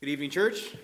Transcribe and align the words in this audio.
Good 0.00 0.10
evening, 0.10 0.30
church. 0.30 0.76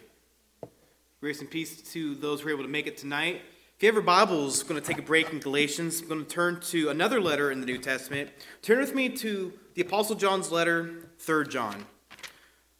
Grace 1.20 1.38
and 1.40 1.48
peace 1.48 1.80
to 1.92 2.16
those 2.16 2.40
who 2.40 2.48
are 2.48 2.50
able 2.50 2.64
to 2.64 2.68
make 2.68 2.88
it 2.88 2.96
tonight. 2.96 3.42
If 3.76 3.82
you 3.84 3.86
have 3.86 3.94
your 3.94 4.02
Bibles, 4.02 4.64
going 4.64 4.80
to 4.80 4.84
take 4.84 4.98
a 4.98 5.02
break 5.02 5.32
in 5.32 5.38
Galatians. 5.38 6.00
I'm 6.00 6.08
going 6.08 6.24
to 6.24 6.28
turn 6.28 6.58
to 6.62 6.88
another 6.88 7.20
letter 7.20 7.52
in 7.52 7.60
the 7.60 7.66
New 7.66 7.78
Testament. 7.78 8.30
Turn 8.60 8.80
with 8.80 8.92
me 8.92 9.08
to 9.10 9.52
the 9.74 9.82
Apostle 9.82 10.16
John's 10.16 10.50
letter, 10.50 11.10
3 11.20 11.46
John. 11.46 11.86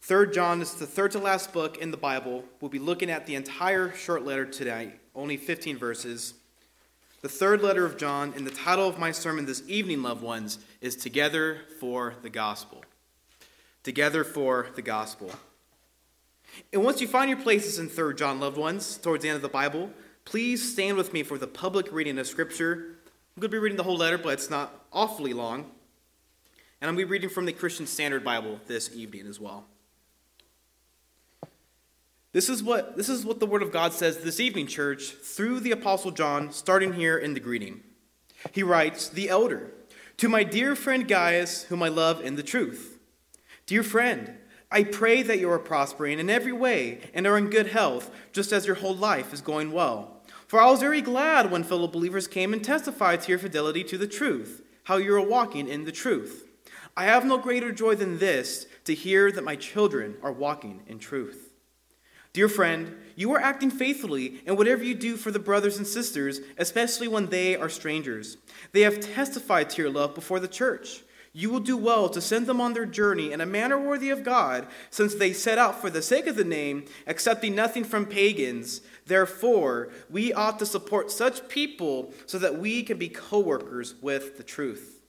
3 0.01 0.33
John 0.33 0.61
is 0.61 0.75
the 0.75 0.89
third 0.89 1.13
to 1.13 1.21
last 1.21 1.53
book 1.53 1.77
in 1.77 1.93
the 1.93 1.97
Bible. 1.97 2.45
We'll 2.61 2.69
be 2.69 2.81
looking 2.81 3.11
at 3.11 3.27
the 3.27 3.37
entire 3.37 3.95
short 3.95 4.25
letter 4.25 4.45
today, 4.45 4.95
only 5.15 5.37
15 5.37 5.79
verses. 5.79 6.35
The 7.23 7.29
third 7.29 7.63
letter 7.63 7.87
of 7.87 7.97
John, 7.97 8.35
and 8.37 8.45
the 8.45 8.51
title 8.51 8.89
of 8.89 8.99
my 8.99 9.13
sermon 9.13 9.47
this 9.47 9.63
evening, 9.69 10.03
loved 10.03 10.25
ones, 10.25 10.59
is 10.81 10.97
Together 10.97 11.61
for 11.79 12.17
the 12.23 12.31
Gospel. 12.31 12.83
Together 13.85 14.25
for 14.25 14.67
the 14.75 14.83
Gospel. 14.83 15.31
And 16.73 16.85
once 16.85 17.01
you 17.01 17.09
find 17.09 17.29
your 17.29 17.41
places 17.41 17.79
in 17.79 17.89
3 17.89 18.15
John, 18.15 18.41
loved 18.41 18.57
ones, 18.57 18.97
towards 18.97 19.23
the 19.23 19.29
end 19.29 19.37
of 19.37 19.43
the 19.43 19.49
Bible, 19.49 19.91
please 20.25 20.73
stand 20.73 20.97
with 20.97 21.13
me 21.13 21.23
for 21.23 21.39
the 21.39 21.47
public 21.47 21.93
reading 21.93 22.19
of 22.19 22.27
Scripture. 22.27 22.97
I'm 23.37 23.41
going 23.41 23.51
to 23.51 23.57
be 23.57 23.59
reading 23.59 23.77
the 23.77 23.83
whole 23.83 23.97
letter, 23.97 24.19
but 24.19 24.35
it's 24.35 24.51
not 24.51 24.87
awfully 24.93 25.33
long. 25.33 25.71
And 26.81 26.89
I'm 26.89 26.97
going 26.97 27.07
to 27.07 27.09
be 27.09 27.13
reading 27.13 27.31
from 27.31 27.47
the 27.47 27.53
Christian 27.53 27.87
Standard 27.87 28.25
Bible 28.25 28.61
this 28.67 28.95
evening 28.95 29.27
as 29.27 29.41
well. 29.41 29.67
This 32.33 32.49
is 32.49 32.63
what 32.65 32.97
this 32.97 33.09
is 33.09 33.25
what 33.25 33.39
the 33.39 33.47
word 33.47 33.63
of 33.63 33.71
God 33.71 33.93
says 33.93 34.19
this 34.19 34.41
evening, 34.41 34.67
church, 34.67 35.13
through 35.13 35.61
the 35.61 35.71
apostle 35.71 36.11
John, 36.11 36.51
starting 36.53 36.93
here 36.93 37.17
in 37.17 37.33
the 37.33 37.39
greeting. 37.39 37.85
He 38.51 38.65
writes, 38.65 39.09
"The 39.09 39.29
elder, 39.29 39.73
to 40.17 40.29
my 40.29 40.43
dear 40.43 40.75
friend 40.75 41.07
Gaius, 41.07 41.63
whom 41.65 41.81
I 41.81 41.89
love 41.89 42.21
in 42.21 42.35
the 42.35 42.43
truth. 42.43 42.99
Dear 43.67 43.85
friend, 43.85 44.37
I 44.75 44.83
pray 44.83 45.23
that 45.23 45.39
you 45.39 45.49
are 45.53 45.59
prospering 45.61 46.19
in 46.19 46.29
every 46.29 46.51
way 46.51 46.99
and 47.15 47.29
are 47.29 47.39
in 47.39 47.49
good 47.49 47.69
health, 47.69 48.11
just 48.33 48.53
as 48.53 48.67
your 48.67 48.75
whole 48.75 48.97
life 48.97 49.33
is 49.33 49.41
going 49.41 49.71
well. 49.71 50.21
For 50.49 50.61
I 50.61 50.69
was 50.69 50.81
very 50.81 51.01
glad 51.01 51.53
when 51.53 51.63
fellow 51.63 51.87
believers 51.87 52.27
came 52.27 52.53
and 52.53 52.63
testified 52.63 53.21
to 53.21 53.29
your 53.29 53.39
fidelity 53.39 53.85
to 53.85 53.97
the 53.97 54.09
truth, 54.09 54.63
how 54.83 54.97
you 54.97 55.15
are 55.15 55.21
walking 55.21 55.69
in 55.69 55.85
the 55.85 55.93
truth. 55.93 56.49
I 56.97 57.05
have 57.05 57.25
no 57.25 57.39
greater 57.39 57.71
joy 57.71 57.95
than 57.95 58.19
this, 58.19 58.67
to 58.87 58.95
hear 58.95 59.31
that 59.31 59.45
my 59.45 59.55
children 59.55 60.17
are 60.25 60.33
walking 60.33 60.83
in 60.89 60.99
truth." 60.99 61.53
Dear 62.33 62.49
friend, 62.49 62.97
you 63.15 63.33
are 63.33 63.41
acting 63.41 63.71
faithfully 63.71 64.43
in 64.45 64.57
whatever 64.57 64.83
you 64.83 64.97
do 64.97 65.17
for 65.17 65.31
the 65.31 65.39
brothers 65.39 65.79
and 65.79 65.87
sisters, 65.87 66.41
especially 66.59 67.07
when 67.07 67.27
they 67.27 67.55
are 67.55 67.69
strangers. 67.69 68.39
They 68.73 68.81
have 68.81 68.99
testified 68.99 69.71
to 69.71 69.83
your 69.83 69.91
love 69.93 70.17
before 70.17 70.41
the 70.41 70.49
church. 70.49 71.05
You 71.37 71.51
will 71.51 71.61
do 71.61 71.77
well 71.77 72.09
to 72.11 72.21
send 72.21 72.47
them 72.47 72.61
on 72.61 72.75
their 72.75 72.87
journey 72.87 73.33
in 73.33 73.41
a 73.41 73.47
manner 73.47 73.77
worthy 73.77 74.09
of 74.11 74.23
God, 74.23 74.69
since 74.89 75.17
they 75.17 75.33
set 75.33 75.59
out 75.59 75.81
for 75.81 75.91
the 75.91 76.01
sake 76.01 76.29
of 76.29 76.37
the 76.37 76.45
name, 76.45 76.85
accepting 77.09 77.57
nothing 77.57 77.83
from 77.83 78.07
pagans. 78.07 78.83
Therefore, 79.05 79.91
we 80.09 80.33
ought 80.33 80.61
to 80.61 80.67
support 80.67 81.11
such 81.11 81.49
people 81.49 82.15
so 82.27 82.39
that 82.39 82.61
we 82.61 82.85
can 82.85 82.99
be 82.99 83.09
co 83.09 83.41
workers 83.41 83.97
with 84.01 84.37
the 84.37 84.45
truth. 84.45 85.01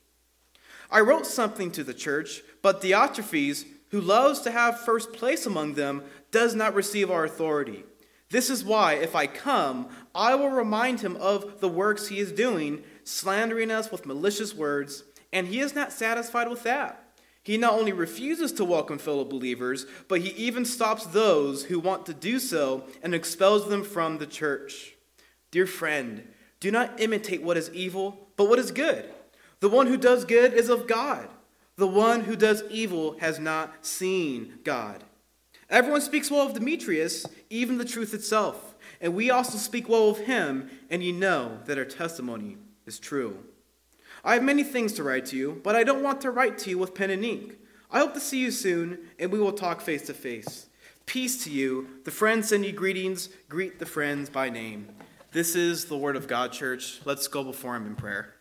I 0.90 1.02
wrote 1.02 1.28
something 1.28 1.70
to 1.72 1.84
the 1.84 1.94
church, 1.94 2.42
but 2.64 2.82
Diotrephes, 2.82 3.66
who 3.92 4.02
loves 4.02 4.42
to 4.42 4.52
have 4.52 4.80
first 4.80 5.14
place 5.14 5.46
among 5.46 5.76
them, 5.76 6.02
does 6.32 6.56
not 6.56 6.74
receive 6.74 7.12
our 7.12 7.26
authority. 7.26 7.84
This 8.32 8.50
is 8.50 8.66
why, 8.66 8.94
if 8.94 9.16
I 9.16 9.28
come, 9.28 9.90
I 10.16 10.34
will 10.34 10.50
remind 10.50 11.02
him 11.02 11.18
of 11.18 11.60
the 11.60 11.70
works 11.70 12.08
he 12.08 12.18
is 12.18 12.32
doing, 12.32 12.84
slandering 13.04 13.70
us 13.70 13.92
with 13.92 14.08
malicious 14.08 14.56
words, 14.56 15.04
and 15.36 15.50
he 15.50 15.60
is 15.60 15.76
not 15.76 15.92
satisfied 15.92 16.50
with 16.50 16.64
that. 16.64 17.04
He 17.44 17.58
not 17.58 17.74
only 17.74 17.92
refuses 17.92 18.54
to 18.54 18.64
welcome 18.64 18.98
fellow 18.98 19.26
believers, 19.26 19.86
but 20.08 20.22
he 20.22 20.30
even 20.30 20.64
stops 20.64 21.06
those 21.06 21.66
who 21.66 21.78
want 21.78 22.06
to 22.06 22.14
do 22.14 22.40
so 22.40 22.86
and 23.04 23.14
expels 23.14 23.68
them 23.68 23.84
from 23.84 24.18
the 24.18 24.26
church. 24.26 24.96
Dear 25.52 25.68
friend, 25.68 26.26
do 26.62 26.72
not 26.72 27.02
imitate 27.02 27.44
what 27.44 27.58
is 27.58 27.70
evil, 27.74 28.30
but 28.38 28.48
what 28.48 28.60
is 28.60 28.72
good. 28.72 29.14
The 29.60 29.68
one 29.68 29.88
who 29.88 29.98
does 29.98 30.24
good 30.24 30.54
is 30.54 30.70
of 30.70 30.88
God. 30.88 31.28
The 31.76 31.86
one 31.86 32.22
who 32.22 32.38
does 32.38 32.64
evil 32.70 33.18
has 33.20 33.38
not 33.38 33.86
seen 33.86 34.60
God. 34.64 35.04
Everyone 35.70 36.02
speaks 36.02 36.32
well 36.32 36.48
of 36.48 36.54
Demetrius, 36.54 37.26
even 37.50 37.78
the 37.78 37.84
truth 37.84 38.14
itself. 38.14 38.76
And 39.02 39.14
we 39.14 39.30
also 39.30 39.58
speak 39.58 39.90
well 39.90 40.10
of 40.10 40.20
him, 40.20 40.70
and 40.90 41.04
you 41.04 41.12
know 41.12 41.60
that 41.66 41.78
our 41.78 41.84
testimony 41.84 42.56
is 42.86 43.00
true. 43.00 43.44
I 44.26 44.34
have 44.34 44.44
many 44.44 44.64
things 44.64 44.92
to 44.94 45.04
write 45.04 45.28
to 45.28 45.38
you, 45.38 45.62
but 45.64 45.76
I 45.76 45.84
don't 45.84 46.02
want 46.02 46.20
to 46.22 46.32
write 46.32 46.58
to 46.60 46.72
you 46.72 46.80
with 46.80 46.96
pen 46.96 47.12
and 47.12 47.24
ink. 47.24 47.60
I 47.92 48.00
hope 48.00 48.16
to 48.16 48.20
see 48.20 48.40
you 48.40 48.50
soon, 48.50 48.98
and 49.20 49.32
we 49.32 49.40
will 49.40 49.54
talk 49.54 49.82
face 49.82 50.08
to 50.08 50.16
face. 50.16 50.66
Peace 51.06 51.44
to 51.44 51.52
you. 51.52 51.88
The 52.06 52.12
friends 52.12 52.50
send 52.50 52.66
you 52.66 52.72
greetings. 52.72 53.30
Greet 53.48 53.78
the 53.78 53.86
friends 53.86 54.30
by 54.30 54.50
name. 54.50 54.90
This 55.32 55.56
is 55.56 55.86
the 55.86 55.98
word 55.98 56.16
of 56.16 56.28
God, 56.28 56.52
church. 56.52 57.02
Let's 57.06 57.28
go 57.28 57.44
before 57.44 57.76
him 57.76 57.86
in 57.86 57.96
prayer. 57.96 58.35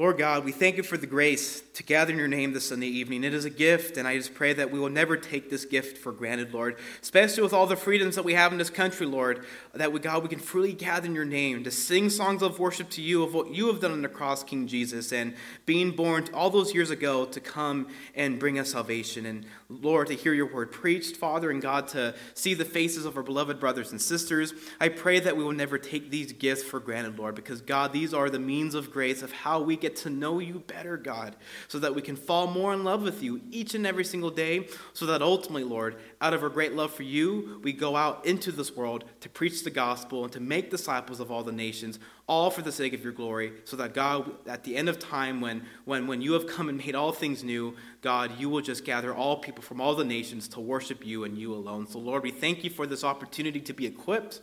Lord 0.00 0.16
God, 0.16 0.46
we 0.46 0.52
thank 0.52 0.78
you 0.78 0.82
for 0.82 0.96
the 0.96 1.06
grace 1.06 1.62
to 1.74 1.82
gather 1.82 2.10
in 2.10 2.18
your 2.18 2.26
name 2.26 2.54
this 2.54 2.70
Sunday 2.70 2.86
evening. 2.86 3.22
It 3.22 3.34
is 3.34 3.44
a 3.44 3.50
gift, 3.50 3.98
and 3.98 4.08
I 4.08 4.16
just 4.16 4.32
pray 4.32 4.54
that 4.54 4.70
we 4.70 4.78
will 4.78 4.88
never 4.88 5.14
take 5.14 5.50
this 5.50 5.66
gift 5.66 5.98
for 5.98 6.10
granted, 6.10 6.54
Lord. 6.54 6.78
Especially 7.02 7.42
with 7.42 7.52
all 7.52 7.66
the 7.66 7.76
freedoms 7.76 8.16
that 8.16 8.24
we 8.24 8.32
have 8.32 8.50
in 8.50 8.56
this 8.56 8.70
country, 8.70 9.04
Lord, 9.04 9.44
that 9.74 9.92
we, 9.92 10.00
God, 10.00 10.22
we 10.22 10.30
can 10.30 10.38
freely 10.38 10.72
gather 10.72 11.04
in 11.04 11.14
your 11.14 11.26
name 11.26 11.64
to 11.64 11.70
sing 11.70 12.08
songs 12.08 12.40
of 12.40 12.58
worship 12.58 12.88
to 12.92 13.02
you 13.02 13.22
of 13.22 13.34
what 13.34 13.50
you 13.54 13.66
have 13.66 13.80
done 13.80 13.92
on 13.92 14.00
the 14.00 14.08
cross, 14.08 14.42
King 14.42 14.66
Jesus, 14.66 15.12
and 15.12 15.34
being 15.66 15.90
born 15.90 16.26
all 16.32 16.48
those 16.48 16.72
years 16.72 16.88
ago 16.88 17.26
to 17.26 17.38
come 17.38 17.86
and 18.14 18.38
bring 18.38 18.58
us 18.58 18.72
salvation. 18.72 19.26
And 19.26 19.44
Lord, 19.70 20.08
to 20.08 20.14
hear 20.14 20.34
your 20.34 20.52
word 20.52 20.72
preached, 20.72 21.16
Father, 21.16 21.50
and 21.50 21.62
God, 21.62 21.86
to 21.88 22.14
see 22.34 22.54
the 22.54 22.64
faces 22.64 23.04
of 23.04 23.16
our 23.16 23.22
beloved 23.22 23.60
brothers 23.60 23.92
and 23.92 24.02
sisters. 24.02 24.52
I 24.80 24.88
pray 24.88 25.20
that 25.20 25.36
we 25.36 25.44
will 25.44 25.52
never 25.52 25.78
take 25.78 26.10
these 26.10 26.32
gifts 26.32 26.64
for 26.64 26.80
granted, 26.80 27.18
Lord, 27.18 27.36
because 27.36 27.60
God, 27.60 27.92
these 27.92 28.12
are 28.12 28.28
the 28.28 28.40
means 28.40 28.74
of 28.74 28.90
grace 28.90 29.22
of 29.22 29.30
how 29.30 29.60
we 29.60 29.76
get 29.76 29.94
to 29.96 30.10
know 30.10 30.40
you 30.40 30.58
better, 30.66 30.96
God, 30.96 31.36
so 31.68 31.78
that 31.78 31.94
we 31.94 32.02
can 32.02 32.16
fall 32.16 32.48
more 32.48 32.74
in 32.74 32.82
love 32.82 33.02
with 33.02 33.22
you 33.22 33.40
each 33.50 33.76
and 33.76 33.86
every 33.86 34.04
single 34.04 34.30
day, 34.30 34.66
so 34.92 35.06
that 35.06 35.22
ultimately, 35.22 35.64
Lord, 35.64 35.96
out 36.20 36.34
of 36.34 36.42
our 36.42 36.50
great 36.50 36.74
love 36.74 36.92
for 36.92 37.02
you, 37.02 37.60
we 37.62 37.72
go 37.72 37.96
out 37.96 38.26
into 38.26 38.52
this 38.52 38.76
world 38.76 39.04
to 39.20 39.28
preach 39.28 39.64
the 39.64 39.70
gospel 39.70 40.24
and 40.24 40.32
to 40.32 40.40
make 40.40 40.70
disciples 40.70 41.18
of 41.18 41.30
all 41.30 41.42
the 41.42 41.52
nations, 41.52 41.98
all 42.26 42.50
for 42.50 42.60
the 42.60 42.72
sake 42.72 42.92
of 42.92 43.02
your 43.02 43.12
glory, 43.12 43.52
so 43.64 43.76
that 43.76 43.94
God, 43.94 44.30
at 44.46 44.62
the 44.64 44.76
end 44.76 44.90
of 44.90 44.98
time, 44.98 45.40
when, 45.40 45.64
when, 45.86 46.06
when 46.06 46.20
you 46.20 46.34
have 46.34 46.46
come 46.46 46.68
and 46.68 46.76
made 46.76 46.94
all 46.94 47.12
things 47.12 47.42
new, 47.42 47.74
God, 48.02 48.38
you 48.38 48.50
will 48.50 48.60
just 48.60 48.84
gather 48.84 49.14
all 49.14 49.38
people 49.38 49.62
from 49.62 49.80
all 49.80 49.94
the 49.94 50.04
nations 50.04 50.46
to 50.48 50.60
worship 50.60 51.06
you 51.06 51.24
and 51.24 51.38
you 51.38 51.54
alone. 51.54 51.86
So, 51.86 51.98
Lord, 51.98 52.22
we 52.22 52.30
thank 52.30 52.64
you 52.64 52.70
for 52.70 52.86
this 52.86 53.02
opportunity 53.02 53.60
to 53.60 53.72
be 53.72 53.86
equipped. 53.86 54.40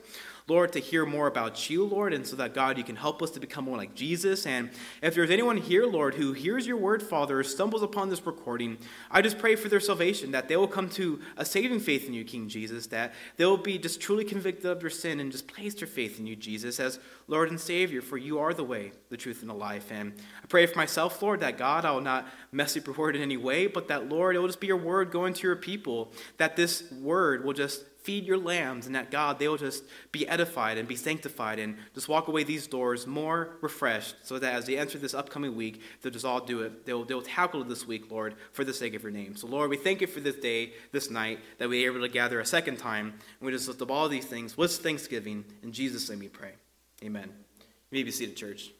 Lord, 0.48 0.72
to 0.74 0.80
hear 0.80 1.06
more 1.06 1.28
about 1.28 1.70
you, 1.70 1.84
Lord, 1.84 2.14
and 2.14 2.26
so 2.26 2.38
that, 2.38 2.54
God, 2.54 2.78
you 2.78 2.84
can 2.86 2.96
help 2.96 3.22
us 3.22 3.32
to 3.32 3.40
become 3.42 3.66
more 3.66 3.76
like 3.76 3.94
Jesus. 3.94 4.46
And 4.46 4.70
if 5.02 5.14
there's 5.14 5.30
anyone 5.30 5.58
here, 5.58 5.86
Lord, 5.86 6.16
who 6.16 6.32
hears 6.32 6.66
your 6.66 6.78
word, 6.78 7.04
Father, 7.04 7.44
stumbles 7.44 7.84
upon 7.84 8.10
this 8.10 8.26
recording, 8.26 8.78
I 9.12 9.22
just 9.22 9.40
pray 9.40 9.58
for 9.58 9.68
their 9.68 9.82
salvation, 9.82 10.32
that 10.32 10.48
they 10.48 10.56
will 10.56 10.70
come 10.70 10.88
to 10.92 11.20
a 11.36 11.44
saving 11.44 11.82
faith 11.82 12.08
in 12.08 12.14
you, 12.14 12.24
King 12.24 12.48
Jesus, 12.48 12.88
that 12.88 13.14
they 13.36 13.44
will 13.44 13.58
be 13.58 13.78
just 13.78 14.00
truly 14.00 14.24
convicted 14.24 14.66
of 14.66 14.80
their 14.80 14.90
sin 14.90 15.20
and 15.20 15.34
just 15.34 15.50
place 15.50 15.74
their 15.74 15.88
faith 15.88 16.18
in 16.18 16.26
you, 16.26 16.38
Jesus, 16.38 16.80
as 16.80 16.98
Lord 17.28 17.50
and 17.50 17.60
Savior, 17.60 18.02
for 18.02 18.18
you 18.18 18.40
are 18.40 18.54
the 18.54 18.64
way, 18.64 18.94
the 19.10 19.18
truth, 19.18 19.42
and 19.42 19.50
the 19.50 19.54
life. 19.54 19.92
And 19.92 20.14
I 20.42 20.48
pray 20.48 20.66
for 20.66 20.78
myself, 20.78 21.22
Lord, 21.22 21.42
that 21.42 21.58
God, 21.58 21.84
I 21.84 21.92
will 21.92 22.00
not 22.00 22.26
mess 22.54 22.78
up 22.78 22.86
your 22.86 22.96
word 22.96 23.18
in 23.18 23.22
any 23.22 23.36
way, 23.36 23.68
but 23.68 23.90
that, 23.90 24.08
Lord, 24.08 24.38
it 24.38 24.40
will 24.40 24.48
just 24.48 24.62
be 24.62 24.68
your 24.68 24.78
word 24.78 25.12
going 25.12 25.34
to 25.34 25.44
your 25.46 25.58
people, 25.58 26.14
that 26.38 26.56
this 26.56 26.90
word 26.90 27.44
will 27.44 27.52
just 27.52 27.84
feed 28.08 28.26
your 28.26 28.38
lambs, 28.38 28.86
and 28.86 28.96
that 28.96 29.12
God, 29.12 29.38
they 29.38 29.50
will 29.50 29.58
just 29.58 29.84
be 30.14 30.26
edified 30.30 30.78
and 30.78 30.88
be 30.88 30.96
sanctified 30.96 31.60
and 31.60 31.76
just 31.94 32.08
walk 32.08 32.30
away 32.30 32.46
these 32.46 32.66
doors 32.66 33.06
more 33.06 33.58
refreshed, 33.60 34.16
so 34.24 34.40
that 34.40 34.54
as 34.54 34.66
they 34.66 34.78
enter 34.78 34.98
this 34.98 35.14
upcoming 35.14 35.58
week, 35.58 35.82
they'll 36.02 36.14
just 36.14 36.24
all 36.24 36.40
do 36.40 36.62
it. 36.62 36.86
They'll, 36.86 37.04
they'll 37.04 37.22
tackle 37.22 37.66
this 37.66 37.86
week, 37.86 38.10
Lord, 38.10 38.36
for 38.54 38.64
the 38.64 38.74
sake 38.74 38.94
of 38.94 39.04
your 39.04 39.12
name. 39.12 39.36
So, 39.36 39.46
Lord, 39.48 39.70
we 39.70 39.76
thank 39.76 40.00
you 40.00 40.08
for 40.08 40.22
this 40.22 40.38
day, 40.38 40.72
this 40.94 41.12
night, 41.12 41.40
that 41.58 41.68
we 41.68 41.86
are 41.86 41.92
able 41.92 42.00
to 42.00 42.08
gather 42.08 42.40
a 42.40 42.46
second 42.46 42.78
time, 42.78 43.08
and 43.08 43.46
we 43.46 43.52
just 43.52 43.68
lift 43.68 43.82
up 43.82 43.92
all 43.92 44.08
these 44.08 44.24
things 44.24 44.58
with 44.58 44.72
thanksgiving. 44.78 45.44
In 45.62 45.74
Jesus' 45.74 46.10
name 46.10 46.20
we 46.20 46.30
pray. 46.30 46.54
Amen. 47.04 47.30
You 47.92 47.98
may 47.98 48.04
be 48.04 48.12
seated, 48.12 48.38
church. 48.38 48.72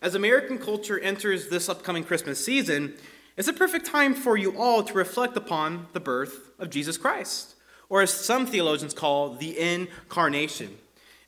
As 0.00 0.14
American 0.14 0.56
culture 0.58 0.98
enters 0.98 1.50
this 1.50 1.68
upcoming 1.68 2.02
Christmas 2.02 2.42
season, 2.42 2.94
it's 3.36 3.48
a 3.48 3.52
perfect 3.52 3.86
time 3.86 4.14
for 4.14 4.36
you 4.36 4.56
all 4.58 4.82
to 4.82 4.94
reflect 4.94 5.36
upon 5.36 5.86
the 5.92 6.00
birth 6.00 6.50
of 6.58 6.70
Jesus 6.70 6.96
Christ, 6.96 7.54
or 7.88 8.02
as 8.02 8.12
some 8.12 8.46
theologians 8.46 8.94
call, 8.94 9.34
the 9.34 9.58
incarnation. 9.58 10.76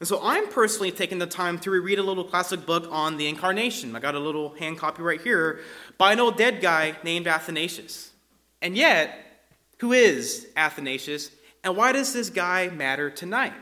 And 0.00 0.08
so 0.08 0.20
I'm 0.22 0.48
personally 0.48 0.90
taking 0.90 1.18
the 1.18 1.26
time 1.26 1.58
to 1.60 1.70
reread 1.70 1.98
a 1.98 2.02
little 2.02 2.24
classic 2.24 2.66
book 2.66 2.86
on 2.90 3.16
the 3.16 3.26
incarnation. 3.26 3.96
I 3.96 4.00
got 4.00 4.14
a 4.14 4.18
little 4.18 4.50
hand 4.54 4.76
copy 4.76 5.02
right 5.02 5.20
here 5.20 5.60
by 5.96 6.12
an 6.12 6.20
old 6.20 6.36
dead 6.36 6.60
guy 6.60 6.96
named 7.04 7.26
Athanasius. 7.26 8.10
And 8.60 8.76
yet, 8.76 9.46
who 9.78 9.92
is 9.92 10.48
Athanasius, 10.56 11.30
and 11.62 11.76
why 11.76 11.92
does 11.92 12.12
this 12.12 12.28
guy 12.28 12.68
matter 12.68 13.08
tonight? 13.08 13.54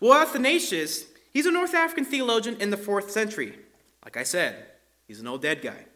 Well, 0.00 0.20
Athanasius, 0.20 1.06
he's 1.32 1.46
a 1.46 1.50
North 1.50 1.74
African 1.74 2.04
theologian 2.04 2.56
in 2.60 2.70
the 2.70 2.76
fourth 2.76 3.10
century, 3.10 3.58
like 4.04 4.16
I 4.16 4.22
said. 4.22 4.66
He's 5.08 5.20
an 5.20 5.26
old 5.26 5.42
dead 5.42 5.62
guy. 5.62 5.86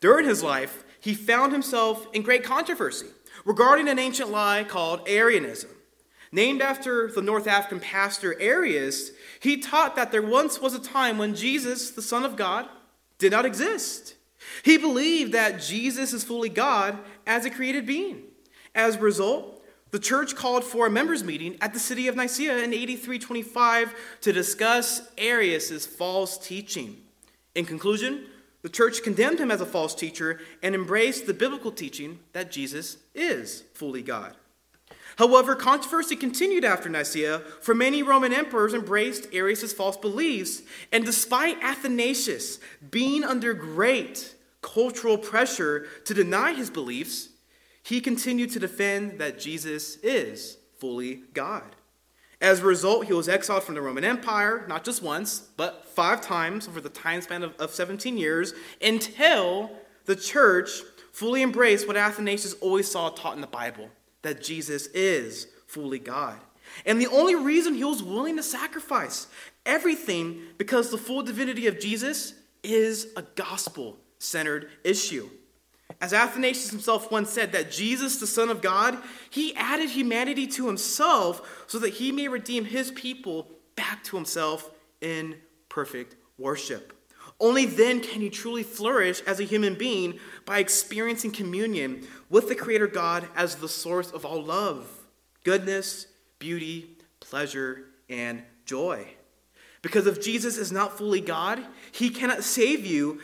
During 0.00 0.26
his 0.26 0.42
life, 0.42 0.84
he 1.08 1.14
found 1.14 1.52
himself 1.52 2.06
in 2.12 2.20
great 2.20 2.44
controversy 2.44 3.06
regarding 3.46 3.88
an 3.88 3.98
ancient 3.98 4.30
lie 4.30 4.62
called 4.62 5.00
Arianism. 5.08 5.70
Named 6.32 6.60
after 6.60 7.10
the 7.10 7.22
North 7.22 7.46
African 7.46 7.80
pastor 7.80 8.38
Arius, 8.38 9.12
he 9.40 9.56
taught 9.56 9.96
that 9.96 10.12
there 10.12 10.20
once 10.20 10.60
was 10.60 10.74
a 10.74 10.78
time 10.78 11.16
when 11.16 11.34
Jesus, 11.34 11.92
the 11.92 12.02
Son 12.02 12.26
of 12.26 12.36
God, 12.36 12.68
did 13.16 13.32
not 13.32 13.46
exist. 13.46 14.16
He 14.62 14.76
believed 14.76 15.32
that 15.32 15.62
Jesus 15.62 16.12
is 16.12 16.24
fully 16.24 16.50
God 16.50 16.98
as 17.26 17.46
a 17.46 17.50
created 17.50 17.86
being. 17.86 18.24
As 18.74 18.96
a 18.96 19.00
result, 19.00 19.64
the 19.92 19.98
church 19.98 20.36
called 20.36 20.62
for 20.62 20.88
a 20.88 20.90
members' 20.90 21.24
meeting 21.24 21.56
at 21.62 21.72
the 21.72 21.80
city 21.80 22.08
of 22.08 22.16
Nicaea 22.16 22.58
in 22.58 22.74
8325 22.74 23.94
to 24.20 24.32
discuss 24.34 25.08
Arius' 25.16 25.86
false 25.86 26.36
teaching. 26.36 26.98
In 27.54 27.64
conclusion, 27.64 28.26
the 28.62 28.68
church 28.68 29.02
condemned 29.02 29.38
him 29.38 29.50
as 29.50 29.60
a 29.60 29.66
false 29.66 29.94
teacher 29.94 30.40
and 30.62 30.74
embraced 30.74 31.26
the 31.26 31.34
biblical 31.34 31.70
teaching 31.70 32.18
that 32.32 32.50
Jesus 32.50 32.96
is 33.14 33.64
fully 33.74 34.02
God. 34.02 34.34
However, 35.16 35.56
controversy 35.56 36.14
continued 36.14 36.64
after 36.64 36.88
Nicaea, 36.88 37.40
for 37.60 37.74
many 37.74 38.02
Roman 38.02 38.32
emperors 38.32 38.72
embraced 38.72 39.26
Arius' 39.32 39.72
false 39.72 39.96
beliefs, 39.96 40.62
and 40.92 41.04
despite 41.04 41.62
Athanasius 41.62 42.60
being 42.90 43.24
under 43.24 43.52
great 43.52 44.34
cultural 44.62 45.18
pressure 45.18 45.86
to 46.04 46.14
deny 46.14 46.52
his 46.52 46.70
beliefs, 46.70 47.30
he 47.82 48.00
continued 48.00 48.50
to 48.52 48.60
defend 48.60 49.18
that 49.18 49.40
Jesus 49.40 49.96
is 50.02 50.58
fully 50.78 51.22
God. 51.34 51.74
As 52.40 52.60
a 52.60 52.66
result, 52.66 53.06
he 53.06 53.12
was 53.12 53.28
exiled 53.28 53.64
from 53.64 53.74
the 53.74 53.82
Roman 53.82 54.04
Empire, 54.04 54.64
not 54.68 54.84
just 54.84 55.02
once, 55.02 55.40
but 55.56 55.86
five 55.86 56.20
times 56.20 56.68
over 56.68 56.80
the 56.80 56.88
time 56.88 57.20
span 57.20 57.42
of, 57.42 57.56
of 57.56 57.70
17 57.72 58.16
years, 58.16 58.54
until 58.80 59.70
the 60.04 60.14
church 60.14 60.70
fully 61.12 61.42
embraced 61.42 61.88
what 61.88 61.96
Athanasius 61.96 62.54
always 62.54 62.88
saw 62.88 63.08
taught 63.10 63.34
in 63.34 63.40
the 63.40 63.48
Bible 63.48 63.90
that 64.22 64.42
Jesus 64.42 64.86
is 64.88 65.48
fully 65.66 65.98
God. 65.98 66.38
And 66.86 67.00
the 67.00 67.08
only 67.08 67.34
reason 67.34 67.74
he 67.74 67.82
was 67.82 68.02
willing 68.02 68.36
to 68.36 68.42
sacrifice 68.42 69.26
everything 69.66 70.40
because 70.58 70.90
the 70.90 70.98
full 70.98 71.22
divinity 71.22 71.66
of 71.66 71.80
Jesus 71.80 72.34
is 72.62 73.08
a 73.16 73.22
gospel 73.22 73.98
centered 74.18 74.70
issue. 74.84 75.28
As 76.00 76.12
Athanasius 76.12 76.70
himself 76.70 77.10
once 77.10 77.30
said, 77.30 77.52
that 77.52 77.70
Jesus, 77.70 78.20
the 78.20 78.26
Son 78.26 78.50
of 78.50 78.62
God, 78.62 78.98
he 79.30 79.54
added 79.56 79.90
humanity 79.90 80.46
to 80.48 80.66
himself 80.66 81.64
so 81.66 81.78
that 81.78 81.94
he 81.94 82.12
may 82.12 82.28
redeem 82.28 82.64
his 82.64 82.90
people 82.92 83.50
back 83.74 84.04
to 84.04 84.16
himself 84.16 84.70
in 85.00 85.36
perfect 85.68 86.16
worship. 86.38 86.92
Only 87.40 87.66
then 87.66 88.00
can 88.00 88.20
you 88.20 88.30
truly 88.30 88.62
flourish 88.62 89.22
as 89.22 89.38
a 89.38 89.44
human 89.44 89.74
being 89.74 90.18
by 90.44 90.58
experiencing 90.58 91.30
communion 91.30 92.06
with 92.28 92.48
the 92.48 92.54
Creator 92.54 92.88
God 92.88 93.28
as 93.36 93.56
the 93.56 93.68
source 93.68 94.10
of 94.10 94.24
all 94.24 94.42
love, 94.42 94.88
goodness, 95.44 96.06
beauty, 96.38 96.96
pleasure, 97.20 97.84
and 98.08 98.42
joy. 98.64 99.06
Because 99.82 100.06
if 100.06 100.20
Jesus 100.22 100.58
is 100.58 100.72
not 100.72 100.98
fully 100.98 101.20
God, 101.20 101.64
he 101.92 102.10
cannot 102.10 102.42
save 102.42 102.84
you 102.84 103.20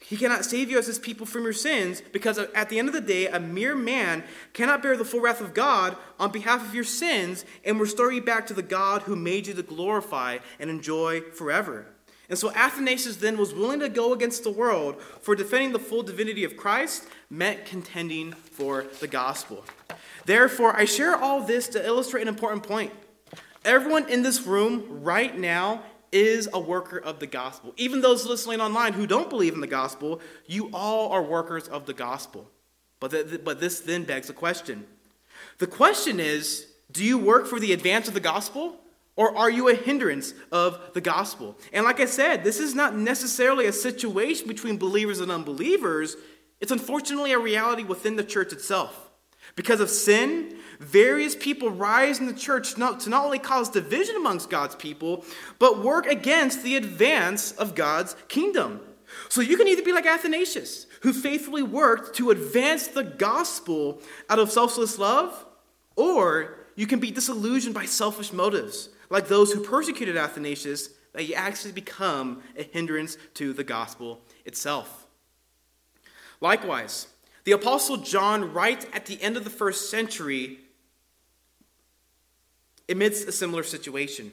he 0.00 0.16
cannot 0.16 0.44
save 0.44 0.70
you 0.70 0.78
as 0.78 0.86
his 0.86 0.98
people 0.98 1.26
from 1.26 1.44
your 1.44 1.52
sins 1.52 2.00
because 2.12 2.38
at 2.38 2.68
the 2.68 2.78
end 2.78 2.88
of 2.88 2.94
the 2.94 3.00
day, 3.00 3.26
a 3.28 3.38
mere 3.38 3.76
man 3.76 4.24
cannot 4.52 4.82
bear 4.82 4.96
the 4.96 5.04
full 5.04 5.20
wrath 5.20 5.40
of 5.40 5.54
God 5.54 5.96
on 6.18 6.32
behalf 6.32 6.66
of 6.66 6.74
your 6.74 6.84
sins 6.84 7.44
and 7.64 7.78
restore 7.78 8.10
you 8.10 8.22
back 8.22 8.46
to 8.46 8.54
the 8.54 8.62
God 8.62 9.02
who 9.02 9.14
made 9.14 9.46
you 9.46 9.54
to 9.54 9.62
glorify 9.62 10.38
and 10.58 10.70
enjoy 10.70 11.20
forever. 11.20 11.86
And 12.30 12.38
so 12.38 12.52
Athanasius 12.52 13.16
then 13.16 13.36
was 13.36 13.52
willing 13.52 13.80
to 13.80 13.88
go 13.88 14.12
against 14.12 14.44
the 14.44 14.50
world 14.50 15.00
for 15.20 15.34
defending 15.34 15.72
the 15.72 15.78
full 15.78 16.02
divinity 16.02 16.44
of 16.44 16.56
Christ 16.56 17.06
meant 17.28 17.66
contending 17.66 18.32
for 18.32 18.86
the 19.00 19.08
gospel. 19.08 19.64
Therefore, 20.24 20.76
I 20.76 20.84
share 20.84 21.16
all 21.16 21.42
this 21.42 21.68
to 21.68 21.84
illustrate 21.84 22.22
an 22.22 22.28
important 22.28 22.62
point. 22.62 22.92
Everyone 23.64 24.08
in 24.08 24.22
this 24.22 24.46
room 24.46 25.02
right 25.02 25.36
now 25.36 25.82
is 26.12 26.48
a 26.52 26.60
worker 26.60 26.98
of 26.98 27.20
the 27.20 27.26
gospel. 27.26 27.72
Even 27.76 28.00
those 28.00 28.26
listening 28.26 28.60
online 28.60 28.92
who 28.92 29.06
don't 29.06 29.30
believe 29.30 29.54
in 29.54 29.60
the 29.60 29.66
gospel, 29.66 30.20
you 30.46 30.70
all 30.72 31.10
are 31.12 31.22
workers 31.22 31.68
of 31.68 31.86
the 31.86 31.94
gospel. 31.94 32.50
But, 32.98 33.10
the, 33.10 33.40
but 33.42 33.60
this 33.60 33.80
then 33.80 34.04
begs 34.04 34.28
a 34.28 34.34
question. 34.34 34.86
The 35.58 35.66
question 35.66 36.20
is 36.20 36.66
do 36.92 37.04
you 37.04 37.18
work 37.18 37.46
for 37.46 37.60
the 37.60 37.72
advance 37.72 38.08
of 38.08 38.14
the 38.14 38.20
gospel? 38.20 38.76
Or 39.16 39.36
are 39.36 39.50
you 39.50 39.68
a 39.68 39.74
hindrance 39.74 40.32
of 40.50 40.80
the 40.94 41.00
gospel? 41.00 41.56
And 41.72 41.84
like 41.84 42.00
I 42.00 42.06
said, 42.06 42.42
this 42.42 42.58
is 42.58 42.74
not 42.74 42.96
necessarily 42.96 43.66
a 43.66 43.72
situation 43.72 44.48
between 44.48 44.78
believers 44.78 45.20
and 45.20 45.30
unbelievers. 45.30 46.16
It's 46.60 46.72
unfortunately 46.72 47.32
a 47.32 47.38
reality 47.38 47.84
within 47.84 48.16
the 48.16 48.24
church 48.24 48.52
itself. 48.52 49.10
Because 49.56 49.80
of 49.80 49.90
sin, 49.90 50.56
various 50.80 51.36
people 51.36 51.70
rise 51.70 52.18
in 52.18 52.26
the 52.26 52.32
church 52.32 52.72
to 52.74 52.80
not 52.80 53.24
only 53.24 53.38
cause 53.38 53.68
division 53.68 54.16
amongst 54.16 54.50
God's 54.50 54.74
people, 54.74 55.24
but 55.58 55.84
work 55.84 56.06
against 56.06 56.64
the 56.64 56.74
advance 56.74 57.52
of 57.52 57.74
God's 57.74 58.16
kingdom. 58.28 58.80
So 59.28 59.40
you 59.40 59.56
can 59.56 59.68
either 59.68 59.82
be 59.82 59.92
like 59.92 60.06
Athanasius, 60.06 60.86
who 61.02 61.12
faithfully 61.12 61.62
worked 61.62 62.16
to 62.16 62.30
advance 62.30 62.88
the 62.88 63.04
gospel 63.04 64.00
out 64.28 64.38
of 64.38 64.50
selfless 64.50 64.98
love, 64.98 65.44
or 65.96 66.56
you 66.76 66.86
can 66.86 66.98
be 66.98 67.10
disillusioned 67.10 67.74
by 67.74 67.84
selfish 67.84 68.32
motives, 68.32 68.88
like 69.10 69.28
those 69.28 69.52
who 69.52 69.62
persecuted 69.62 70.16
Athanasius, 70.16 70.90
that 71.12 71.26
you 71.26 71.34
actually 71.34 71.72
become 71.72 72.42
a 72.56 72.62
hindrance 72.62 73.18
to 73.34 73.52
the 73.52 73.64
gospel 73.64 74.22
itself. 74.44 75.06
Likewise, 76.40 77.08
the 77.44 77.52
Apostle 77.52 77.98
John 77.98 78.52
writes 78.52 78.86
at 78.92 79.06
the 79.06 79.20
end 79.20 79.36
of 79.36 79.44
the 79.44 79.50
first 79.50 79.90
century 79.90 80.60
amidst 82.90 83.28
a 83.28 83.32
similar 83.32 83.62
situation. 83.62 84.32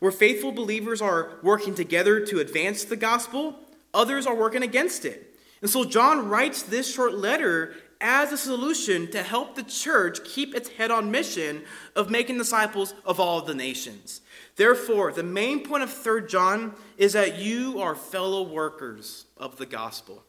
Where 0.00 0.12
faithful 0.12 0.52
believers 0.52 1.02
are 1.02 1.38
working 1.42 1.74
together 1.74 2.24
to 2.26 2.38
advance 2.38 2.84
the 2.84 2.96
gospel, 2.96 3.58
others 3.92 4.26
are 4.26 4.34
working 4.34 4.62
against 4.62 5.04
it. 5.04 5.36
And 5.60 5.70
so 5.70 5.84
John 5.84 6.28
writes 6.28 6.62
this 6.62 6.92
short 6.92 7.14
letter 7.14 7.74
as 8.00 8.30
a 8.30 8.36
solution 8.36 9.10
to 9.10 9.22
help 9.22 9.56
the 9.56 9.64
church 9.64 10.22
keep 10.24 10.54
its 10.54 10.68
head 10.68 10.92
on 10.92 11.10
mission 11.10 11.64
of 11.96 12.10
making 12.10 12.38
disciples 12.38 12.94
of 13.04 13.18
all 13.18 13.40
the 13.42 13.54
nations. 13.54 14.20
Therefore, 14.54 15.12
the 15.12 15.24
main 15.24 15.64
point 15.64 15.82
of 15.82 15.90
3rd 15.90 16.28
John 16.28 16.74
is 16.96 17.12
that 17.14 17.38
you 17.38 17.80
are 17.80 17.96
fellow 17.96 18.42
workers 18.42 19.26
of 19.36 19.56
the 19.56 19.66
gospel. 19.66 20.24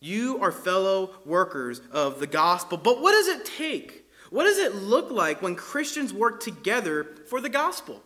You 0.00 0.40
are 0.40 0.50
fellow 0.50 1.14
workers 1.24 1.80
of 1.92 2.18
the 2.18 2.26
gospel. 2.26 2.78
But 2.78 3.00
what 3.00 3.12
does 3.12 3.28
it 3.28 3.44
take 3.44 4.01
what 4.32 4.44
does 4.44 4.56
it 4.56 4.74
look 4.74 5.10
like 5.10 5.42
when 5.42 5.54
Christians 5.54 6.14
work 6.14 6.40
together 6.40 7.04
for 7.26 7.38
the 7.38 7.50
gospel? 7.50 8.02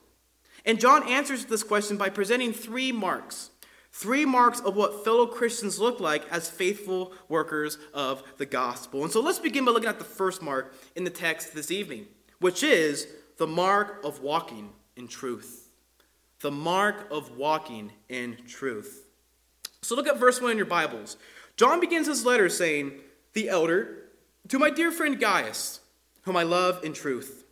And 0.64 0.80
John 0.80 1.08
answers 1.08 1.44
this 1.44 1.62
question 1.62 1.96
by 1.96 2.08
presenting 2.08 2.52
three 2.52 2.90
marks. 2.90 3.50
Three 3.92 4.24
marks 4.24 4.58
of 4.58 4.74
what 4.74 5.04
fellow 5.04 5.28
Christians 5.28 5.78
look 5.78 6.00
like 6.00 6.28
as 6.32 6.50
faithful 6.50 7.12
workers 7.28 7.78
of 7.94 8.24
the 8.38 8.44
gospel. 8.44 9.04
And 9.04 9.12
so 9.12 9.20
let's 9.20 9.38
begin 9.38 9.64
by 9.64 9.70
looking 9.70 9.88
at 9.88 10.00
the 10.00 10.04
first 10.04 10.42
mark 10.42 10.74
in 10.96 11.04
the 11.04 11.10
text 11.10 11.54
this 11.54 11.70
evening, 11.70 12.06
which 12.40 12.64
is 12.64 13.06
the 13.38 13.46
mark 13.46 14.04
of 14.04 14.20
walking 14.20 14.70
in 14.96 15.06
truth. 15.06 15.68
The 16.40 16.50
mark 16.50 17.06
of 17.12 17.36
walking 17.36 17.92
in 18.08 18.36
truth. 18.48 19.06
So 19.80 19.94
look 19.94 20.08
at 20.08 20.18
verse 20.18 20.42
1 20.42 20.50
in 20.50 20.56
your 20.56 20.66
Bibles. 20.66 21.18
John 21.56 21.78
begins 21.78 22.08
his 22.08 22.26
letter 22.26 22.48
saying, 22.48 22.94
The 23.34 23.48
elder, 23.48 24.08
to 24.48 24.58
my 24.58 24.70
dear 24.70 24.90
friend 24.90 25.20
Gaius, 25.20 25.80
whom 26.26 26.36
I 26.36 26.42
love 26.42 26.84
in 26.84 26.92
truth. 26.92 27.44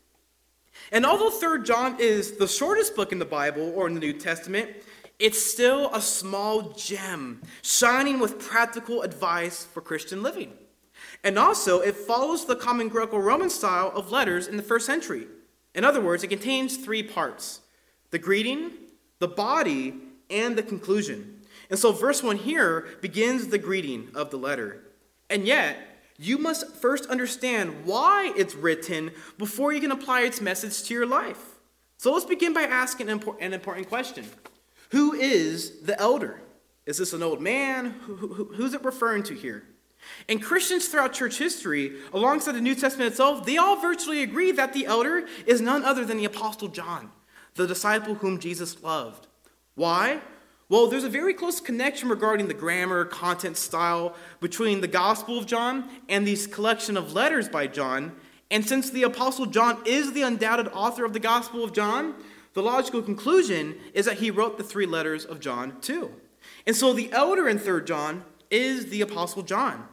And 0.93 1.07
although 1.07 1.31
3rd 1.31 1.65
John 1.65 1.97
is 1.99 2.33
the 2.33 2.49
shortest 2.49 2.95
book 2.95 3.13
in 3.13 3.19
the 3.19 3.25
Bible 3.25 3.73
or 3.75 3.87
in 3.87 3.95
the 3.95 4.01
New 4.01 4.13
Testament, 4.13 4.69
it's 5.19 5.41
still 5.41 5.91
a 5.95 6.03
small 6.03 6.73
gem, 6.73 7.41
shining 7.63 8.19
with 8.19 8.41
practical 8.41 9.03
advice 9.03 9.65
for 9.65 9.81
Christian 9.81 10.23
living. 10.23 10.53
And 11.23 11.39
also, 11.39 11.81
it 11.81 11.97
follows 11.97 12.45
the 12.45 12.57
common 12.57 12.89
Greco 12.89 13.17
Roman 13.17 13.49
style 13.49 13.93
of 13.95 14.11
letters 14.11 14.49
in 14.49 14.57
the 14.57 14.63
first 14.63 14.87
century. 14.87 15.29
In 15.75 15.85
other 15.85 16.01
words, 16.01 16.25
it 16.25 16.29
contains 16.29 16.77
three 16.77 17.03
parts 17.03 17.61
the 18.11 18.19
greeting, 18.19 18.73
the 19.21 19.29
body, 19.29 19.95
and 20.31 20.57
the 20.57 20.63
conclusion. 20.63 21.43
And 21.71 21.79
so, 21.79 21.93
verse 21.93 22.23
1 22.23 22.39
here 22.39 22.89
begins 23.01 23.49
the 23.49 23.59
greeting 23.59 24.11
of 24.15 24.31
the 24.31 24.37
letter. 24.37 24.83
And 25.31 25.47
yet, 25.47 25.94
you 26.19 26.39
must 26.39 26.75
first 26.77 27.07
understand 27.07 27.85
why 27.85 28.33
it's 28.37 28.55
written 28.55 29.11
before 29.37 29.73
you 29.73 29.81
can 29.81 29.91
apply 29.91 30.23
its 30.23 30.41
message 30.41 30.83
to 30.85 30.95
your 30.95 31.07
life. 31.07 31.55
So 31.97 32.13
let's 32.13 32.25
begin 32.25 32.53
by 32.53 32.63
asking 32.63 33.09
an 33.09 33.53
important 33.53 33.89
question 33.89 34.27
Who 34.91 35.15
is 35.15 35.81
the 35.81 35.99
elder? 36.01 36.41
Is 36.87 36.99
this 36.99 37.13
an 37.13 37.23
old 37.23 37.41
man? 37.41 37.93
Who's 38.07 38.75
it 38.75 38.85
referring 38.85 39.23
to 39.25 39.35
here? 39.35 39.65
And 40.29 40.43
Christians 40.43 40.87
throughout 40.89 41.15
church 41.15 41.39
history, 41.39 41.97
alongside 42.13 42.53
the 42.53 42.61
New 42.61 42.75
Testament 42.75 43.11
itself, 43.11 43.47
they 43.47 43.57
all 43.57 43.81
virtually 43.81 44.23
agree 44.23 44.53
that 44.53 44.75
the 44.75 44.85
elder 44.85 45.27
is 45.47 45.63
none 45.63 45.83
other 45.83 46.05
than 46.05 46.19
the 46.19 46.27
Apostle 46.27 46.69
John, 46.69 47.11
the 47.55 47.67
disciple 47.67 48.17
whom 48.17 48.39
Jesus 48.39 48.83
loved. 48.83 49.27
Why? 49.75 50.21
Well, 50.75 50.89
there's 50.89 51.05
a 51.05 51.09
very 51.09 51.35
close 51.35 51.61
connection 51.61 52.09
regarding 52.09 52.49
the 52.49 52.53
grammar, 52.53 53.05
content, 53.05 53.57
style 53.57 54.17
between 54.41 54.81
the 54.81 54.89
Gospel 54.89 55.39
of 55.39 55.47
John 55.47 55.89
and 56.09 56.27
this 56.27 56.49
collection 56.49 56.97
of 56.97 57.13
letters 57.13 57.49
by 57.49 57.69
John. 57.69 58.11
And 58.51 58.67
since 58.67 58.91
the 58.91 59.05
Apostle 59.05 59.47
John 59.47 59.81
is 59.87 60.15
the 60.15 60.23
undoubted 60.23 60.67
author 60.73 61.05
of 61.05 61.13
the 61.13 61.21
Gospel 61.21 61.63
of 61.63 61.73
John, 61.73 62.17
the 62.55 62.63
logical 62.63 63.03
conclusion 63.03 63.77
is 63.93 64.07
that 64.07 64.19
he 64.19 64.33
wrote 64.33 64.59
the 64.59 64.65
three 64.65 64.85
letters 64.85 65.25
of 65.25 65.39
John 65.39 65.81
too. 65.81 66.11
And 66.67 66.75
so 66.75 66.93
the 66.93 67.13
elder 67.13 67.49
in 67.49 67.61
3rd 67.61 67.87
John 67.87 68.25
is 68.51 68.87
the 68.87 69.01
Apostle 69.01 69.45
John. 69.45 69.87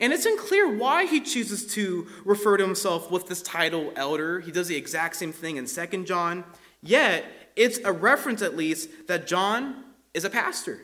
And 0.00 0.14
it's 0.14 0.24
unclear 0.24 0.66
why 0.66 1.04
he 1.04 1.20
chooses 1.20 1.66
to 1.74 2.06
refer 2.24 2.56
to 2.56 2.64
himself 2.64 3.10
with 3.10 3.26
this 3.26 3.42
title, 3.42 3.92
elder. 3.96 4.40
He 4.40 4.50
does 4.50 4.68
the 4.68 4.76
exact 4.76 5.16
same 5.16 5.34
thing 5.34 5.58
in 5.58 5.66
2nd 5.66 6.06
John. 6.06 6.44
Yet, 6.80 7.26
it's 7.54 7.80
a 7.84 7.92
reference 7.92 8.40
at 8.40 8.56
least 8.56 8.88
that 9.08 9.26
John 9.26 9.91
is 10.14 10.24
a 10.24 10.30
pastor. 10.30 10.82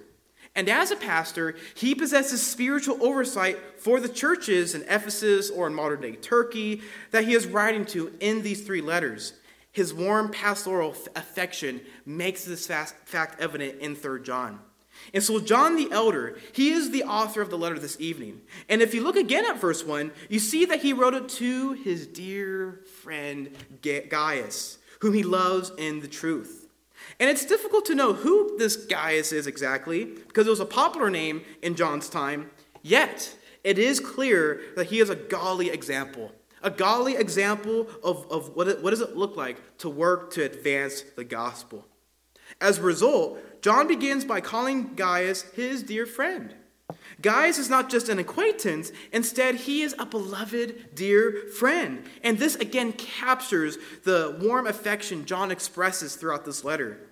And 0.54 0.68
as 0.68 0.90
a 0.90 0.97
pastor, 0.97 1.56
he 1.75 1.94
possesses 1.94 2.44
spiritual 2.44 3.02
oversight 3.02 3.58
for 3.80 4.00
the 4.00 4.08
churches 4.08 4.75
in 4.75 4.82
Ephesus 4.82 5.50
or 5.50 5.66
in 5.66 5.75
modern 5.75 6.00
day 6.00 6.12
Turkey 6.12 6.82
that 7.11 7.25
he 7.25 7.35
is 7.35 7.47
writing 7.47 7.85
to 7.87 8.12
in 8.20 8.42
these 8.42 8.62
three 8.62 8.80
letters. 8.80 9.35
His 9.70 9.94
warm 9.94 10.30
pastoral 10.30 10.97
affection 11.14 11.80
makes 12.04 12.44
this 12.44 12.66
fact 12.66 13.40
evident 13.40 13.80
in 13.80 13.94
3 13.94 14.23
John. 14.23 14.58
And 15.14 15.23
so, 15.23 15.38
John 15.38 15.76
the 15.76 15.92
Elder, 15.92 16.37
he 16.52 16.70
is 16.70 16.90
the 16.90 17.04
author 17.04 17.40
of 17.40 17.50
the 17.50 17.58
letter 17.58 17.78
this 17.78 18.00
evening. 18.00 18.40
And 18.68 18.82
if 18.82 18.94
you 18.94 19.04
look 19.04 19.14
again 19.14 19.44
at 19.44 19.61
verse 19.61 19.85
1, 19.85 20.11
you 20.28 20.40
see 20.40 20.64
that 20.64 20.82
he 20.82 20.92
wrote 20.92 21.14
it 21.14 21.28
to 21.28 21.75
his 21.75 22.08
dear 22.08 22.80
friend 23.02 23.54
Gaius, 23.80 24.78
whom 24.99 25.14
he 25.14 25.23
loves 25.23 25.70
in 25.78 26.00
the 26.00 26.08
truth. 26.08 26.57
And 27.20 27.28
it's 27.28 27.44
difficult 27.44 27.84
to 27.87 27.94
know 27.94 28.12
who 28.12 28.56
this 28.58 28.76
Gaius 28.76 29.32
is 29.32 29.46
exactly, 29.46 30.04
because 30.04 30.46
it 30.46 30.50
was 30.50 30.60
a 30.60 30.66
popular 30.66 31.10
name 31.10 31.42
in 31.62 31.75
John's 31.75 32.08
time, 32.08 32.50
yet 32.82 33.34
it 33.64 33.78
is 33.78 33.98
clear 33.98 34.60
that 34.76 34.87
he 34.87 35.00
is 35.00 35.10
a 35.10 35.16
godly 35.16 35.70
example. 35.70 36.32
A 36.62 36.70
godly 36.70 37.16
example 37.16 37.88
of, 38.02 38.26
of 38.30 38.54
what, 38.56 38.68
it, 38.68 38.82
what 38.82 38.90
does 38.90 39.00
it 39.00 39.16
look 39.16 39.37
like 39.37 39.78
to 39.78 39.88
work 39.88 40.32
to 40.32 40.44
advance 40.44 41.02
the 41.02 41.25
gospel. 41.25 41.87
As 42.60 42.78
a 42.78 42.82
result, 42.82 43.38
John 43.62 43.87
begins 43.87 44.25
by 44.25 44.40
calling 44.40 44.94
Gaius 44.94 45.42
his 45.52 45.82
dear 45.82 46.06
friend. 46.06 46.54
Gaius 47.20 47.58
is 47.58 47.68
not 47.68 47.90
just 47.90 48.08
an 48.08 48.18
acquaintance, 48.18 48.92
instead, 49.12 49.56
he 49.56 49.82
is 49.82 49.94
a 49.98 50.06
beloved, 50.06 50.94
dear 50.94 51.48
friend. 51.58 52.04
And 52.22 52.38
this 52.38 52.54
again 52.54 52.92
captures 52.92 53.76
the 54.04 54.38
warm 54.40 54.66
affection 54.66 55.25
John 55.26 55.50
expresses 55.50 56.16
throughout 56.16 56.44
this 56.44 56.64
letter. 56.64 57.07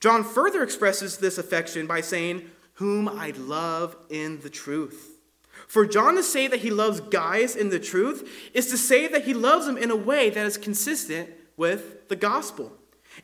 John 0.00 0.24
further 0.24 0.62
expresses 0.62 1.18
this 1.18 1.38
affection 1.38 1.86
by 1.86 2.00
saying, 2.00 2.50
Whom 2.74 3.08
I 3.08 3.32
love 3.36 3.96
in 4.08 4.40
the 4.40 4.50
truth. 4.50 5.18
For 5.66 5.86
John 5.86 6.14
to 6.16 6.22
say 6.22 6.46
that 6.46 6.60
he 6.60 6.70
loves 6.70 7.00
Gaius 7.00 7.56
in 7.56 7.70
the 7.70 7.80
truth 7.80 8.50
is 8.54 8.68
to 8.68 8.78
say 8.78 9.08
that 9.08 9.24
he 9.24 9.34
loves 9.34 9.66
him 9.66 9.76
in 9.76 9.90
a 9.90 9.96
way 9.96 10.30
that 10.30 10.46
is 10.46 10.56
consistent 10.56 11.30
with 11.56 12.08
the 12.08 12.16
gospel. 12.16 12.72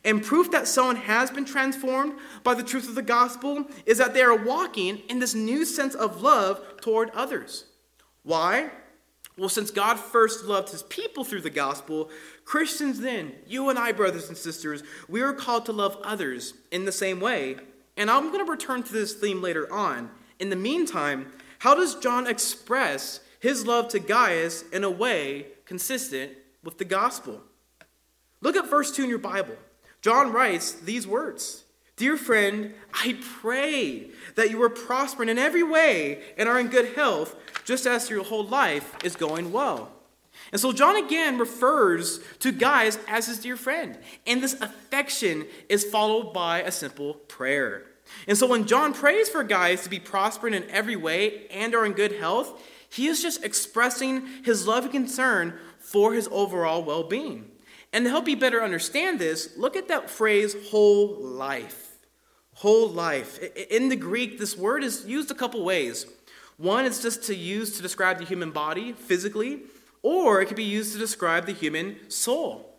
And 0.03 0.23
proof 0.23 0.51
that 0.51 0.67
someone 0.67 0.97
has 0.97 1.31
been 1.31 1.45
transformed 1.45 2.19
by 2.43 2.53
the 2.53 2.63
truth 2.63 2.89
of 2.89 2.95
the 2.95 3.01
gospel 3.01 3.65
is 3.85 3.97
that 3.97 4.13
they 4.13 4.21
are 4.21 4.35
walking 4.35 4.97
in 5.09 5.19
this 5.19 5.33
new 5.33 5.63
sense 5.63 5.95
of 5.95 6.21
love 6.21 6.61
toward 6.81 7.09
others. 7.11 7.65
Why? 8.23 8.71
Well, 9.37 9.49
since 9.49 9.71
God 9.71 9.99
first 9.99 10.45
loved 10.45 10.69
his 10.69 10.83
people 10.83 11.23
through 11.23 11.41
the 11.41 11.49
gospel, 11.49 12.09
Christians 12.45 12.99
then, 12.99 13.33
you 13.47 13.69
and 13.69 13.77
I, 13.77 13.91
brothers 13.91 14.29
and 14.29 14.37
sisters, 14.37 14.83
we 15.09 15.21
are 15.21 15.33
called 15.33 15.65
to 15.65 15.71
love 15.71 15.97
others 16.03 16.53
in 16.71 16.85
the 16.85 16.91
same 16.91 17.19
way. 17.19 17.57
And 17.97 18.09
I'm 18.09 18.31
going 18.31 18.45
to 18.45 18.51
return 18.51 18.83
to 18.83 18.93
this 18.93 19.15
theme 19.15 19.41
later 19.41 19.71
on. 19.73 20.11
In 20.39 20.51
the 20.51 20.55
meantime, 20.55 21.31
how 21.59 21.73
does 21.73 21.95
John 21.95 22.27
express 22.27 23.19
his 23.39 23.65
love 23.65 23.87
to 23.89 23.99
Gaius 23.99 24.63
in 24.69 24.83
a 24.83 24.89
way 24.89 25.47
consistent 25.65 26.33
with 26.63 26.77
the 26.77 26.85
gospel? 26.85 27.41
Look 28.41 28.55
at 28.55 28.69
verse 28.69 28.91
2 28.91 29.03
in 29.03 29.09
your 29.09 29.17
Bible. 29.17 29.55
John 30.01 30.31
writes 30.31 30.73
these 30.73 31.07
words 31.07 31.63
Dear 31.95 32.15
friend, 32.17 32.75
I 32.93 33.17
pray 33.39 34.09
that 34.35 34.51
you 34.51 34.61
are 34.61 34.69
prospering 34.69 35.29
in 35.29 35.39
every 35.39 35.63
way 35.63 36.21
and 36.37 36.47
are 36.47 36.59
in 36.59 36.67
good 36.67 36.93
health, 36.95 37.35
just 37.63 37.87
as 37.87 38.09
your 38.09 38.23
whole 38.23 38.45
life 38.45 38.95
is 39.03 39.15
going 39.15 39.51
well. 39.51 39.94
And 40.51 40.61
so 40.61 40.71
John 40.71 40.95
again 40.95 41.37
refers 41.37 42.19
to 42.39 42.51
Gaius 42.51 42.99
as 43.07 43.27
his 43.27 43.39
dear 43.39 43.57
friend. 43.57 43.97
And 44.27 44.41
this 44.41 44.53
affection 44.61 45.45
is 45.69 45.83
followed 45.83 46.33
by 46.33 46.61
a 46.61 46.71
simple 46.71 47.15
prayer. 47.15 47.83
And 48.27 48.37
so 48.37 48.47
when 48.47 48.67
John 48.67 48.93
prays 48.93 49.29
for 49.29 49.43
Gaius 49.43 49.83
to 49.83 49.89
be 49.89 49.99
prospering 49.99 50.53
in 50.53 50.69
every 50.69 50.95
way 50.95 51.47
and 51.47 51.73
are 51.73 51.85
in 51.85 51.93
good 51.93 52.13
health, 52.13 52.61
he 52.89 53.07
is 53.07 53.21
just 53.21 53.43
expressing 53.43 54.25
his 54.43 54.67
love 54.67 54.83
and 54.83 54.93
concern 54.93 55.59
for 55.79 56.13
his 56.13 56.29
overall 56.31 56.83
well 56.83 57.03
being. 57.03 57.51
And 57.91 58.05
to 58.05 58.11
help 58.11 58.27
you 58.27 58.37
better 58.37 58.63
understand 58.63 59.19
this, 59.19 59.57
look 59.57 59.75
at 59.75 59.87
that 59.87 60.09
phrase, 60.09 60.55
whole 60.69 61.15
life. 61.21 61.97
Whole 62.55 62.89
life. 62.89 63.39
In 63.69 63.89
the 63.89 63.95
Greek, 63.95 64.37
this 64.37 64.57
word 64.57 64.83
is 64.83 65.05
used 65.05 65.31
a 65.31 65.35
couple 65.35 65.63
ways. 65.63 66.05
One 66.57 66.85
is 66.85 67.01
just 67.01 67.23
to 67.23 67.35
use 67.35 67.75
to 67.75 67.81
describe 67.81 68.17
the 68.17 68.25
human 68.25 68.51
body 68.51 68.93
physically, 68.93 69.63
or 70.05 70.39
it 70.39 70.45
could 70.45 70.55
be 70.55 70.63
used 70.63 70.93
to 70.93 70.99
describe 70.99 71.47
the 71.47 71.51
human 71.51 71.97
soul. 72.11 72.77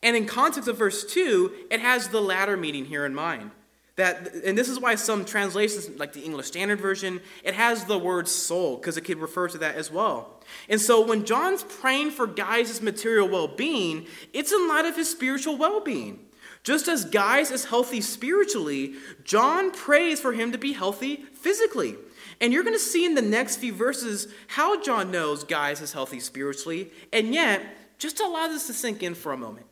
And 0.00 0.16
in 0.16 0.26
context 0.26 0.68
of 0.68 0.78
verse 0.78 1.04
2, 1.04 1.66
it 1.72 1.80
has 1.80 2.06
the 2.06 2.20
latter 2.20 2.56
meaning 2.56 2.84
here 2.84 3.04
in 3.04 3.16
mind. 3.16 3.50
That, 3.96 4.32
and 4.44 4.56
this 4.56 4.68
is 4.68 4.78
why 4.78 4.94
some 4.94 5.24
translations, 5.24 5.98
like 5.98 6.12
the 6.12 6.20
English 6.20 6.46
Standard 6.46 6.80
Version, 6.80 7.20
it 7.42 7.54
has 7.54 7.86
the 7.86 7.98
word 7.98 8.28
soul, 8.28 8.76
because 8.76 8.96
it 8.96 9.00
could 9.00 9.18
refer 9.18 9.48
to 9.48 9.58
that 9.58 9.74
as 9.74 9.90
well. 9.90 10.40
And 10.68 10.80
so 10.80 11.04
when 11.04 11.24
John's 11.24 11.64
praying 11.64 12.12
for 12.12 12.28
Gaius' 12.28 12.80
material 12.80 13.28
well 13.28 13.48
being, 13.48 14.06
it's 14.32 14.52
in 14.52 14.68
light 14.68 14.84
of 14.84 14.94
his 14.94 15.10
spiritual 15.10 15.56
well 15.56 15.80
being. 15.80 16.26
Just 16.62 16.86
as 16.86 17.04
Gaius 17.04 17.50
is 17.50 17.64
healthy 17.64 18.00
spiritually, 18.00 18.94
John 19.24 19.72
prays 19.72 20.20
for 20.20 20.32
him 20.32 20.52
to 20.52 20.58
be 20.58 20.74
healthy 20.74 21.24
physically. 21.34 21.96
And 22.40 22.52
you're 22.52 22.62
going 22.62 22.74
to 22.74 22.80
see 22.80 23.04
in 23.04 23.14
the 23.14 23.22
next 23.22 23.56
few 23.56 23.72
verses 23.72 24.28
how 24.46 24.80
John 24.80 25.10
knows 25.10 25.44
Gaius 25.44 25.80
is 25.80 25.92
healthy 25.92 26.20
spiritually. 26.20 26.92
And 27.12 27.34
yet, 27.34 27.62
just 27.98 28.20
allow 28.20 28.46
this 28.46 28.66
to 28.68 28.72
sink 28.72 29.02
in 29.02 29.14
for 29.14 29.32
a 29.32 29.36
moment 29.36 29.66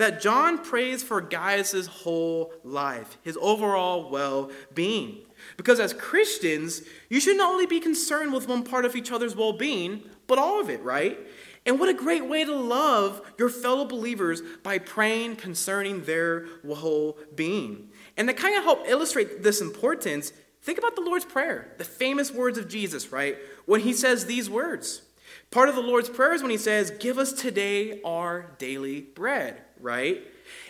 that 0.00 0.22
John 0.22 0.64
prays 0.64 1.02
for 1.02 1.20
Gaius' 1.20 1.86
whole 1.86 2.54
life, 2.64 3.18
his 3.22 3.36
overall 3.38 4.08
well 4.08 4.50
being. 4.74 5.18
Because 5.58 5.78
as 5.78 5.92
Christians, 5.92 6.80
you 7.10 7.20
should 7.20 7.36
not 7.36 7.52
only 7.52 7.66
be 7.66 7.80
concerned 7.80 8.32
with 8.32 8.48
one 8.48 8.62
part 8.62 8.86
of 8.86 8.96
each 8.96 9.12
other's 9.12 9.36
well 9.36 9.52
being, 9.52 10.02
but 10.26 10.38
all 10.38 10.58
of 10.58 10.70
it, 10.70 10.82
right? 10.82 11.18
And 11.66 11.78
what 11.78 11.90
a 11.90 11.94
great 11.94 12.26
way 12.26 12.46
to 12.46 12.54
love 12.54 13.20
your 13.38 13.50
fellow 13.50 13.84
believers 13.84 14.40
by 14.62 14.78
praying 14.78 15.36
concerning 15.36 16.04
their 16.04 16.46
whole 16.66 17.18
being. 17.34 17.90
And 18.16 18.26
to 18.26 18.32
kind 18.32 18.56
of 18.56 18.64
help 18.64 18.88
illustrate 18.88 19.42
this 19.42 19.60
importance, 19.60 20.32
think 20.62 20.78
about 20.78 20.96
the 20.96 21.02
Lord's 21.02 21.24
Prayer, 21.24 21.72
the 21.78 21.84
famous 21.84 22.32
words 22.32 22.58
of 22.58 22.68
Jesus, 22.68 23.12
right? 23.12 23.36
When 23.66 23.80
he 23.80 23.92
says 23.92 24.26
these 24.26 24.48
words. 24.50 25.02
Part 25.50 25.68
of 25.68 25.74
the 25.74 25.80
Lord's 25.80 26.08
Prayer 26.08 26.34
is 26.34 26.42
when 26.42 26.50
he 26.50 26.56
says, 26.56 26.90
Give 26.92 27.18
us 27.18 27.32
today 27.32 28.00
our 28.02 28.52
daily 28.58 29.00
bread 29.00 29.62
right? 29.80 30.22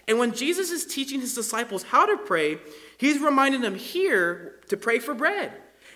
And 0.08 0.18
when 0.18 0.32
Jesus 0.32 0.70
is 0.70 0.86
teaching 0.86 1.20
his 1.20 1.34
disciples 1.34 1.84
how 1.84 2.06
to 2.06 2.16
pray, 2.16 2.58
he's 2.98 3.20
reminding 3.20 3.60
them 3.60 3.74
here 3.74 4.60
to 4.68 4.76
pray 4.76 4.98
for 4.98 5.14
bread. 5.14 5.52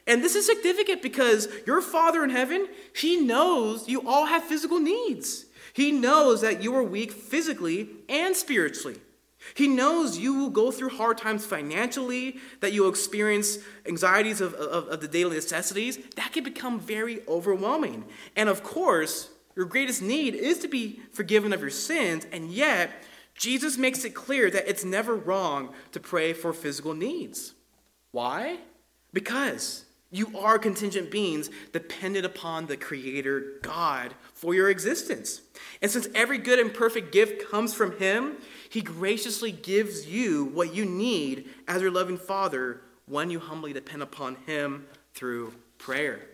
And 0.06 0.22
this 0.22 0.34
is 0.34 0.46
significant 0.46 1.02
because 1.02 1.48
your 1.66 1.80
Father 1.80 2.22
in 2.24 2.30
heaven, 2.30 2.68
he 2.94 3.20
knows 3.20 3.88
you 3.88 4.06
all 4.06 4.26
have 4.26 4.44
physical 4.44 4.78
needs. 4.78 5.46
He 5.72 5.92
knows 5.92 6.42
that 6.42 6.62
you 6.62 6.74
are 6.76 6.82
weak 6.82 7.10
physically 7.10 7.88
and 8.08 8.36
spiritually. 8.36 9.00
He 9.54 9.68
knows 9.68 10.18
you 10.18 10.34
will 10.34 10.50
go 10.50 10.70
through 10.70 10.90
hard 10.90 11.18
times 11.18 11.44
financially, 11.44 12.38
that 12.60 12.72
you 12.72 12.82
will 12.82 12.90
experience 12.90 13.58
anxieties 13.86 14.40
of, 14.40 14.54
of, 14.54 14.88
of, 14.88 15.00
the 15.00 15.08
daily 15.08 15.36
necessities. 15.36 15.98
That 16.16 16.32
can 16.32 16.44
become 16.44 16.80
very 16.80 17.20
overwhelming. 17.28 18.04
And 18.36 18.48
of 18.48 18.62
course, 18.62 19.28
your 19.54 19.66
greatest 19.66 20.02
need 20.02 20.34
is 20.34 20.58
to 20.60 20.68
be 20.68 21.00
forgiven 21.12 21.52
of 21.52 21.60
your 21.60 21.70
sins, 21.70 22.26
and 22.32 22.50
yet 22.50 22.90
Jesus 23.36 23.76
makes 23.76 24.04
it 24.04 24.14
clear 24.14 24.50
that 24.50 24.68
it's 24.68 24.84
never 24.84 25.14
wrong 25.14 25.74
to 25.92 26.00
pray 26.00 26.32
for 26.32 26.52
physical 26.52 26.94
needs. 26.94 27.54
Why? 28.12 28.58
Because 29.12 29.84
you 30.10 30.38
are 30.38 30.58
contingent 30.58 31.10
beings 31.10 31.50
dependent 31.72 32.24
upon 32.24 32.66
the 32.66 32.76
Creator 32.76 33.58
God 33.62 34.14
for 34.32 34.54
your 34.54 34.70
existence. 34.70 35.40
And 35.82 35.90
since 35.90 36.06
every 36.14 36.38
good 36.38 36.60
and 36.60 36.72
perfect 36.72 37.12
gift 37.12 37.50
comes 37.50 37.74
from 37.74 37.98
Him, 37.98 38.36
He 38.74 38.80
graciously 38.80 39.52
gives 39.52 40.04
you 40.04 40.46
what 40.46 40.74
you 40.74 40.84
need 40.84 41.48
as 41.68 41.80
your 41.80 41.92
loving 41.92 42.18
Father 42.18 42.80
when 43.06 43.30
you 43.30 43.38
humbly 43.38 43.72
depend 43.72 44.02
upon 44.02 44.34
Him 44.46 44.86
through 45.14 45.54
prayer. 45.78 46.26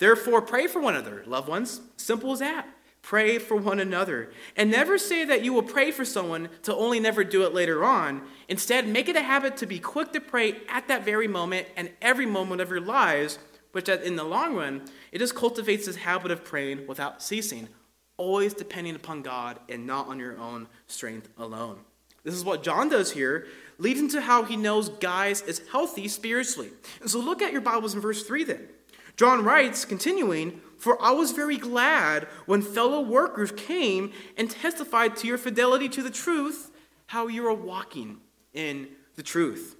Therefore, 0.00 0.42
pray 0.42 0.66
for 0.66 0.80
one 0.80 0.96
another, 0.96 1.22
loved 1.24 1.48
ones. 1.48 1.80
Simple 1.96 2.32
as 2.32 2.40
that. 2.40 2.66
Pray 3.00 3.38
for 3.38 3.56
one 3.56 3.78
another. 3.78 4.32
And 4.56 4.72
never 4.72 4.98
say 4.98 5.24
that 5.24 5.44
you 5.44 5.52
will 5.52 5.62
pray 5.62 5.92
for 5.92 6.04
someone 6.04 6.48
to 6.64 6.74
only 6.74 6.98
never 6.98 7.22
do 7.22 7.44
it 7.44 7.54
later 7.54 7.84
on. 7.84 8.22
Instead, 8.48 8.88
make 8.88 9.08
it 9.08 9.14
a 9.14 9.22
habit 9.22 9.56
to 9.58 9.66
be 9.66 9.78
quick 9.78 10.12
to 10.14 10.20
pray 10.20 10.62
at 10.68 10.88
that 10.88 11.04
very 11.04 11.28
moment 11.28 11.68
and 11.76 11.92
every 12.02 12.26
moment 12.26 12.60
of 12.60 12.70
your 12.70 12.80
lives, 12.80 13.38
which 13.70 13.88
in 13.88 14.16
the 14.16 14.24
long 14.24 14.56
run, 14.56 14.82
it 15.12 15.20
just 15.20 15.36
cultivates 15.36 15.86
this 15.86 15.94
habit 15.94 16.32
of 16.32 16.42
praying 16.42 16.88
without 16.88 17.22
ceasing, 17.22 17.68
always 18.16 18.54
depending 18.54 18.94
upon 18.94 19.22
God 19.22 19.58
and 19.68 19.86
not 19.86 20.08
on 20.08 20.18
your 20.18 20.38
own 20.38 20.68
strength 20.86 21.28
alone. 21.38 21.78
This 22.22 22.34
is 22.34 22.44
what 22.44 22.62
John 22.62 22.88
does 22.88 23.12
here, 23.12 23.46
leading 23.78 24.08
to 24.10 24.20
how 24.20 24.44
he 24.44 24.56
knows 24.56 24.88
Gaius 24.88 25.42
is 25.42 25.60
healthy 25.70 26.08
spiritually. 26.08 26.70
And 27.00 27.10
so 27.10 27.18
look 27.18 27.42
at 27.42 27.52
your 27.52 27.60
Bibles 27.60 27.94
in 27.94 28.00
verse 28.00 28.22
3 28.22 28.44
then. 28.44 28.68
John 29.16 29.44
writes, 29.44 29.84
continuing, 29.84 30.60
For 30.78 31.00
I 31.02 31.12
was 31.12 31.32
very 31.32 31.58
glad 31.58 32.24
when 32.46 32.62
fellow 32.62 33.00
workers 33.00 33.52
came 33.52 34.12
and 34.36 34.50
testified 34.50 35.16
to 35.16 35.26
your 35.26 35.38
fidelity 35.38 35.88
to 35.90 36.02
the 36.02 36.10
truth, 36.10 36.70
how 37.06 37.28
you 37.28 37.46
are 37.46 37.54
walking 37.54 38.18
in 38.54 38.88
the 39.16 39.22
truth. 39.22 39.73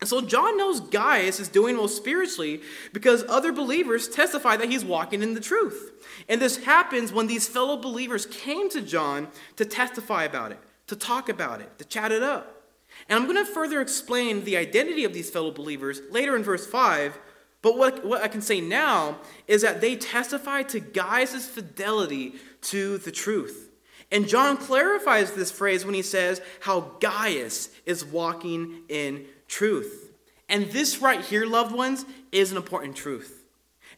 And 0.00 0.08
so 0.08 0.20
John 0.20 0.58
knows 0.58 0.80
Gaius 0.80 1.40
is 1.40 1.48
doing 1.48 1.76
well 1.76 1.88
spiritually 1.88 2.60
because 2.92 3.24
other 3.28 3.50
believers 3.50 4.08
testify 4.08 4.56
that 4.56 4.70
he's 4.70 4.84
walking 4.84 5.22
in 5.22 5.34
the 5.34 5.40
truth. 5.40 5.92
And 6.28 6.40
this 6.40 6.64
happens 6.64 7.12
when 7.12 7.26
these 7.26 7.48
fellow 7.48 7.76
believers 7.76 8.26
came 8.26 8.68
to 8.70 8.82
John 8.82 9.28
to 9.56 9.64
testify 9.64 10.24
about 10.24 10.52
it, 10.52 10.58
to 10.88 10.96
talk 10.96 11.28
about 11.28 11.60
it, 11.60 11.78
to 11.78 11.84
chat 11.86 12.12
it 12.12 12.22
up. 12.22 12.62
And 13.08 13.18
I'm 13.18 13.30
going 13.30 13.44
to 13.44 13.50
further 13.50 13.80
explain 13.80 14.44
the 14.44 14.56
identity 14.56 15.04
of 15.04 15.14
these 15.14 15.30
fellow 15.30 15.50
believers 15.50 16.00
later 16.10 16.36
in 16.36 16.42
verse 16.42 16.66
5 16.66 17.18
but 17.66 17.78
what, 17.78 18.04
what 18.04 18.22
I 18.22 18.28
can 18.28 18.42
say 18.42 18.60
now 18.60 19.18
is 19.48 19.62
that 19.62 19.80
they 19.80 19.96
testify 19.96 20.62
to 20.62 20.78
Gaius' 20.78 21.48
fidelity 21.48 22.34
to 22.62 22.98
the 22.98 23.10
truth. 23.10 23.70
And 24.12 24.28
John 24.28 24.56
clarifies 24.56 25.32
this 25.32 25.50
phrase 25.50 25.84
when 25.84 25.94
he 25.94 26.02
says 26.02 26.40
how 26.60 26.92
Gaius 27.00 27.70
is 27.84 28.04
walking 28.04 28.82
in 28.88 29.26
truth. 29.48 30.12
And 30.48 30.70
this 30.70 31.02
right 31.02 31.20
here, 31.24 31.46
loved 31.46 31.74
ones, 31.74 32.04
is 32.32 32.50
an 32.50 32.56
important 32.56 32.96
truth. 32.96 33.44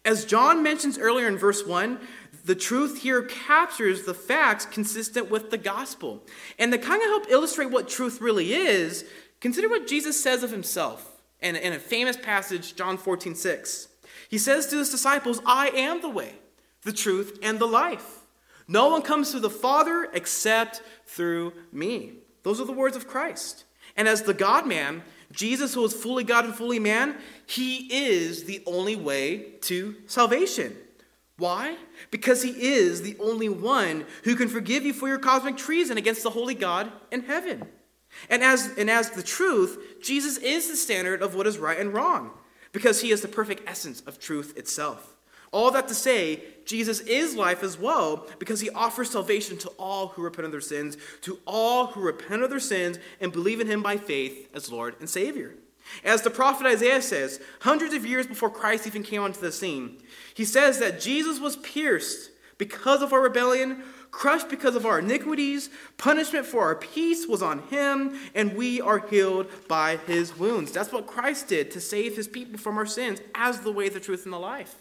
As 0.05 0.25
John 0.25 0.63
mentions 0.63 0.99
earlier 0.99 1.27
in 1.29 1.37
verse 1.37 1.67
1, 1.67 1.99
the 2.45 2.55
truth 2.55 3.03
here 3.03 3.23
captures 3.23 4.05
the 4.05 4.15
facts 4.15 4.65
consistent 4.65 5.31
with 5.31 5.51
the 5.51 5.59
gospel. 5.59 6.23
And 6.59 6.73
to 6.73 6.79
kind 6.79 7.03
of 7.03 7.09
help 7.09 7.27
illustrate 7.29 7.71
what 7.71 7.89
truth 7.89 8.21
really 8.21 8.55
is, 8.55 9.05
consider 9.41 9.69
what 9.69 9.87
Jesus 9.87 10.23
says 10.23 10.43
of 10.43 10.51
himself. 10.51 11.21
And 11.41 11.57
in 11.57 11.73
a 11.73 11.79
famous 11.79 12.17
passage, 12.17 12.75
John 12.75 12.97
14, 12.97 13.35
6, 13.35 13.89
he 14.29 14.39
says 14.39 14.67
to 14.69 14.79
his 14.79 14.91
disciples, 14.91 15.41
I 15.45 15.69
am 15.69 16.01
the 16.01 16.09
way, 16.09 16.35
the 16.83 16.93
truth, 16.93 17.39
and 17.43 17.59
the 17.59 17.67
life. 17.67 18.21
No 18.67 18.89
one 18.89 19.03
comes 19.03 19.31
to 19.33 19.41
the 19.41 19.51
Father 19.51 20.09
except 20.13 20.83
through 21.07 21.53
me. 21.73 22.13
Those 22.43 22.61
are 22.61 22.67
the 22.67 22.73
words 22.73 22.97
of 22.97 23.09
Christ. 23.09 23.65
And 23.97 24.07
as 24.07 24.23
the 24.23 24.35
God 24.35 24.67
man, 24.67 25.03
Jesus, 25.33 25.75
who 25.75 25.85
is 25.85 25.93
fully 25.93 26.25
God 26.25 26.45
and 26.47 26.55
fully 26.55 26.79
man, 26.79 27.17
he 27.47 27.89
is 27.91 28.45
the 28.45 28.63
only 28.67 28.97
way 28.97 29.53
to 29.63 29.97
salvation. 30.07 30.77
Why? 31.37 31.77
Because 32.11 32.43
he 32.43 32.51
is 32.51 33.03
the 33.03 33.17
only 33.21 33.49
one 33.49 34.07
who 34.25 34.35
can 34.35 34.49
forgive 34.49 34.85
you 34.85 34.93
for 34.93 35.07
your 35.07 35.19
cosmic 35.19 35.57
treason 35.57 35.97
against 35.99 36.23
the 36.23 36.31
holy 36.31 36.55
God 36.55 36.91
in 37.13 37.23
heaven. 37.25 37.67
And 38.31 38.43
as, 38.43 38.75
and 38.77 38.91
as 38.91 39.11
the 39.11 39.23
truth, 39.23 40.01
Jesus 40.03 40.39
is 40.39 40.69
the 40.69 40.77
standard 40.77 41.23
of 41.23 41.35
what 41.35 41.47
is 41.47 41.59
right 41.59 41.79
and 41.79 41.93
wrong, 41.93 42.31
because 42.73 43.03
he 43.03 43.11
is 43.11 43.21
the 43.21 43.29
perfect 43.29 43.69
essence 43.69 44.01
of 44.01 44.19
truth 44.19 44.57
itself. 44.57 45.15
All 45.53 45.71
that 45.71 45.89
to 45.89 45.95
say, 45.95 46.43
Jesus 46.67 47.01
is 47.01 47.35
life 47.35 47.63
as 47.63 47.79
well, 47.79 48.27
because 48.39 48.61
he 48.61 48.71
offers 48.71 49.11
salvation 49.11 49.57
to 49.59 49.69
all 49.71 50.09
who 50.09 50.23
repent 50.23 50.45
of 50.45 50.53
their 50.53 50.61
sins, 50.61 50.99
to 51.23 51.39
all 51.47 51.87
who 51.87 52.01
repent 52.01 52.43
of 52.43 52.51
their 52.51 52.61
sins 52.61 52.99
and 53.21 53.33
believe 53.33 53.61
in 53.61 53.67
him 53.67 53.83
by 53.83 53.97
faith 53.97 54.49
as 54.55 54.71
Lord 54.71 54.95
and 55.01 55.09
Savior. 55.09 55.55
As 56.05 56.21
the 56.21 56.31
prophet 56.31 56.67
Isaiah 56.67 57.01
says, 57.01 57.41
hundreds 57.61 57.95
of 57.95 58.05
years 58.05 58.27
before 58.27 58.51
Christ 58.51 58.87
even 58.87 59.03
came 59.03 59.23
onto 59.23 59.41
the 59.41 59.51
scene, 59.51 60.03
he 60.35 60.45
says 60.45 60.79
that 60.81 61.01
Jesus 61.01 61.41
was 61.41 61.57
pierced 61.57 62.31
because 62.59 63.01
of 63.01 63.15
our 63.15 63.23
rebellion, 63.23 63.83
crushed 64.11 64.51
because 64.51 64.75
of 64.75 64.85
our 64.85 64.99
iniquities. 64.99 65.71
Punishment 65.97 66.45
for 66.45 66.63
our 66.65 66.75
peace 66.75 67.27
was 67.27 67.43
on 67.43 67.61
him, 67.69 68.19
and 68.35 68.55
we 68.55 68.81
are 68.81 68.99
healed 68.99 69.47
by 69.69 69.97
his 70.07 70.37
wounds. 70.37 70.73
That's 70.73 70.93
what 70.93 71.07
Christ 71.07 71.49
did 71.49 71.71
to 71.71 71.81
save 71.81 72.17
his 72.17 72.29
people 72.29 72.59
from 72.59 72.77
our 72.77 72.87
sins 72.87 73.21
as 73.35 73.61
the 73.61 73.73
way, 73.73 73.89
the 73.89 74.01
truth, 74.01 74.25
and 74.25 74.33
the 74.33 74.39
life. 74.39 74.75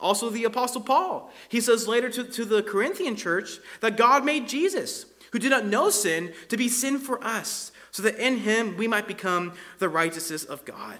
Also, 0.00 0.30
the 0.30 0.44
Apostle 0.44 0.80
Paul. 0.80 1.30
He 1.48 1.60
says 1.60 1.88
later 1.88 2.08
to, 2.10 2.24
to 2.24 2.44
the 2.44 2.62
Corinthian 2.62 3.16
church 3.16 3.58
that 3.80 3.96
God 3.96 4.24
made 4.24 4.48
Jesus, 4.48 5.06
who 5.32 5.38
did 5.38 5.50
not 5.50 5.66
know 5.66 5.90
sin, 5.90 6.32
to 6.48 6.56
be 6.56 6.68
sin 6.68 6.98
for 6.98 7.22
us, 7.24 7.72
so 7.90 8.02
that 8.02 8.24
in 8.24 8.38
him 8.38 8.76
we 8.76 8.86
might 8.86 9.08
become 9.08 9.52
the 9.78 9.88
righteousness 9.88 10.44
of 10.44 10.64
God. 10.64 10.98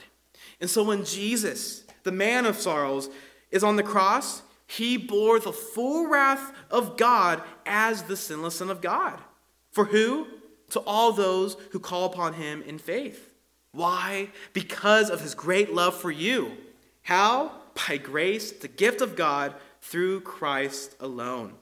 And 0.61 0.69
so 0.69 0.83
when 0.83 1.05
Jesus, 1.05 1.85
the 2.03 2.11
man 2.11 2.45
of 2.45 2.59
sorrows, 2.59 3.09
is 3.51 3.63
on 3.63 3.77
the 3.77 3.83
cross, 3.83 4.43
he 4.67 4.97
bore 4.97 5.39
the 5.39 5.53
full 5.53 6.09
wrath 6.09 6.53
of 6.71 6.97
God 6.97 7.43
as 7.65 8.03
the 8.03 8.17
sinless 8.17 8.57
Son 8.57 8.71
of 8.71 8.81
God. 8.81 9.19
For 9.71 9.87
who? 9.87 10.27
To 10.71 10.81
all 10.81 11.13
those 11.13 11.57
who 11.71 11.79
call 11.79 12.05
upon 12.05 12.35
him 12.35 12.63
in 12.63 12.79
faith. 12.79 13.33
Why? 13.73 14.31
Because 14.53 15.09
of 15.09 15.21
his 15.21 15.35
great 15.35 15.73
love 15.73 15.95
for 15.95 16.11
you. 16.11 16.53
How? 17.03 17.53
By 17.87 17.99
grace, 17.99 18.53
the 18.53 18.69
gift 18.69 19.01
of 19.01 19.17
God 19.17 19.55
through 19.81 20.21
Christ 20.23 20.97
alone. 21.01 21.55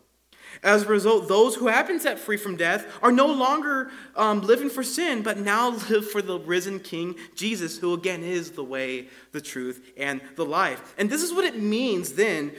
As 0.62 0.84
a 0.84 0.88
result, 0.88 1.28
those 1.28 1.56
who 1.56 1.66
have 1.66 1.86
been 1.86 2.00
set 2.00 2.18
free 2.18 2.36
from 2.36 2.56
death 2.56 2.86
are 3.02 3.12
no 3.12 3.26
longer 3.26 3.90
um, 4.14 4.40
living 4.40 4.70
for 4.70 4.82
sin, 4.82 5.22
but 5.22 5.38
now 5.38 5.70
live 5.90 6.10
for 6.10 6.22
the 6.22 6.38
risen 6.38 6.80
King 6.80 7.16
Jesus, 7.34 7.78
who 7.78 7.92
again 7.92 8.22
is 8.22 8.52
the 8.52 8.64
way, 8.64 9.08
the 9.32 9.40
truth, 9.40 9.92
and 9.96 10.20
the 10.36 10.44
life. 10.44 10.94
And 10.96 11.10
this 11.10 11.22
is 11.22 11.32
what 11.32 11.44
it 11.44 11.60
means 11.60 12.14
then 12.14 12.52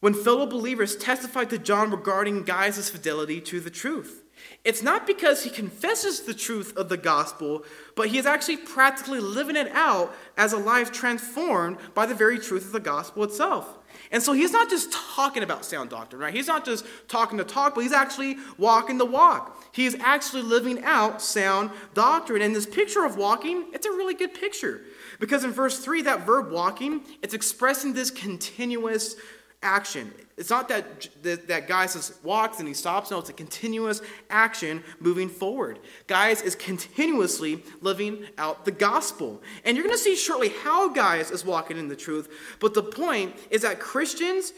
when 0.00 0.14
fellow 0.14 0.46
believers 0.46 0.96
testified 0.96 1.50
to 1.50 1.58
John 1.58 1.90
regarding 1.90 2.44
Gaius' 2.44 2.88
fidelity 2.88 3.40
to 3.42 3.60
the 3.60 3.70
truth. 3.70 4.24
It's 4.62 4.82
not 4.82 5.06
because 5.06 5.42
he 5.42 5.50
confesses 5.50 6.20
the 6.20 6.34
truth 6.34 6.76
of 6.76 6.90
the 6.90 6.98
gospel, 6.98 7.64
but 7.96 8.08
he 8.08 8.18
is 8.18 8.26
actually 8.26 8.58
practically 8.58 9.18
living 9.18 9.56
it 9.56 9.68
out 9.72 10.14
as 10.36 10.52
a 10.52 10.58
life 10.58 10.92
transformed 10.92 11.78
by 11.94 12.04
the 12.04 12.14
very 12.14 12.38
truth 12.38 12.66
of 12.66 12.72
the 12.72 12.80
gospel 12.80 13.24
itself. 13.24 13.78
And 14.12 14.22
so 14.22 14.32
he's 14.32 14.52
not 14.52 14.68
just 14.68 14.92
talking 14.92 15.42
about 15.42 15.64
sound 15.64 15.90
doctrine, 15.90 16.20
right? 16.20 16.34
He's 16.34 16.46
not 16.46 16.64
just 16.64 16.84
talking 17.08 17.38
the 17.38 17.44
talk, 17.44 17.74
but 17.74 17.82
he's 17.82 17.92
actually 17.92 18.36
walking 18.58 18.98
the 18.98 19.06
walk. 19.06 19.62
He's 19.72 19.94
actually 19.96 20.42
living 20.42 20.82
out 20.84 21.22
sound 21.22 21.70
doctrine. 21.94 22.42
And 22.42 22.54
this 22.54 22.66
picture 22.66 23.04
of 23.04 23.16
walking, 23.16 23.66
it's 23.72 23.86
a 23.86 23.90
really 23.90 24.14
good 24.14 24.34
picture. 24.34 24.82
Because 25.20 25.44
in 25.44 25.52
verse 25.52 25.78
3, 25.78 26.02
that 26.02 26.26
verb 26.26 26.50
walking, 26.50 27.02
it's 27.22 27.34
expressing 27.34 27.92
this 27.92 28.10
continuous 28.10 29.16
action. 29.62 30.12
It's 30.36 30.48
not 30.48 30.68
that, 30.68 31.08
that, 31.22 31.68
Gaius 31.68 31.92
just 31.94 32.24
walks 32.24 32.60
and 32.60 32.68
he 32.68 32.72
stops. 32.72 33.10
No, 33.10 33.18
it's 33.18 33.28
a 33.28 33.34
continuous 33.34 34.00
action 34.30 34.82
moving 34.98 35.28
forward. 35.28 35.78
Gaius 36.06 36.40
is 36.40 36.54
continuously 36.54 37.62
living 37.82 38.24
out 38.38 38.64
the 38.64 38.70
gospel. 38.70 39.42
And 39.64 39.76
you're 39.76 39.84
going 39.84 39.96
to 39.96 40.02
see 40.02 40.16
shortly 40.16 40.48
how 40.62 40.88
Gaius 40.88 41.30
is 41.30 41.44
walking 41.44 41.76
in 41.76 41.88
the 41.88 41.96
truth. 41.96 42.28
But 42.58 42.72
the 42.72 42.82
point 42.82 43.36
is 43.50 43.62
that 43.62 43.80
Christians, 43.80 44.54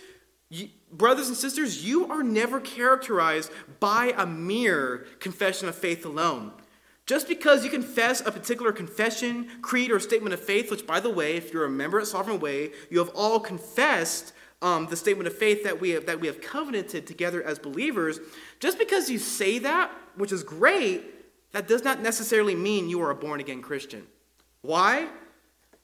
brothers 0.93 1.27
and 1.27 1.37
sisters, 1.37 1.85
you 1.85 2.07
are 2.07 2.23
never 2.23 2.61
characterized 2.61 3.51
by 3.81 4.15
a 4.17 4.25
mere 4.25 5.07
confession 5.19 5.69
of 5.69 5.75
faith 5.75 6.07
alone. 6.07 6.53
Just 7.07 7.27
because 7.27 7.65
you 7.65 7.71
confess 7.71 8.21
a 8.21 8.31
particular 8.31 8.71
confession, 8.71 9.49
creed, 9.61 9.91
or 9.91 9.99
statement 9.99 10.33
of 10.33 10.41
faith, 10.41 10.71
which, 10.71 10.87
by 10.87 11.01
the 11.01 11.11
way, 11.11 11.35
if 11.37 11.53
you're 11.53 11.65
a 11.65 11.71
member 11.71 11.99
at 11.99 12.07
Sovereign 12.07 12.39
Way, 12.39 12.71
you 12.91 13.01
have 13.01 13.11
all 13.17 13.41
confessed 13.41 14.33
um, 14.63 14.87
the 14.87 14.97
statement 14.97 15.27
of 15.27 15.37
faith 15.37 15.65
that 15.65 15.81
we, 15.81 15.91
have, 15.91 16.07
that 16.07 16.21
we 16.21 16.29
have 16.29 16.41
covenanted 16.41 17.07
together 17.07 17.43
as 17.43 17.59
believers, 17.59 18.21
just 18.61 18.79
because 18.79 19.11
you 19.11 19.19
say 19.19 19.59
that, 19.59 19.91
which 20.17 20.33
is 20.33 20.43
great, 20.43 21.03
that 21.53 21.69
does 21.69 21.85
not 21.85 22.01
necessarily 22.01 22.55
mean 22.55 22.89
you 22.89 23.03
are 23.03 23.11
a 23.11 23.15
born 23.15 23.41
again 23.41 23.61
Christian. 23.61 24.07
Why? 24.63 25.09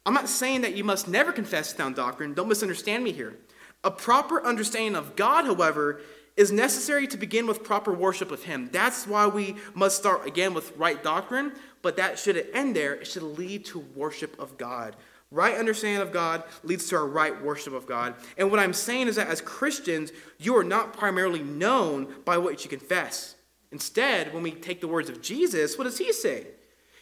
I'm 0.07 0.14
not 0.14 0.29
saying 0.29 0.62
that 0.62 0.75
you 0.75 0.85
must 0.85 1.09
never 1.09 1.33
confess 1.33 1.77
sound 1.77 1.97
doctrine. 1.97 2.33
Don't 2.33 2.49
misunderstand 2.49 3.05
me 3.05 3.12
here. 3.12 3.37
A 3.85 3.91
proper 3.91 4.43
understanding 4.45 4.97
of 4.97 5.17
God, 5.17 5.45
however, 5.45 6.01
is 6.37 6.53
necessary 6.53 7.07
to 7.09 7.17
begin 7.17 7.47
with 7.47 7.64
proper 7.64 7.93
worship 7.93 8.31
of 8.31 8.45
Him. 8.45 8.71
That's 8.73 9.07
why 9.07 9.27
we 9.27 9.57
must 9.75 9.99
start 9.99 10.27
again 10.27 10.55
with 10.55 10.77
right 10.77 11.03
doctrine, 11.03 11.53
but 11.83 11.97
that 11.97 12.19
shouldn't 12.19 12.47
end 12.55 12.77
there. 12.77 12.95
It 12.95 13.09
should 13.09 13.25
lead 13.25 13.64
to 13.67 13.81
worship 13.95 14.38
of 14.38 14.57
God. 14.57 14.95
Right 15.31 15.57
understanding 15.57 16.01
of 16.01 16.12
God 16.12 16.43
leads 16.64 16.88
to 16.88 16.97
our 16.97 17.07
right 17.07 17.43
worship 17.43 17.75
of 17.75 17.87
God. 17.87 18.14
And 18.38 18.51
what 18.51 18.61
I'm 18.61 18.73
saying 18.73 19.09
is 19.09 19.17
that 19.17 19.29
as 19.29 19.43
Christians, 19.43 20.11
you 20.38 20.57
are 20.57 20.64
not 20.64 20.95
primarily 20.95 21.43
known 21.43 22.14
by 22.25 22.38
what 22.38 22.64
you 22.64 22.71
confess. 22.71 23.35
Instead, 23.71 24.33
when 24.33 24.43
we 24.43 24.53
take 24.53 24.81
the 24.81 24.88
words 24.88 25.11
of 25.11 25.21
Jesus, 25.21 25.77
what 25.77 25.85
does 25.85 25.99
he 25.99 26.12
say? 26.12 26.47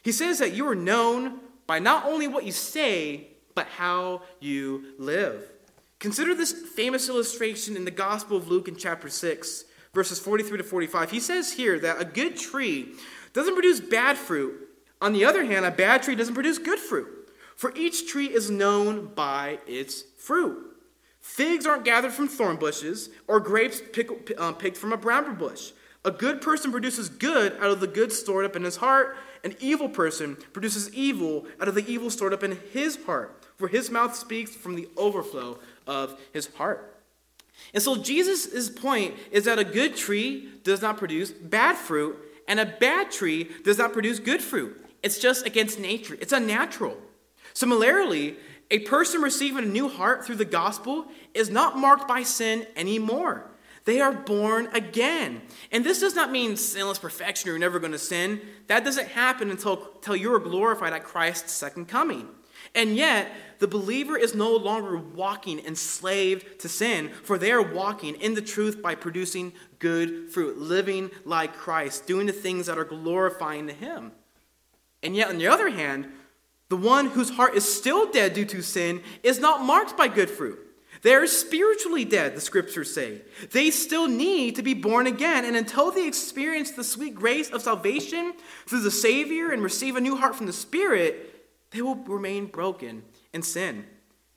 He 0.03 0.11
says 0.11 0.41
that 0.41 0.55
you 0.55 0.67
are 0.69 0.75
known 0.75 1.39
by 1.67 1.79
not 1.79 2.05
only 2.05 2.27
what 2.27 2.45
you 2.45 2.53
say, 2.53 3.29
but 3.55 3.69
how 3.69 4.23
you 4.41 4.95
live. 4.99 5.53
Consider 5.99 6.35
this 6.35 6.53
famous 6.53 7.09
illustration 7.09 7.77
in 7.77 7.85
the 7.85 7.91
Gospel 7.91 8.37
of 8.37 8.49
Luke 8.49 8.69
in 8.69 8.77
chapter 8.77 9.09
6, 9.09 9.65
verses 9.95 10.19
43 10.19 10.59
to 10.59 10.65
45. 10.65 11.11
He 11.11 11.21
says 11.21 11.53
here 11.53 11.79
that 11.79 12.01
a 12.01 12.05
good 12.05 12.37
tree 12.37 12.93
doesn't 13.33 13.55
produce 13.55 13.81
bad 13.81 14.19
fruit. 14.19 14.69
On 15.01 15.13
the 15.13 15.25
other 15.25 15.45
hand, 15.45 15.65
a 15.65 15.71
bad 15.71 16.03
tree 16.03 16.15
doesn't 16.15 16.35
produce 16.35 16.59
good 16.59 16.79
fruit. 16.79 17.26
For 17.57 17.73
each 17.75 18.07
tree 18.07 18.27
is 18.27 18.51
known 18.51 19.07
by 19.15 19.59
its 19.67 20.03
fruit. 20.19 20.77
Figs 21.21 21.67
aren't 21.67 21.85
gathered 21.85 22.13
from 22.13 22.29
thorn 22.29 22.57
bushes, 22.57 23.09
or 23.27 23.41
grapes 23.41 23.83
pick, 23.93 24.09
uh, 24.39 24.53
picked 24.53 24.77
from 24.77 24.93
a 24.93 24.97
bramble 24.97 25.35
bush. 25.35 25.73
A 26.05 26.11
good 26.11 26.41
person 26.41 26.71
produces 26.71 27.09
good 27.09 27.55
out 27.55 27.71
of 27.71 27.81
the 27.81 27.89
good 27.89 28.13
stored 28.13 28.45
up 28.45 28.55
in 28.55 28.63
his 28.63 28.77
heart. 28.77 29.17
An 29.43 29.57
evil 29.59 29.89
person 29.89 30.37
produces 30.53 30.95
evil 30.95 31.47
out 31.61 31.67
of 31.67 31.75
the 31.75 31.85
evil 31.91 32.11
stored 32.11 32.33
up 32.33 32.45
in 32.45 32.59
his 32.73 33.05
heart. 33.07 33.43
For 33.57 33.69
his 33.69 33.91
mouth 33.91 34.15
speaks 34.15 34.55
from 34.55 34.77
the 34.77 34.89
overflow 34.97 35.59
of 35.87 36.21
his 36.33 36.47
heart. 36.55 36.95
And 37.73 37.83
so 37.83 37.97
Jesus' 37.97 38.69
point 38.69 39.15
is 39.33 39.45
that 39.45 39.59
a 39.59 39.65
good 39.65 39.97
tree 39.97 40.49
does 40.63 40.83
not 40.83 40.99
produce 40.99 41.31
bad 41.31 41.77
fruit, 41.77 42.17
and 42.47 42.61
a 42.61 42.67
bad 42.67 43.11
tree 43.11 43.51
does 43.65 43.79
not 43.79 43.93
produce 43.93 44.19
good 44.19 44.43
fruit. 44.43 44.85
It's 45.03 45.19
just 45.19 45.47
against 45.47 45.81
nature, 45.81 46.17
it's 46.21 46.33
unnatural. 46.33 46.99
Similarly, 47.57 48.37
a 48.71 48.81
person 48.81 49.23
receiving 49.23 49.65
a 49.65 49.67
new 49.67 49.89
heart 49.89 50.27
through 50.27 50.37
the 50.37 50.45
gospel 50.45 51.07
is 51.33 51.49
not 51.49 51.79
marked 51.79 52.07
by 52.07 52.23
sin 52.23 52.67
anymore. 52.77 53.51
They 53.87 53.99
are 53.99 54.13
born 54.13 54.69
again. 54.75 55.41
And 55.73 55.83
this 55.83 56.01
does 56.01 56.15
not 56.15 56.31
mean 56.31 56.59
sinless 56.59 56.99
perfection, 56.99 57.49
you're 57.49 57.59
never 57.59 57.79
going 57.79 57.93
to 57.93 57.99
sin. 57.99 58.43
That 58.67 58.85
doesn't 58.85 59.09
happen 59.09 59.51
until, 59.51 59.89
until 59.95 60.15
you 60.15 60.35
are 60.35 60.39
glorified 60.39 60.93
at 60.93 61.05
Christ's 61.05 61.53
second 61.53 61.89
coming. 61.89 62.29
And 62.75 62.95
yet, 62.95 63.33
the 63.59 63.69
believer 63.69 64.19
is 64.19 64.35
no 64.35 64.55
longer 64.55 64.99
walking 64.99 65.59
enslaved 65.61 66.61
to 66.61 66.69
sin, 66.69 67.09
for 67.23 67.39
they 67.39 67.53
are 67.53 67.63
walking 67.63 68.17
in 68.17 68.35
the 68.35 68.43
truth 68.43 68.83
by 68.83 68.97
producing 68.97 69.55
good 69.79 70.31
fruit, 70.31 70.59
living 70.59 71.11
like 71.25 71.55
Christ, 71.55 72.07
doing 72.07 72.27
the 72.27 72.35
things 72.35 72.67
that 72.67 72.77
are 72.77 72.85
glorifying 72.85 73.67
to 73.69 73.73
Him. 73.73 74.13
And 75.03 75.17
yet, 75.17 75.31
on 75.31 75.39
the 75.39 75.47
other 75.47 75.71
hand, 75.71 76.13
the 76.69 76.77
one 76.77 77.07
whose 77.09 77.31
heart 77.31 77.55
is 77.55 77.77
still 77.77 78.11
dead 78.11 78.35
due 78.35 78.45
to 78.47 78.63
sin 78.63 79.03
is 79.23 79.39
not 79.39 79.65
marked 79.65 79.97
by 79.97 80.09
good 80.09 80.31
fruit. 80.31 80.59
They 81.03 81.15
are 81.15 81.27
spiritually 81.27 82.05
dead, 82.05 82.35
the 82.35 82.41
scriptures 82.41 82.93
say. 82.93 83.23
They 83.53 83.71
still 83.71 84.09
need 84.09 84.57
to 84.57 84.63
be 84.63 84.75
born 84.75 85.07
again. 85.07 85.45
And 85.45 85.57
until 85.57 85.91
they 85.91 86.09
experience 86.09 86.73
the 86.73 86.83
sweet 86.83 87.15
grace 87.15 87.51
of 87.51 87.63
salvation 87.63 88.33
through 88.67 88.81
the 88.81 88.91
Savior 88.91 89.51
and 89.51 89.63
receive 89.63 89.97
a 89.97 90.01
new 90.01 90.17
heart 90.17 90.35
from 90.35 90.47
the 90.47 90.53
Spirit, 90.53 91.47
they 91.71 91.83
will 91.83 91.97
remain 91.97 92.47
broken 92.47 93.05
in 93.33 93.43
sin. 93.43 93.85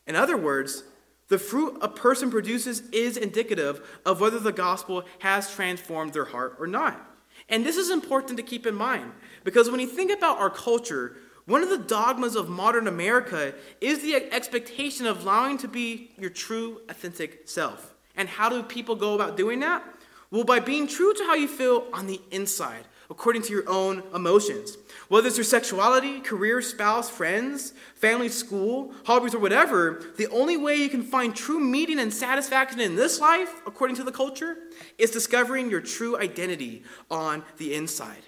In 0.06 0.16
other 0.16 0.38
words, 0.38 0.84
the 1.30 1.40
fruit 1.40 1.78
a 1.82 1.88
person 1.88 2.30
produces 2.30 2.82
is 2.90 3.16
indicative 3.16 4.02
of 4.06 4.20
whether 4.20 4.40
the 4.40 4.52
gospel 4.52 5.06
has 5.20 5.54
transformed 5.54 6.14
their 6.14 6.26
heart 6.26 6.58
or 6.60 6.68
not. 6.68 7.00
And 7.48 7.66
this 7.66 7.78
is 7.78 7.90
important 7.90 8.38
to 8.38 8.44
keep 8.44 8.68
in 8.68 8.76
mind 8.76 9.12
because 9.44 9.72
when 9.72 9.80
you 9.80 9.88
think 9.88 10.12
about 10.12 10.40
our 10.40 10.50
culture, 10.50 11.16
one 11.50 11.64
of 11.64 11.70
the 11.70 11.78
dogmas 11.78 12.36
of 12.36 12.48
modern 12.48 12.88
America 12.88 13.54
is 13.82 14.02
the 14.02 14.16
expectation 14.16 15.08
of 15.08 15.24
allowing 15.24 15.58
to 15.58 15.68
be 15.68 16.12
your 16.18 16.30
true, 16.30 16.82
authentic 16.90 17.50
self. 17.50 17.96
And 18.16 18.30
how 18.30 18.50
do 18.50 18.62
people 18.62 18.96
go 18.96 19.16
about 19.16 19.36
doing 19.36 19.60
that? 19.62 19.84
Well, 20.30 20.44
by 20.44 20.60
being 20.60 20.88
true 20.88 21.14
to 21.14 21.24
how 21.24 21.34
you 21.34 21.48
feel 21.48 21.88
on 21.92 22.06
the 22.06 22.22
inside, 22.30 22.86
according 23.10 23.42
to 23.42 23.52
your 23.52 23.68
own 23.68 24.04
emotions. 24.14 24.78
Whether 25.08 25.30
it's 25.30 25.38
your 25.38 25.44
sexuality, 25.44 26.20
career, 26.20 26.62
spouse, 26.62 27.10
friends, 27.10 27.74
family, 27.96 28.30
school, 28.30 28.94
hobbies, 29.06 29.34
or 29.34 29.40
whatever, 29.40 30.04
the 30.18 30.28
only 30.28 30.56
way 30.56 30.76
you 30.76 30.90
can 30.90 31.02
find 31.02 31.36
true 31.36 31.60
meaning 31.60 31.98
and 31.98 32.14
satisfaction 32.14 32.80
in 32.80 32.96
this 32.96 33.20
life, 33.20 33.62
according 33.66 33.96
to 33.96 34.04
the 34.04 34.12
culture, 34.12 34.56
is 35.00 35.10
discovering 35.10 35.72
your 35.72 35.82
true 35.82 36.16
identity 36.20 36.84
on 37.10 37.44
the 37.58 37.74
inside. 37.74 38.22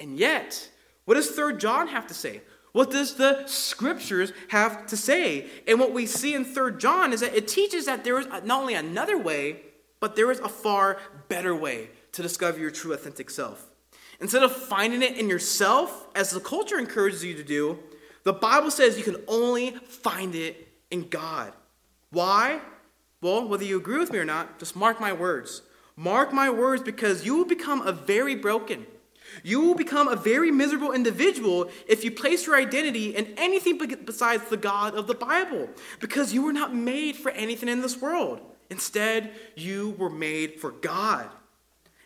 And 0.00 0.18
yet, 0.18 0.68
what 1.04 1.14
does 1.14 1.30
3 1.30 1.56
John 1.56 1.88
have 1.88 2.06
to 2.08 2.14
say? 2.14 2.42
What 2.72 2.90
does 2.90 3.14
the 3.14 3.46
scriptures 3.46 4.32
have 4.48 4.86
to 4.86 4.96
say? 4.96 5.46
And 5.66 5.80
what 5.80 5.92
we 5.92 6.06
see 6.06 6.34
in 6.34 6.44
3 6.44 6.78
John 6.78 7.12
is 7.12 7.20
that 7.20 7.34
it 7.34 7.48
teaches 7.48 7.86
that 7.86 8.04
there 8.04 8.18
is 8.18 8.26
not 8.26 8.60
only 8.60 8.74
another 8.74 9.18
way, 9.18 9.62
but 9.98 10.16
there 10.16 10.30
is 10.30 10.38
a 10.40 10.48
far 10.48 10.98
better 11.28 11.54
way 11.54 11.90
to 12.12 12.22
discover 12.22 12.58
your 12.58 12.70
true 12.70 12.92
authentic 12.92 13.30
self. 13.30 13.68
Instead 14.20 14.42
of 14.42 14.54
finding 14.54 15.02
it 15.02 15.16
in 15.16 15.28
yourself, 15.28 16.06
as 16.14 16.30
the 16.30 16.40
culture 16.40 16.78
encourages 16.78 17.24
you 17.24 17.34
to 17.34 17.42
do, 17.42 17.78
the 18.22 18.32
Bible 18.32 18.70
says 18.70 18.98
you 18.98 19.04
can 19.04 19.22
only 19.26 19.70
find 19.70 20.34
it 20.34 20.68
in 20.90 21.08
God. 21.08 21.52
Why? 22.10 22.60
Well, 23.22 23.48
whether 23.48 23.64
you 23.64 23.78
agree 23.78 23.98
with 23.98 24.12
me 24.12 24.18
or 24.18 24.24
not, 24.24 24.58
just 24.58 24.76
mark 24.76 25.00
my 25.00 25.12
words. 25.12 25.62
Mark 25.96 26.32
my 26.32 26.50
words 26.50 26.82
because 26.82 27.24
you 27.24 27.36
will 27.36 27.44
become 27.44 27.86
a 27.86 27.92
very 27.92 28.34
broken, 28.34 28.86
you 29.42 29.60
will 29.60 29.74
become 29.74 30.08
a 30.08 30.16
very 30.16 30.50
miserable 30.50 30.92
individual 30.92 31.70
if 31.88 32.04
you 32.04 32.10
place 32.10 32.46
your 32.46 32.56
identity 32.56 33.16
in 33.16 33.34
anything 33.36 33.78
besides 34.04 34.48
the 34.48 34.56
God 34.56 34.94
of 34.94 35.06
the 35.06 35.14
Bible, 35.14 35.68
because 36.00 36.32
you 36.32 36.42
were 36.42 36.52
not 36.52 36.74
made 36.74 37.16
for 37.16 37.30
anything 37.30 37.68
in 37.68 37.80
this 37.80 38.00
world. 38.00 38.40
Instead, 38.70 39.32
you 39.56 39.90
were 39.98 40.10
made 40.10 40.60
for 40.60 40.70
God. 40.70 41.28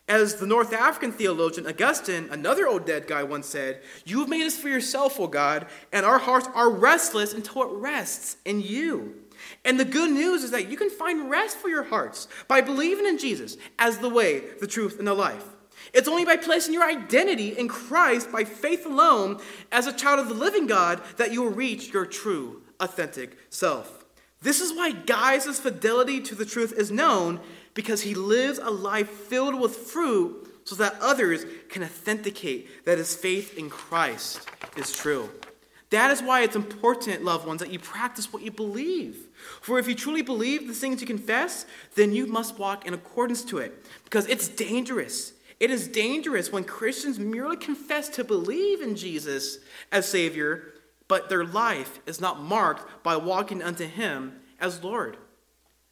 As 0.07 0.35
the 0.35 0.45
North 0.45 0.71
African 0.71 1.11
theologian 1.11 1.65
Augustine, 1.65 2.27
another 2.29 2.67
old 2.67 2.85
dead 2.85 3.07
guy, 3.07 3.23
once 3.23 3.47
said, 3.47 3.81
You 4.05 4.19
have 4.19 4.29
made 4.29 4.45
us 4.45 4.57
for 4.57 4.69
yourself, 4.69 5.19
O 5.19 5.25
God, 5.25 5.65
and 5.91 6.05
our 6.05 6.19
hearts 6.19 6.47
are 6.53 6.69
restless 6.69 7.33
until 7.33 7.63
it 7.63 7.71
rests 7.71 8.37
in 8.45 8.61
you. 8.61 9.15
And 9.63 9.79
the 9.79 9.85
good 9.85 10.11
news 10.11 10.43
is 10.43 10.51
that 10.51 10.69
you 10.69 10.77
can 10.77 10.91
find 10.91 11.29
rest 11.29 11.57
for 11.57 11.69
your 11.69 11.83
hearts 11.83 12.27
by 12.47 12.61
believing 12.61 13.07
in 13.07 13.17
Jesus 13.17 13.57
as 13.79 13.97
the 13.97 14.09
way, 14.09 14.43
the 14.59 14.67
truth, 14.67 14.99
and 14.99 15.07
the 15.07 15.13
life. 15.13 15.54
It's 15.95 16.09
only 16.09 16.25
by 16.25 16.35
placing 16.35 16.73
your 16.73 16.83
identity 16.83 17.57
in 17.57 17.69
Christ 17.69 18.29
by 18.29 18.43
faith 18.43 18.85
alone 18.85 19.39
as 19.71 19.87
a 19.87 19.93
child 19.93 20.19
of 20.19 20.27
the 20.27 20.33
living 20.33 20.67
God 20.67 21.01
that 21.15 21.31
you 21.31 21.41
will 21.41 21.51
reach 21.51 21.93
your 21.93 22.05
true, 22.05 22.63
authentic 22.81 23.37
self. 23.49 24.03
This 24.41 24.59
is 24.59 24.73
why 24.73 24.91
Gaius' 24.91 25.57
fidelity 25.57 26.19
to 26.19 26.35
the 26.35 26.45
truth 26.45 26.73
is 26.73 26.91
known 26.91 27.39
because 27.73 28.01
he 28.01 28.13
lives 28.13 28.59
a 28.59 28.69
life 28.69 29.09
filled 29.09 29.57
with 29.57 29.73
fruit 29.73 30.51
so 30.65 30.75
that 30.75 30.97
others 30.99 31.45
can 31.69 31.81
authenticate 31.81 32.83
that 32.83 32.97
his 32.97 33.15
faith 33.15 33.57
in 33.57 33.69
Christ 33.69 34.49
is 34.75 34.91
true. 34.91 35.29
That 35.91 36.11
is 36.11 36.21
why 36.21 36.41
it's 36.41 36.57
important, 36.57 37.23
loved 37.23 37.47
ones, 37.47 37.61
that 37.61 37.71
you 37.71 37.79
practice 37.79 38.33
what 38.33 38.41
you 38.41 38.51
believe. 38.51 39.27
For 39.61 39.79
if 39.79 39.87
you 39.87 39.95
truly 39.95 40.23
believe 40.23 40.67
the 40.67 40.73
things 40.73 40.99
you 40.99 41.07
confess, 41.07 41.65
then 41.95 42.11
you 42.11 42.27
must 42.27 42.59
walk 42.59 42.85
in 42.85 42.93
accordance 42.93 43.45
to 43.45 43.59
it 43.59 43.85
because 44.03 44.27
it's 44.27 44.49
dangerous 44.49 45.31
it 45.59 45.71
is 45.71 45.87
dangerous 45.87 46.51
when 46.51 46.63
Christians 46.63 47.17
merely 47.17 47.57
confess 47.57 48.09
to 48.09 48.23
believe 48.23 48.81
in 48.81 48.95
Jesus 48.95 49.59
as 49.91 50.07
Savior, 50.07 50.73
but 51.07 51.29
their 51.29 51.45
life 51.45 51.99
is 52.05 52.19
not 52.19 52.41
marked 52.41 53.03
by 53.03 53.15
walking 53.15 53.61
unto 53.61 53.85
Him 53.85 54.39
as 54.59 54.83
Lord. 54.83 55.17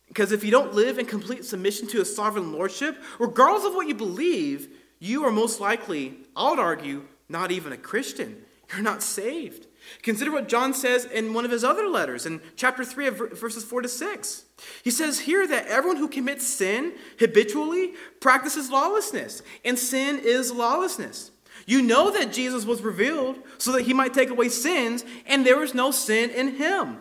Because 0.08 0.32
if 0.32 0.44
you 0.44 0.52
don't 0.52 0.74
live 0.74 1.00
in 1.00 1.06
complete 1.06 1.46
submission 1.46 1.88
to 1.88 2.00
His 2.00 2.16
sovereign 2.16 2.52
Lordship, 2.52 3.02
regardless 3.20 3.66
of 3.66 3.74
what 3.74 3.88
you 3.88 3.96
believe, 3.96 4.68
you 5.00 5.26
are 5.26 5.32
most 5.32 5.60
likely, 5.60 6.18
I 6.36 6.50
would 6.50 6.60
argue, 6.60 7.06
not 7.30 7.52
even 7.52 7.72
a 7.72 7.78
Christian. 7.78 8.44
You're 8.72 8.82
not 8.84 9.04
saved. 9.04 9.68
Consider 10.02 10.32
what 10.32 10.50
John 10.50 10.74
says 10.74 11.06
in 11.06 11.34
one 11.34 11.46
of 11.46 11.52
his 11.52 11.64
other 11.64 11.88
letters 11.88 12.26
in 12.26 12.42
chapter 12.56 12.84
3 12.84 13.08
of 13.08 13.18
verses 13.32 13.64
4 13.64 13.84
to 13.84 13.88
6. 13.88 14.46
He 14.84 14.92
says 14.92 15.22
here 15.22 15.48
that 15.48 15.68
everyone 15.68 15.98
who 15.98 16.08
commits 16.08 16.48
sin 16.48 16.94
habitually 17.20 17.94
practices 18.20 18.70
lawlessness, 18.70 19.42
and 19.64 19.78
sin 19.78 20.20
is 20.20 20.52
lawlessness. 20.52 21.32
You 21.66 21.82
know 21.82 22.12
that 22.12 22.34
Jesus 22.34 22.66
was 22.66 22.82
revealed 22.82 23.40
so 23.58 23.72
that 23.72 23.84
he 23.84 23.94
might 23.94 24.14
take 24.14 24.30
away 24.30 24.50
sins, 24.50 25.06
and 25.26 25.46
there 25.46 25.64
is 25.64 25.74
no 25.74 25.92
sin 25.92 26.30
in 26.30 26.56
him. 26.56 27.00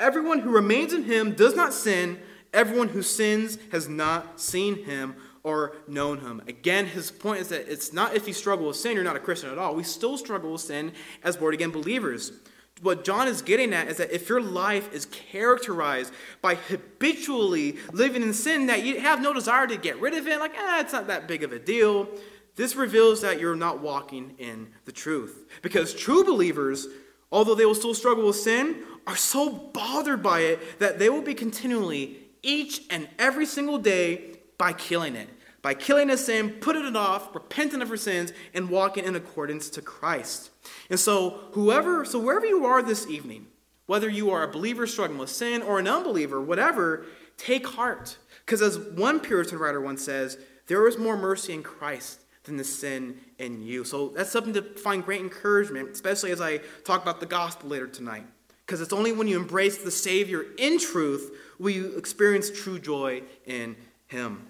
Everyone 0.00 0.40
who 0.40 0.50
remains 0.50 0.92
in 0.92 1.04
him 1.04 1.32
does 1.32 1.54
not 1.54 1.74
sin. 1.74 2.18
Everyone 2.52 2.88
who 2.88 3.02
sins 3.02 3.58
has 3.72 3.88
not 3.88 4.40
seen 4.40 4.84
him 4.84 5.16
or 5.42 5.76
known 5.86 6.20
him. 6.20 6.42
Again, 6.46 6.86
his 6.86 7.10
point 7.10 7.40
is 7.40 7.48
that 7.48 7.70
it's 7.70 7.92
not 7.92 8.14
if 8.14 8.26
you 8.26 8.34
struggle 8.34 8.66
with 8.68 8.76
sin, 8.76 8.94
you're 8.94 9.04
not 9.04 9.16
a 9.16 9.20
Christian 9.20 9.50
at 9.50 9.58
all. 9.58 9.74
We 9.74 9.82
still 9.82 10.18
struggle 10.18 10.52
with 10.52 10.60
sin 10.60 10.92
as 11.22 11.36
born 11.36 11.54
again 11.54 11.70
believers. 11.70 12.32
What 12.80 13.04
John 13.04 13.26
is 13.26 13.42
getting 13.42 13.72
at 13.72 13.88
is 13.88 13.96
that 13.96 14.12
if 14.12 14.28
your 14.28 14.40
life 14.40 14.92
is 14.92 15.06
characterized 15.06 16.12
by 16.40 16.54
habitually 16.54 17.76
living 17.92 18.22
in 18.22 18.32
sin, 18.32 18.66
that 18.66 18.84
you 18.84 19.00
have 19.00 19.20
no 19.20 19.32
desire 19.32 19.66
to 19.66 19.76
get 19.76 20.00
rid 20.00 20.14
of 20.14 20.26
it, 20.28 20.38
like, 20.38 20.54
ah, 20.56 20.80
it's 20.80 20.92
not 20.92 21.08
that 21.08 21.26
big 21.26 21.42
of 21.42 21.52
a 21.52 21.58
deal, 21.58 22.08
this 22.54 22.76
reveals 22.76 23.20
that 23.22 23.40
you're 23.40 23.56
not 23.56 23.80
walking 23.80 24.34
in 24.38 24.68
the 24.84 24.92
truth. 24.92 25.46
Because 25.62 25.94
true 25.94 26.24
believers, 26.24 26.86
although 27.32 27.54
they 27.54 27.66
will 27.66 27.74
still 27.74 27.94
struggle 27.94 28.26
with 28.26 28.36
sin, 28.36 28.84
are 29.06 29.16
so 29.16 29.50
bothered 29.50 30.22
by 30.22 30.40
it 30.40 30.78
that 30.78 30.98
they 30.98 31.08
will 31.08 31.22
be 31.22 31.34
continually, 31.34 32.18
each 32.42 32.82
and 32.90 33.08
every 33.18 33.46
single 33.46 33.78
day, 33.78 34.37
by 34.58 34.74
killing 34.74 35.16
it. 35.16 35.30
By 35.62 35.74
killing 35.74 36.10
a 36.10 36.16
sin, 36.16 36.50
putting 36.60 36.84
it 36.86 36.96
off, 36.96 37.34
repenting 37.34 37.82
of 37.82 37.88
her 37.88 37.96
sins, 37.96 38.32
and 38.54 38.70
walking 38.70 39.04
in 39.04 39.16
accordance 39.16 39.70
to 39.70 39.82
Christ. 39.82 40.50
And 40.88 41.00
so, 41.00 41.40
whoever, 41.52 42.04
so 42.04 42.18
wherever 42.18 42.46
you 42.46 42.64
are 42.64 42.80
this 42.82 43.08
evening, 43.08 43.46
Whether 43.88 44.10
you 44.10 44.30
are 44.32 44.42
a 44.42 44.48
believer 44.48 44.86
struggling 44.86 45.18
with 45.18 45.30
sin 45.30 45.62
or 45.62 45.78
an 45.78 45.88
unbeliever, 45.88 46.42
whatever, 46.42 47.06
take 47.38 47.66
heart. 47.66 48.18
Because 48.44 48.60
as 48.60 48.78
one 48.78 49.18
Puritan 49.18 49.58
writer 49.58 49.80
once 49.80 50.02
says, 50.02 50.36
there 50.66 50.86
is 50.86 50.98
more 50.98 51.16
mercy 51.16 51.54
in 51.54 51.62
Christ 51.62 52.20
than 52.44 52.58
the 52.58 52.64
sin 52.64 53.18
in 53.38 53.62
you. 53.62 53.84
So 53.84 54.10
that's 54.10 54.30
something 54.30 54.52
to 54.52 54.62
find 54.62 55.02
great 55.02 55.22
encouragement, 55.22 55.88
especially 55.88 56.32
as 56.32 56.40
I 56.40 56.58
talk 56.84 57.00
about 57.00 57.18
the 57.18 57.24
gospel 57.24 57.70
later 57.70 57.86
tonight. 57.86 58.26
Because 58.66 58.82
it's 58.82 58.92
only 58.92 59.12
when 59.12 59.26
you 59.26 59.38
embrace 59.38 59.78
the 59.78 59.90
Savior 59.90 60.44
in 60.58 60.78
truth 60.78 61.34
will 61.58 61.70
you 61.70 61.96
experience 61.96 62.50
true 62.50 62.78
joy 62.78 63.22
in 63.46 63.74
Him. 64.08 64.47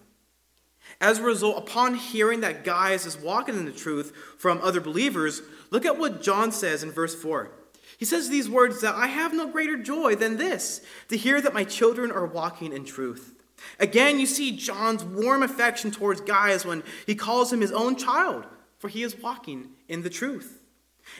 As 1.01 1.19
a 1.19 1.23
result, 1.23 1.59
upon 1.59 1.95
hearing 1.95 2.41
that 2.41 2.65
Gaius 2.65 3.07
is 3.07 3.17
walking 3.17 3.57
in 3.57 3.65
the 3.65 3.73
truth 3.73 4.13
from 4.37 4.61
other 4.63 4.81
believers, 4.81 5.43
look 5.71 5.87
at 5.87 5.99
what 5.99 6.23
John 6.23 6.51
says 6.51 6.83
in 6.83 6.91
verse 6.91 7.15
4. 7.15 7.51
He 7.99 8.05
says 8.05 8.29
these 8.29 8.49
words 8.49 8.81
that 8.81 8.95
I 8.95 9.07
have 9.07 9.33
no 9.33 9.47
greater 9.49 9.77
joy 9.77 10.17
than 10.17 10.37
this, 10.37 10.81
to 11.09 11.17
hear 11.17 11.41
that 11.41 11.55
my 11.55 11.65
children 11.65 12.11
are 12.11 12.27
walking 12.27 12.73
in 12.73 12.85
truth. 12.85 13.35
Again, 13.81 14.19
you 14.19 14.27
see 14.27 14.57
John's 14.57 15.05
warm 15.05 15.43
affection 15.43 15.91
towards 15.91 16.21
Gaius 16.21 16.65
when 16.65 16.83
he 17.07 17.15
calls 17.15 17.53
him 17.53 17.61
his 17.61 17.73
own 17.73 17.97
child, 17.97 18.47
for 18.79 18.89
he 18.89 19.03
is 19.03 19.19
walking 19.21 19.71
in 19.89 20.03
the 20.03 20.11
truth. 20.11 20.61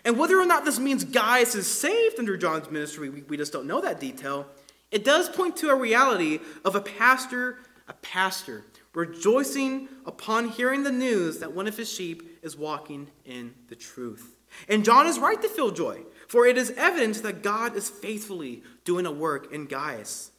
And 0.05 0.19
whether 0.19 0.39
or 0.39 0.47
not 0.47 0.65
this 0.65 0.79
means 0.79 1.05
Gaius 1.05 1.55
is 1.55 1.67
saved 1.67 2.19
under 2.19 2.37
John's 2.37 2.71
ministry, 2.71 3.09
we, 3.09 3.23
we 3.23 3.37
just 3.37 3.53
don't 3.53 3.67
know 3.67 3.81
that 3.81 4.01
detail. 4.01 4.47
It 4.91 5.05
does 5.05 5.29
point 5.29 5.57
to 5.59 5.71
a 5.71 5.75
reality 5.75 6.41
of 6.65 6.75
a 6.75 6.81
pastor, 6.81 7.59
a 7.89 7.93
pastor, 7.95 8.65
rejoicing 8.99 9.89
upon 10.07 10.49
hearing 10.49 10.83
the 10.83 10.91
news 10.91 11.39
that 11.39 11.53
one 11.53 11.69
of 11.69 11.77
his 11.77 11.91
sheep 11.91 12.41
is 12.43 12.57
walking 12.57 13.07
in 13.25 13.55
the 13.69 13.77
truth. 13.77 14.35
And 14.69 14.85
John 14.85 15.07
is 15.07 15.21
right 15.21 15.41
to 15.41 15.49
feel 15.49 15.71
joy, 15.71 16.01
for 16.27 16.47
it 16.47 16.59
is 16.59 16.73
evidence 16.77 17.21
that 17.21 17.45
God 17.45 17.77
is 17.77 17.89
faithfully 17.89 18.65
doing 18.85 19.07
a 19.07 19.13
work 19.13 19.53
in 19.53 19.67
Gaius. 19.67 20.33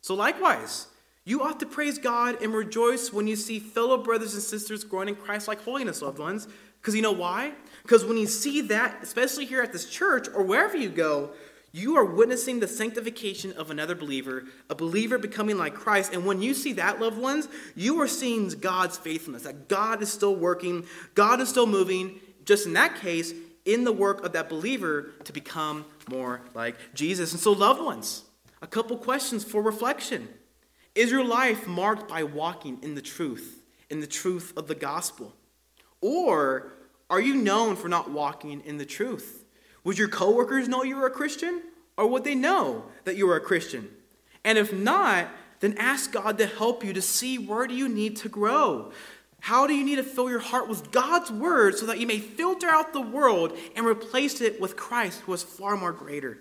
So, 0.00 0.14
likewise, 0.14 0.86
you 1.24 1.42
ought 1.42 1.58
to 1.58 1.66
praise 1.66 1.98
God 1.98 2.40
and 2.40 2.54
rejoice 2.54 3.12
when 3.12 3.26
you 3.26 3.34
see 3.34 3.58
fellow 3.58 3.98
brothers 3.98 4.34
and 4.34 4.42
sisters 4.42 4.84
growing 4.84 5.08
in 5.08 5.16
Christ 5.16 5.48
like 5.48 5.62
holiness, 5.62 6.00
loved 6.00 6.20
ones. 6.20 6.46
Because 6.80 6.94
you 6.94 7.02
know 7.02 7.12
why? 7.12 7.54
Because 7.82 8.04
when 8.04 8.18
you 8.18 8.26
see 8.26 8.60
that, 8.60 9.02
especially 9.02 9.46
here 9.46 9.62
at 9.62 9.72
this 9.72 9.88
church 9.88 10.28
or 10.32 10.44
wherever 10.44 10.76
you 10.76 10.90
go, 10.90 11.30
you 11.74 11.96
are 11.96 12.04
witnessing 12.04 12.60
the 12.60 12.68
sanctification 12.68 13.52
of 13.54 13.68
another 13.68 13.96
believer, 13.96 14.44
a 14.70 14.76
believer 14.76 15.18
becoming 15.18 15.58
like 15.58 15.74
Christ. 15.74 16.12
And 16.14 16.24
when 16.24 16.40
you 16.40 16.54
see 16.54 16.74
that, 16.74 17.00
loved 17.00 17.18
ones, 17.18 17.48
you 17.74 18.00
are 18.00 18.06
seeing 18.06 18.48
God's 18.48 18.96
faithfulness, 18.96 19.42
that 19.42 19.68
God 19.68 20.00
is 20.00 20.12
still 20.12 20.36
working, 20.36 20.86
God 21.16 21.40
is 21.40 21.48
still 21.48 21.66
moving, 21.66 22.20
just 22.44 22.64
in 22.64 22.74
that 22.74 23.00
case, 23.00 23.32
in 23.64 23.82
the 23.82 23.92
work 23.92 24.24
of 24.24 24.34
that 24.34 24.48
believer 24.48 25.14
to 25.24 25.32
become 25.32 25.84
more 26.08 26.42
like 26.54 26.76
Jesus. 26.94 27.32
And 27.32 27.40
so, 27.40 27.50
loved 27.50 27.82
ones, 27.82 28.22
a 28.62 28.68
couple 28.68 28.96
questions 28.96 29.42
for 29.42 29.60
reflection. 29.60 30.28
Is 30.94 31.10
your 31.10 31.24
life 31.24 31.66
marked 31.66 32.08
by 32.08 32.22
walking 32.22 32.78
in 32.84 32.94
the 32.94 33.02
truth, 33.02 33.64
in 33.90 33.98
the 33.98 34.06
truth 34.06 34.52
of 34.56 34.68
the 34.68 34.76
gospel? 34.76 35.34
Or 36.00 36.72
are 37.10 37.20
you 37.20 37.34
known 37.34 37.74
for 37.74 37.88
not 37.88 38.12
walking 38.12 38.62
in 38.64 38.76
the 38.76 38.86
truth? 38.86 39.43
Would 39.84 39.98
your 39.98 40.08
coworkers 40.08 40.68
know 40.68 40.82
you 40.82 41.00
are 41.02 41.06
a 41.06 41.10
Christian? 41.10 41.62
Or 41.96 42.06
would 42.08 42.24
they 42.24 42.34
know 42.34 42.86
that 43.04 43.16
you 43.16 43.30
are 43.30 43.36
a 43.36 43.40
Christian? 43.40 43.88
And 44.44 44.58
if 44.58 44.72
not, 44.72 45.28
then 45.60 45.76
ask 45.78 46.12
God 46.12 46.38
to 46.38 46.46
help 46.46 46.84
you 46.84 46.92
to 46.92 47.02
see 47.02 47.38
where 47.38 47.66
do 47.66 47.74
you 47.74 47.88
need 47.88 48.16
to 48.16 48.28
grow? 48.28 48.92
How 49.40 49.66
do 49.66 49.74
you 49.74 49.84
need 49.84 49.96
to 49.96 50.02
fill 50.02 50.30
your 50.30 50.40
heart 50.40 50.68
with 50.68 50.90
God's 50.90 51.30
word 51.30 51.76
so 51.76 51.86
that 51.86 52.00
you 52.00 52.06
may 52.06 52.18
filter 52.18 52.66
out 52.66 52.92
the 52.92 53.00
world 53.00 53.56
and 53.76 53.86
replace 53.86 54.40
it 54.40 54.60
with 54.60 54.76
Christ, 54.76 55.20
who 55.20 55.34
is 55.34 55.42
far 55.42 55.76
more 55.76 55.92
greater? 55.92 56.38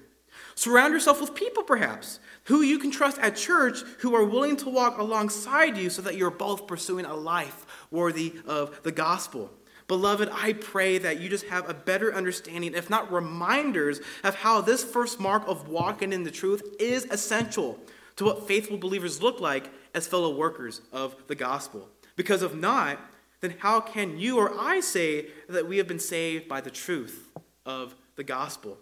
Surround 0.55 0.93
yourself 0.93 1.19
with 1.19 1.35
people, 1.35 1.63
perhaps, 1.63 2.19
who 2.45 2.61
you 2.61 2.79
can 2.79 2.91
trust 2.91 3.19
at 3.19 3.35
church 3.35 3.81
who 3.99 4.15
are 4.15 4.23
willing 4.23 4.55
to 4.57 4.69
walk 4.69 4.97
alongside 4.97 5.77
you 5.77 5.89
so 5.89 6.01
that 6.01 6.15
you're 6.15 6.31
both 6.31 6.67
pursuing 6.67 7.05
a 7.05 7.15
life 7.15 7.65
worthy 7.91 8.35
of 8.47 8.81
the 8.83 8.91
gospel. 8.91 9.51
Beloved, 9.87 10.29
I 10.31 10.53
pray 10.53 10.97
that 10.97 11.19
you 11.19 11.29
just 11.29 11.45
have 11.47 11.69
a 11.69 11.73
better 11.73 12.13
understanding, 12.13 12.73
if 12.73 12.89
not 12.89 13.11
reminders, 13.11 13.99
of 14.23 14.35
how 14.35 14.61
this 14.61 14.83
first 14.83 15.19
mark 15.19 15.43
of 15.47 15.67
walking 15.67 16.13
in 16.13 16.23
the 16.23 16.31
truth 16.31 16.63
is 16.79 17.05
essential 17.05 17.79
to 18.15 18.25
what 18.25 18.47
faithful 18.47 18.77
believers 18.77 19.21
look 19.21 19.39
like 19.39 19.69
as 19.93 20.07
fellow 20.07 20.35
workers 20.35 20.81
of 20.91 21.15
the 21.27 21.35
gospel. 21.35 21.89
Because 22.15 22.43
if 22.43 22.53
not, 22.53 22.99
then 23.41 23.55
how 23.59 23.81
can 23.81 24.17
you 24.17 24.37
or 24.37 24.53
I 24.57 24.79
say 24.79 25.27
that 25.49 25.67
we 25.67 25.77
have 25.77 25.87
been 25.87 25.99
saved 25.99 26.47
by 26.47 26.61
the 26.61 26.71
truth 26.71 27.29
of 27.65 27.95
the 28.15 28.23
gospel? 28.23 28.77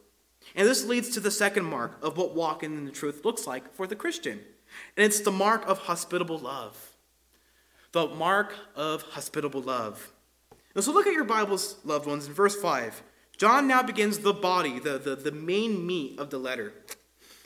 And 0.56 0.68
this 0.68 0.86
leads 0.86 1.10
to 1.10 1.20
the 1.20 1.32
second 1.32 1.66
mark 1.66 1.98
of 2.02 2.18
what 2.18 2.36
walking 2.36 2.78
in 2.78 2.86
the 2.86 2.92
truth 2.92 3.26
looks 3.26 3.48
like 3.48 3.74
for 3.74 3.88
the 3.88 3.96
Christian. 3.96 4.40
And 4.96 5.06
it's 5.06 5.20
the 5.20 5.32
mark 5.32 5.68
of 5.68 5.80
hospitable 5.80 6.38
love. 6.38 6.96
The 7.92 8.08
mark 8.08 8.54
of 8.76 9.02
hospitable 9.02 9.62
love. 9.62 10.12
And 10.76 10.84
so 10.84 10.92
look 10.92 11.08
at 11.08 11.14
your 11.14 11.24
Bibles, 11.24 11.78
loved 11.84 12.08
ones, 12.08 12.28
in 12.28 12.34
verse 12.34 12.56
5. 12.56 13.04
John 13.38 13.68
now 13.68 13.84
begins 13.84 14.20
the 14.20 14.34
body, 14.34 14.80
the, 14.80 14.98
the, 14.98 15.16
the 15.16 15.32
main 15.32 15.86
meat 15.86 16.20
of 16.20 16.30
the 16.30 16.38
letter. 16.38 16.74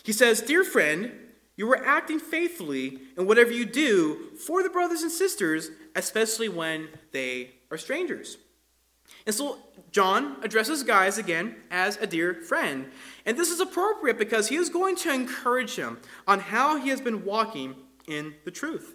He 0.04 0.12
says, 0.12 0.42
Dear 0.42 0.64
friend, 0.64 1.12
you 1.56 1.72
are 1.72 1.86
acting 1.86 2.20
faithfully 2.20 3.00
in 3.18 3.26
whatever 3.26 3.52
you 3.52 3.66
do 3.66 4.32
for 4.46 4.62
the 4.62 4.70
brothers 4.70 5.02
and 5.02 5.12
sisters, 5.12 5.70
especially 5.96 6.50
when 6.50 6.90
they 7.12 7.52
are 7.72 7.78
strangers. 7.78 8.38
And 9.26 9.34
so 9.34 9.60
John 9.92 10.38
addresses 10.44 10.84
Gaius 10.84 11.18
again 11.18 11.56
as 11.72 11.98
a 11.98 12.08
dear 12.08 12.34
friend. 12.34 12.92
And 13.26 13.38
this 13.38 13.50
is 13.50 13.60
appropriate 13.60 14.18
because 14.18 14.50
he 14.50 14.56
is 14.56 14.70
going 14.70 14.96
to 14.98 15.14
encourage 15.14 15.76
him 15.76 16.00
on 16.28 16.40
how 16.40 16.78
he 16.78 16.90
has 16.90 17.02
been 17.02 17.24
walking 17.24 17.76
in 18.08 18.36
the 18.44 18.52
truth. 18.52 18.95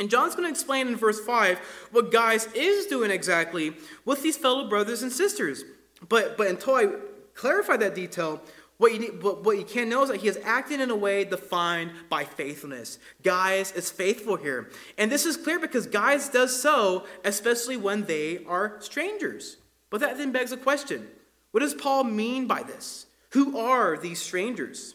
And 0.00 0.08
John's 0.08 0.34
going 0.34 0.48
to 0.48 0.50
explain 0.50 0.88
in 0.88 0.96
verse 0.96 1.20
5 1.20 1.58
what 1.92 2.10
Gaius 2.10 2.46
is 2.54 2.86
doing 2.86 3.10
exactly 3.10 3.74
with 4.06 4.22
these 4.22 4.36
fellow 4.36 4.66
brothers 4.66 5.02
and 5.02 5.12
sisters. 5.12 5.62
But, 6.08 6.38
but 6.38 6.46
until 6.46 6.74
I 6.74 6.88
clarify 7.34 7.76
that 7.76 7.94
detail, 7.94 8.40
what 8.78 8.94
you, 8.94 8.98
need, 8.98 9.22
what, 9.22 9.44
what 9.44 9.58
you 9.58 9.64
can 9.64 9.90
know 9.90 10.02
is 10.02 10.08
that 10.08 10.22
he 10.22 10.28
is 10.28 10.38
acting 10.42 10.80
in 10.80 10.90
a 10.90 10.96
way 10.96 11.24
defined 11.24 11.92
by 12.08 12.24
faithfulness. 12.24 12.98
Gaius 13.22 13.72
is 13.72 13.90
faithful 13.90 14.36
here. 14.36 14.70
And 14.96 15.12
this 15.12 15.26
is 15.26 15.36
clear 15.36 15.60
because 15.60 15.86
Gaius 15.86 16.30
does 16.30 16.60
so, 16.60 17.04
especially 17.22 17.76
when 17.76 18.06
they 18.06 18.42
are 18.46 18.78
strangers. 18.80 19.58
But 19.90 20.00
that 20.00 20.16
then 20.16 20.32
begs 20.32 20.50
a 20.50 20.56
question 20.56 21.08
what 21.50 21.60
does 21.60 21.74
Paul 21.74 22.04
mean 22.04 22.46
by 22.46 22.62
this? 22.62 23.04
Who 23.32 23.58
are 23.58 23.98
these 23.98 24.22
strangers? 24.22 24.94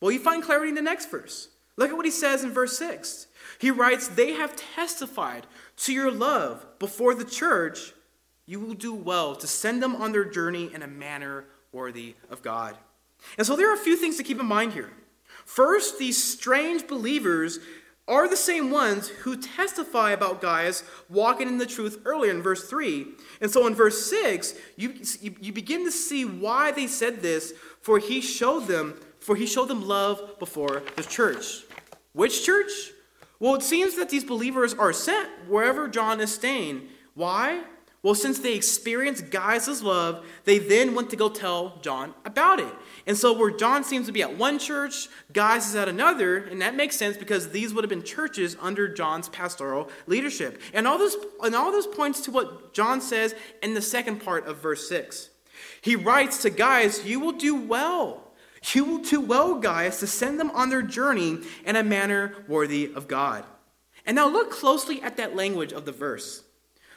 Well, 0.00 0.10
you 0.10 0.18
find 0.18 0.42
clarity 0.42 0.68
in 0.68 0.74
the 0.74 0.82
next 0.82 1.10
verse. 1.10 1.48
Look 1.76 1.90
at 1.90 1.96
what 1.96 2.04
he 2.04 2.10
says 2.10 2.44
in 2.44 2.50
verse 2.50 2.76
6. 2.78 3.26
He 3.58 3.70
writes, 3.70 4.08
They 4.08 4.32
have 4.32 4.56
testified 4.56 5.46
to 5.78 5.92
your 5.92 6.10
love 6.10 6.66
before 6.78 7.14
the 7.14 7.24
church. 7.24 7.92
You 8.46 8.60
will 8.60 8.74
do 8.74 8.94
well 8.94 9.34
to 9.36 9.46
send 9.46 9.82
them 9.82 9.96
on 9.96 10.12
their 10.12 10.24
journey 10.24 10.70
in 10.72 10.82
a 10.82 10.86
manner 10.86 11.46
worthy 11.72 12.14
of 12.30 12.42
God. 12.42 12.76
And 13.38 13.46
so 13.46 13.56
there 13.56 13.70
are 13.70 13.74
a 13.74 13.78
few 13.78 13.96
things 13.96 14.16
to 14.18 14.22
keep 14.22 14.40
in 14.40 14.46
mind 14.46 14.72
here. 14.72 14.90
First, 15.44 15.98
these 15.98 16.22
strange 16.22 16.86
believers 16.86 17.58
are 18.06 18.28
the 18.28 18.36
same 18.36 18.70
ones 18.70 19.08
who 19.08 19.40
testify 19.40 20.10
about 20.10 20.42
Gaius 20.42 20.84
walking 21.08 21.48
in 21.48 21.56
the 21.56 21.66
truth 21.66 22.02
earlier 22.04 22.30
in 22.30 22.42
verse 22.42 22.68
3. 22.68 23.06
And 23.40 23.50
so 23.50 23.66
in 23.66 23.74
verse 23.74 24.10
6, 24.10 24.54
you, 24.76 24.94
you 25.20 25.52
begin 25.52 25.84
to 25.84 25.90
see 25.90 26.24
why 26.24 26.70
they 26.70 26.86
said 26.86 27.20
this, 27.20 27.54
for 27.80 27.98
he 27.98 28.20
showed 28.20 28.66
them, 28.66 29.00
for 29.20 29.36
he 29.36 29.46
showed 29.46 29.68
them 29.68 29.86
love 29.88 30.38
before 30.38 30.82
the 30.96 31.02
church. 31.02 31.62
Which 32.12 32.44
church? 32.44 32.92
Well, 33.40 33.54
it 33.54 33.62
seems 33.62 33.96
that 33.96 34.10
these 34.10 34.24
believers 34.24 34.74
are 34.74 34.92
sent 34.92 35.28
wherever 35.48 35.88
John 35.88 36.20
is 36.20 36.32
staying. 36.34 36.88
Why? 37.14 37.62
Well, 38.04 38.14
since 38.14 38.38
they 38.38 38.52
experienced 38.52 39.30
Gaius' 39.30 39.82
love, 39.82 40.26
they 40.44 40.58
then 40.58 40.94
went 40.94 41.08
to 41.08 41.16
go 41.16 41.30
tell 41.30 41.78
John 41.80 42.12
about 42.26 42.60
it. 42.60 42.72
And 43.06 43.16
so, 43.16 43.32
where 43.32 43.50
John 43.50 43.82
seems 43.82 44.04
to 44.06 44.12
be 44.12 44.22
at 44.22 44.36
one 44.36 44.58
church, 44.58 45.08
Gaius 45.32 45.70
is 45.70 45.74
at 45.74 45.88
another, 45.88 46.36
and 46.36 46.60
that 46.60 46.74
makes 46.74 46.96
sense 46.96 47.16
because 47.16 47.48
these 47.48 47.72
would 47.72 47.82
have 47.82 47.88
been 47.88 48.02
churches 48.02 48.58
under 48.60 48.88
John's 48.88 49.30
pastoral 49.30 49.88
leadership. 50.06 50.60
And 50.74 50.86
all 50.86 50.98
this, 50.98 51.16
and 51.42 51.54
all 51.54 51.72
this 51.72 51.86
points 51.86 52.20
to 52.22 52.30
what 52.30 52.74
John 52.74 53.00
says 53.00 53.34
in 53.62 53.72
the 53.72 53.80
second 53.80 54.20
part 54.20 54.46
of 54.46 54.58
verse 54.58 54.86
6. 54.86 55.30
He 55.80 55.96
writes 55.96 56.42
to 56.42 56.50
Gaius, 56.50 57.06
You 57.06 57.20
will 57.20 57.32
do 57.32 57.54
well. 57.54 58.32
Will 58.82 58.98
do 58.98 59.20
well, 59.20 59.56
Gaius, 59.56 60.00
to 60.00 60.06
send 60.06 60.40
them 60.40 60.50
on 60.50 60.70
their 60.70 60.82
journey 60.82 61.38
in 61.64 61.76
a 61.76 61.84
manner 61.84 62.34
worthy 62.48 62.92
of 62.94 63.08
God. 63.08 63.44
And 64.06 64.16
now 64.16 64.28
look 64.28 64.50
closely 64.50 65.00
at 65.02 65.16
that 65.16 65.36
language 65.36 65.72
of 65.72 65.84
the 65.84 65.92
verse. 65.92 66.42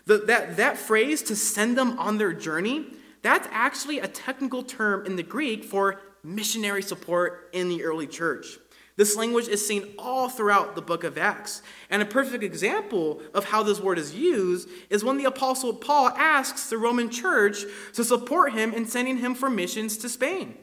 The, 0.06 0.20
that, 0.20 0.58
that 0.58 0.78
phrase, 0.78 1.22
to 1.24 1.36
send 1.36 1.78
them 1.78 2.00
on 2.00 2.18
their 2.18 2.34
journey, 2.34 2.86
that's 3.22 3.48
actually 3.52 4.00
a 4.00 4.08
technical 4.08 4.64
term 4.64 5.06
in 5.06 5.16
the 5.16 5.24
Greek 5.24 5.64
for 5.64 6.02
missionary 6.24 6.82
support 6.82 7.50
in 7.54 7.70
the 7.70 7.84
early 7.84 8.08
church. 8.08 8.58
This 8.98 9.16
language 9.16 9.48
is 9.48 9.66
seen 9.66 9.94
all 10.00 10.28
throughout 10.28 10.74
the 10.74 10.82
book 10.82 11.04
of 11.04 11.20
Acts. 11.20 11.62
And 11.90 12.02
a 12.02 12.06
perfect 12.06 12.44
example 12.44 13.22
of 13.34 13.46
how 13.46 13.62
this 13.62 13.80
word 13.80 14.00
is 14.00 14.16
used 14.16 14.68
is 14.90 15.04
when 15.04 15.18
the 15.18 15.26
Apostle 15.26 15.74
Paul 15.74 16.10
asks 16.10 16.70
the 16.70 16.80
Roman 16.80 17.12
church 17.12 17.60
to 17.94 18.04
support 18.04 18.54
him 18.54 18.74
in 18.74 18.88
sending 18.88 19.18
him 19.18 19.36
for 19.36 19.52
missions 19.52 19.98
to 19.98 20.10
Spain. 20.10 20.58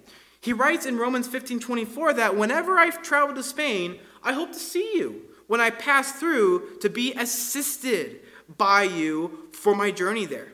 He 0.45 0.53
writes 0.53 0.85
in 0.85 0.99
Romans 0.99 1.27
15 1.27 1.59
24 1.59 2.13
that 2.15 2.37
whenever 2.37 2.79
I've 2.79 3.01
traveled 3.01 3.37
to 3.37 3.43
Spain, 3.43 3.99
I 4.23 4.35
hope 4.35 4.53
to 4.53 4.59
see 4.59 4.93
you 4.95 5.23
when 5.47 5.59
I 5.59 5.71
pass 5.71 6.13
through 6.13 6.81
to 6.83 6.91
be 6.91 7.15
assisted 7.15 8.21
by 8.59 8.83
you 8.83 9.49
for 9.53 9.75
my 9.75 9.91
journey 9.91 10.27
there. 10.27 10.53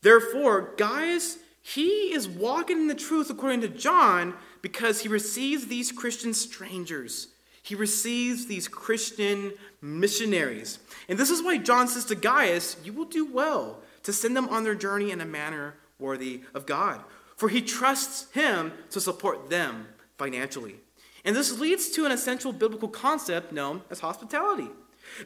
Therefore, 0.00 0.72
Gaius, 0.78 1.36
he 1.60 2.14
is 2.14 2.26
walking 2.26 2.78
in 2.78 2.86
the 2.86 2.94
truth 2.94 3.28
according 3.28 3.60
to 3.60 3.68
John 3.68 4.32
because 4.62 5.02
he 5.02 5.10
receives 5.10 5.66
these 5.66 5.92
Christian 5.92 6.32
strangers. 6.32 7.28
He 7.62 7.74
receives 7.74 8.46
these 8.46 8.66
Christian 8.66 9.52
missionaries. 9.82 10.78
And 11.10 11.18
this 11.18 11.28
is 11.28 11.42
why 11.42 11.58
John 11.58 11.86
says 11.86 12.06
to 12.06 12.14
Gaius, 12.14 12.78
You 12.82 12.94
will 12.94 13.04
do 13.04 13.30
well 13.30 13.82
to 14.04 14.12
send 14.14 14.34
them 14.34 14.48
on 14.48 14.64
their 14.64 14.74
journey 14.74 15.10
in 15.10 15.20
a 15.20 15.26
manner 15.26 15.74
worthy 15.98 16.40
of 16.54 16.64
God. 16.64 17.04
For 17.36 17.48
he 17.48 17.62
trusts 17.62 18.30
him 18.32 18.72
to 18.90 19.00
support 19.00 19.50
them 19.50 19.88
financially. 20.18 20.76
And 21.24 21.36
this 21.36 21.58
leads 21.58 21.90
to 21.90 22.04
an 22.04 22.12
essential 22.12 22.52
biblical 22.52 22.88
concept 22.88 23.52
known 23.52 23.82
as 23.90 24.00
hospitality. 24.00 24.68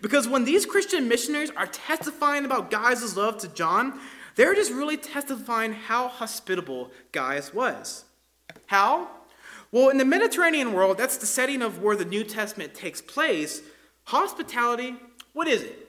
Because 0.02 0.28
when 0.28 0.44
these 0.44 0.66
Christian 0.66 1.08
missionaries 1.08 1.50
are 1.56 1.66
testifying 1.66 2.44
about 2.44 2.70
Gaius' 2.70 3.16
love 3.16 3.38
to 3.38 3.48
John, 3.48 3.98
they're 4.34 4.54
just 4.54 4.72
really 4.72 4.96
testifying 4.96 5.72
how 5.72 6.08
hospitable 6.08 6.90
Gaius 7.12 7.54
was. 7.54 8.04
How? 8.66 9.08
Well, 9.72 9.88
in 9.88 9.98
the 9.98 10.04
Mediterranean 10.04 10.72
world, 10.72 10.98
that's 10.98 11.16
the 11.16 11.26
setting 11.26 11.62
of 11.62 11.82
where 11.82 11.96
the 11.96 12.04
New 12.04 12.24
Testament 12.24 12.74
takes 12.74 13.00
place. 13.00 13.62
Hospitality, 14.04 14.96
what 15.32 15.48
is 15.48 15.62
it? 15.62 15.85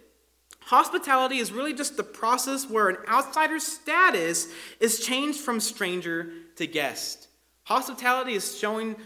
Hospitality 0.68 1.38
is 1.38 1.54
really 1.54 1.74
just 1.74 1.96
the 1.96 2.04
process 2.04 2.70
where 2.70 2.90
an 2.90 2.98
outsider's 3.08 3.64
status 3.64 4.50
is 4.82 5.00
changed 5.00 5.40
from 5.40 5.62
stranger 5.62 6.30
to 6.58 6.68
guest. 6.68 7.30
Hospitality 7.64 8.34
is 8.34 8.60
showing 8.60 8.98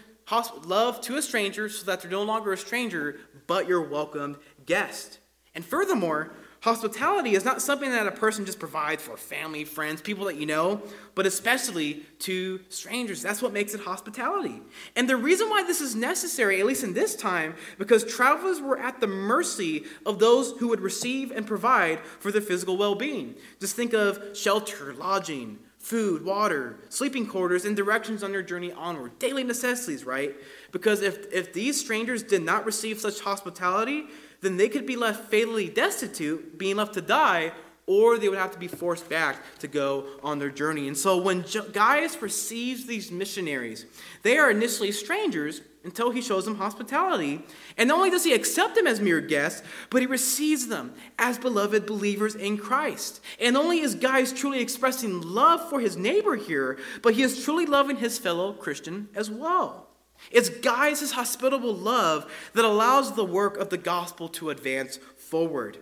love 0.64 1.00
to 1.02 1.18
a 1.18 1.22
stranger 1.22 1.68
so 1.68 1.86
that 1.86 2.02
they're 2.02 2.10
no 2.10 2.24
longer 2.24 2.52
a 2.52 2.56
stranger, 2.56 3.20
but 3.46 3.68
your 3.68 3.80
welcomed 3.80 4.38
guest. 4.66 5.20
And 5.54 5.64
furthermore, 5.64 6.32
hospitality 6.62 7.34
is 7.34 7.44
not 7.44 7.60
something 7.60 7.90
that 7.90 8.06
a 8.06 8.12
person 8.12 8.46
just 8.46 8.60
provides 8.60 9.02
for 9.02 9.16
family, 9.16 9.64
friends, 9.64 10.00
people 10.00 10.26
that 10.26 10.36
you 10.36 10.46
know, 10.46 10.80
but 11.16 11.26
especially 11.26 12.04
to 12.20 12.60
strangers. 12.68 13.20
That's 13.20 13.42
what 13.42 13.52
makes 13.52 13.74
it 13.74 13.80
hospitality. 13.80 14.62
And 14.94 15.08
the 15.08 15.16
reason 15.16 15.50
why 15.50 15.64
this 15.64 15.80
is 15.80 15.96
necessary, 15.96 16.60
at 16.60 16.66
least 16.66 16.84
in 16.84 16.94
this 16.94 17.16
time, 17.16 17.56
because 17.78 18.04
travelers 18.04 18.60
were 18.60 18.78
at 18.78 19.00
the 19.00 19.08
mercy 19.08 19.84
of 20.06 20.20
those 20.20 20.52
who 20.52 20.68
would 20.68 20.80
receive 20.80 21.32
and 21.32 21.46
provide 21.46 21.98
for 22.20 22.30
their 22.30 22.40
physical 22.40 22.76
well 22.76 22.94
being. 22.94 23.34
Just 23.58 23.74
think 23.74 23.92
of 23.92 24.36
shelter, 24.36 24.94
lodging, 24.94 25.58
food, 25.82 26.24
water, 26.24 26.78
sleeping 26.90 27.26
quarters, 27.26 27.64
and 27.64 27.76
directions 27.76 28.22
on 28.22 28.30
their 28.30 28.42
journey 28.42 28.70
onward. 28.70 29.18
Daily 29.18 29.42
necessities, 29.42 30.06
right? 30.06 30.32
Because 30.70 31.02
if, 31.02 31.26
if 31.32 31.52
these 31.52 31.78
strangers 31.78 32.22
did 32.22 32.42
not 32.42 32.64
receive 32.64 33.00
such 33.00 33.18
hospitality, 33.20 34.04
then 34.42 34.58
they 34.58 34.68
could 34.68 34.86
be 34.86 34.96
left 34.96 35.30
fatally 35.30 35.68
destitute, 35.68 36.58
being 36.58 36.76
left 36.76 36.94
to 36.94 37.00
die, 37.00 37.52
or 37.86 38.18
they 38.18 38.28
would 38.28 38.38
have 38.38 38.52
to 38.52 38.58
be 38.58 38.68
forced 38.68 39.08
back 39.08 39.42
to 39.58 39.66
go 39.66 40.06
on 40.22 40.38
their 40.38 40.50
journey. 40.50 40.86
And 40.86 40.96
so 40.96 41.16
when 41.16 41.44
Gaius 41.72 42.20
receives 42.20 42.86
these 42.86 43.10
missionaries, 43.10 43.86
they 44.22 44.38
are 44.38 44.50
initially 44.50 44.92
strangers 44.92 45.62
until 45.84 46.10
he 46.10 46.22
shows 46.22 46.44
them 46.44 46.56
hospitality. 46.56 47.42
And 47.76 47.88
not 47.88 47.98
only 47.98 48.10
does 48.10 48.24
he 48.24 48.34
accept 48.34 48.76
them 48.76 48.86
as 48.86 49.00
mere 49.00 49.20
guests, 49.20 49.62
but 49.90 50.00
he 50.00 50.06
receives 50.06 50.68
them 50.68 50.94
as 51.18 51.38
beloved 51.38 51.86
believers 51.86 52.36
in 52.36 52.56
Christ. 52.56 53.20
And 53.40 53.56
only 53.56 53.80
is 53.80 53.96
Gaius 53.96 54.32
truly 54.32 54.60
expressing 54.60 55.20
love 55.20 55.68
for 55.68 55.80
his 55.80 55.96
neighbor 55.96 56.36
here, 56.36 56.78
but 57.02 57.14
he 57.14 57.22
is 57.22 57.44
truly 57.44 57.66
loving 57.66 57.96
his 57.96 58.16
fellow 58.16 58.52
Christian 58.52 59.08
as 59.14 59.28
well. 59.28 59.88
It's 60.30 60.48
Gaius' 60.48 61.12
hospitable 61.12 61.74
love 61.74 62.30
that 62.54 62.64
allows 62.64 63.14
the 63.14 63.24
work 63.24 63.56
of 63.56 63.70
the 63.70 63.78
gospel 63.78 64.28
to 64.28 64.50
advance 64.50 64.98
forward. 65.16 65.78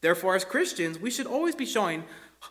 Therefore, 0.00 0.34
as 0.34 0.44
Christians, 0.44 0.98
we 0.98 1.10
should 1.10 1.26
always 1.26 1.54
be 1.54 1.66
showing 1.66 2.04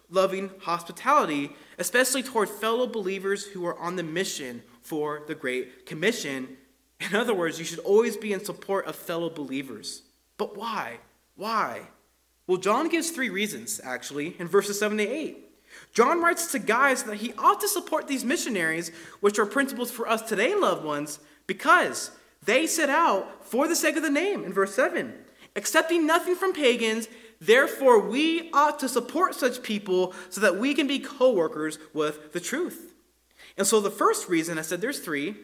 loving 0.09 0.51
hospitality, 0.61 1.51
especially 1.77 2.23
toward 2.23 2.49
fellow 2.49 2.87
believers 2.87 3.45
who 3.45 3.65
are 3.65 3.77
on 3.79 3.95
the 3.95 4.03
mission 4.03 4.61
for 4.81 5.23
the 5.27 5.35
Great 5.35 5.85
Commission. 5.85 6.57
In 6.99 7.15
other 7.15 7.33
words, 7.33 7.59
you 7.59 7.65
should 7.65 7.79
always 7.79 8.17
be 8.17 8.33
in 8.33 8.43
support 8.43 8.85
of 8.85 8.95
fellow 8.95 9.29
believers. 9.29 10.03
But 10.37 10.55
why? 10.55 10.99
Why? 11.35 11.81
Well, 12.45 12.57
John 12.57 12.89
gives 12.89 13.11
three 13.11 13.29
reasons, 13.29 13.79
actually, 13.83 14.35
in 14.39 14.47
verses 14.47 14.79
7 14.79 14.97
to 14.97 15.07
8. 15.07 15.48
John 15.93 16.21
writes 16.21 16.51
to 16.51 16.59
Gaius 16.59 17.03
that 17.03 17.17
he 17.17 17.33
ought 17.37 17.59
to 17.61 17.67
support 17.67 18.07
these 18.07 18.23
missionaries, 18.23 18.91
which 19.19 19.39
are 19.39 19.45
principles 19.45 19.91
for 19.91 20.07
us 20.07 20.21
today, 20.21 20.55
loved 20.55 20.85
ones, 20.85 21.19
because 21.47 22.11
they 22.43 22.67
set 22.67 22.89
out 22.89 23.45
for 23.45 23.67
the 23.67 23.75
sake 23.75 23.95
of 23.95 24.03
the 24.03 24.09
name 24.09 24.43
in 24.43 24.53
verse 24.53 24.73
7. 24.75 25.13
Accepting 25.55 26.05
nothing 26.05 26.35
from 26.35 26.53
pagans, 26.53 27.07
therefore 27.41 27.99
we 27.99 28.51
ought 28.51 28.79
to 28.79 28.87
support 28.87 29.33
such 29.33 29.63
people 29.63 30.13
so 30.29 30.39
that 30.41 30.57
we 30.57 30.73
can 30.73 30.87
be 30.87 30.99
co 30.99 31.33
workers 31.33 31.79
with 31.93 32.33
the 32.33 32.39
truth. 32.39 32.93
And 33.57 33.65
so 33.65 33.81
the 33.81 33.91
first 33.91 34.29
reason, 34.29 34.57
I 34.57 34.61
said 34.61 34.79
there's 34.79 34.99
three. 34.99 35.35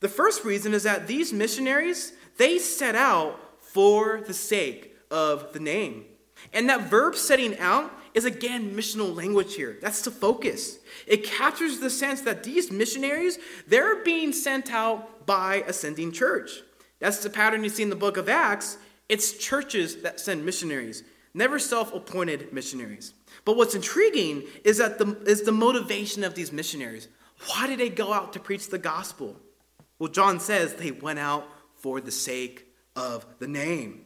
The 0.00 0.08
first 0.08 0.44
reason 0.44 0.74
is 0.74 0.82
that 0.82 1.06
these 1.06 1.32
missionaries, 1.32 2.12
they 2.36 2.58
set 2.58 2.96
out 2.96 3.40
for 3.60 4.20
the 4.26 4.34
sake 4.34 4.96
of 5.10 5.52
the 5.52 5.60
name. 5.60 6.04
And 6.52 6.68
that 6.68 6.90
verb 6.90 7.14
setting 7.14 7.56
out 7.58 7.92
is 8.14 8.24
again 8.24 8.74
missional 8.74 9.14
language 9.14 9.54
here. 9.54 9.78
That's 9.80 10.02
the 10.02 10.10
focus. 10.10 10.78
It 11.06 11.24
captures 11.24 11.78
the 11.78 11.90
sense 11.90 12.20
that 12.22 12.44
these 12.44 12.70
missionaries, 12.70 13.38
they're 13.66 14.02
being 14.02 14.32
sent 14.32 14.72
out 14.72 15.26
by 15.26 15.64
a 15.66 15.72
sending 15.72 16.12
church. 16.12 16.62
That's 16.98 17.22
the 17.22 17.30
pattern 17.30 17.64
you 17.64 17.70
see 17.70 17.82
in 17.82 17.90
the 17.90 17.96
book 17.96 18.16
of 18.16 18.28
Acts. 18.28 18.78
It's 19.08 19.36
churches 19.36 20.02
that 20.02 20.20
send 20.20 20.44
missionaries, 20.44 21.02
never 21.34 21.58
self-appointed 21.58 22.52
missionaries. 22.52 23.14
But 23.44 23.56
what's 23.56 23.74
intriguing 23.74 24.44
is 24.64 24.78
that 24.78 24.98
the 24.98 25.16
is 25.26 25.42
the 25.42 25.52
motivation 25.52 26.22
of 26.22 26.34
these 26.34 26.52
missionaries. 26.52 27.08
Why 27.48 27.66
did 27.66 27.80
they 27.80 27.88
go 27.88 28.12
out 28.12 28.32
to 28.34 28.40
preach 28.40 28.68
the 28.68 28.78
gospel? 28.78 29.36
Well, 29.98 30.10
John 30.10 30.38
says 30.38 30.74
they 30.74 30.92
went 30.92 31.18
out 31.18 31.46
for 31.76 32.00
the 32.00 32.12
sake 32.12 32.66
of 32.94 33.26
the 33.38 33.48
name. 33.48 34.04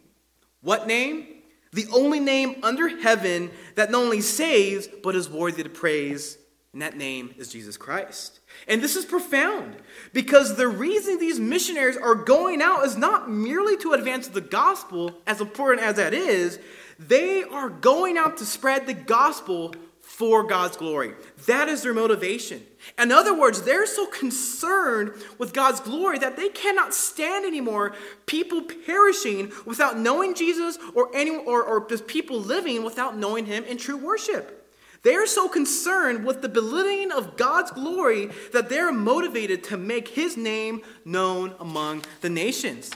What 0.62 0.86
name? 0.86 1.35
The 1.76 1.86
only 1.92 2.18
name 2.18 2.56
under 2.62 2.88
heaven 2.88 3.50
that 3.74 3.90
not 3.90 4.02
only 4.02 4.22
saves, 4.22 4.88
but 5.02 5.14
is 5.14 5.28
worthy 5.28 5.62
to 5.62 5.68
praise. 5.68 6.38
And 6.72 6.80
that 6.80 6.96
name 6.96 7.34
is 7.38 7.52
Jesus 7.52 7.76
Christ. 7.76 8.40
And 8.66 8.82
this 8.82 8.96
is 8.96 9.04
profound 9.04 9.76
because 10.12 10.56
the 10.56 10.68
reason 10.68 11.18
these 11.18 11.38
missionaries 11.38 11.96
are 11.96 12.14
going 12.14 12.62
out 12.62 12.84
is 12.84 12.96
not 12.96 13.30
merely 13.30 13.76
to 13.78 13.92
advance 13.92 14.28
the 14.28 14.40
gospel, 14.40 15.12
as 15.26 15.40
important 15.40 15.86
as 15.86 15.96
that 15.96 16.14
is, 16.14 16.58
they 16.98 17.44
are 17.44 17.68
going 17.68 18.16
out 18.16 18.38
to 18.38 18.46
spread 18.46 18.86
the 18.86 18.94
gospel 18.94 19.74
for 20.16 20.44
God's 20.44 20.78
glory. 20.78 21.12
That 21.44 21.68
is 21.68 21.82
their 21.82 21.92
motivation. 21.92 22.64
In 22.98 23.12
other 23.12 23.38
words, 23.38 23.60
they're 23.60 23.84
so 23.84 24.06
concerned 24.06 25.12
with 25.36 25.52
God's 25.52 25.80
glory 25.80 26.18
that 26.20 26.38
they 26.38 26.48
cannot 26.48 26.94
stand 26.94 27.44
anymore 27.44 27.94
people 28.24 28.62
perishing 28.62 29.52
without 29.66 29.98
knowing 29.98 30.34
Jesus 30.34 30.78
or, 30.94 31.10
any, 31.14 31.36
or, 31.36 31.62
or 31.62 31.82
people 31.82 32.40
living 32.40 32.82
without 32.82 33.18
knowing 33.18 33.44
Him 33.44 33.64
in 33.64 33.76
true 33.76 33.98
worship. 33.98 34.72
They 35.02 35.14
are 35.16 35.26
so 35.26 35.50
concerned 35.50 36.24
with 36.24 36.40
the 36.40 36.48
belittling 36.48 37.12
of 37.12 37.36
God's 37.36 37.70
glory 37.70 38.30
that 38.54 38.70
they're 38.70 38.92
motivated 38.92 39.64
to 39.64 39.76
make 39.76 40.08
His 40.08 40.34
name 40.34 40.80
known 41.04 41.54
among 41.60 42.04
the 42.22 42.30
nations. 42.30 42.90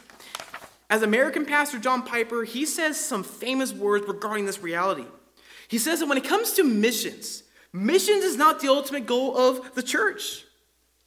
As 0.88 1.02
American 1.02 1.44
pastor 1.44 1.78
John 1.78 2.02
Piper, 2.02 2.44
he 2.44 2.64
says 2.64 2.98
some 2.98 3.24
famous 3.24 3.74
words 3.74 4.08
regarding 4.08 4.46
this 4.46 4.62
reality. 4.62 5.04
He 5.70 5.78
says 5.78 6.00
that 6.00 6.06
when 6.06 6.18
it 6.18 6.24
comes 6.24 6.54
to 6.54 6.64
missions, 6.64 7.44
missions 7.72 8.24
is 8.24 8.36
not 8.36 8.58
the 8.58 8.66
ultimate 8.66 9.06
goal 9.06 9.36
of 9.38 9.76
the 9.76 9.84
church. 9.84 10.44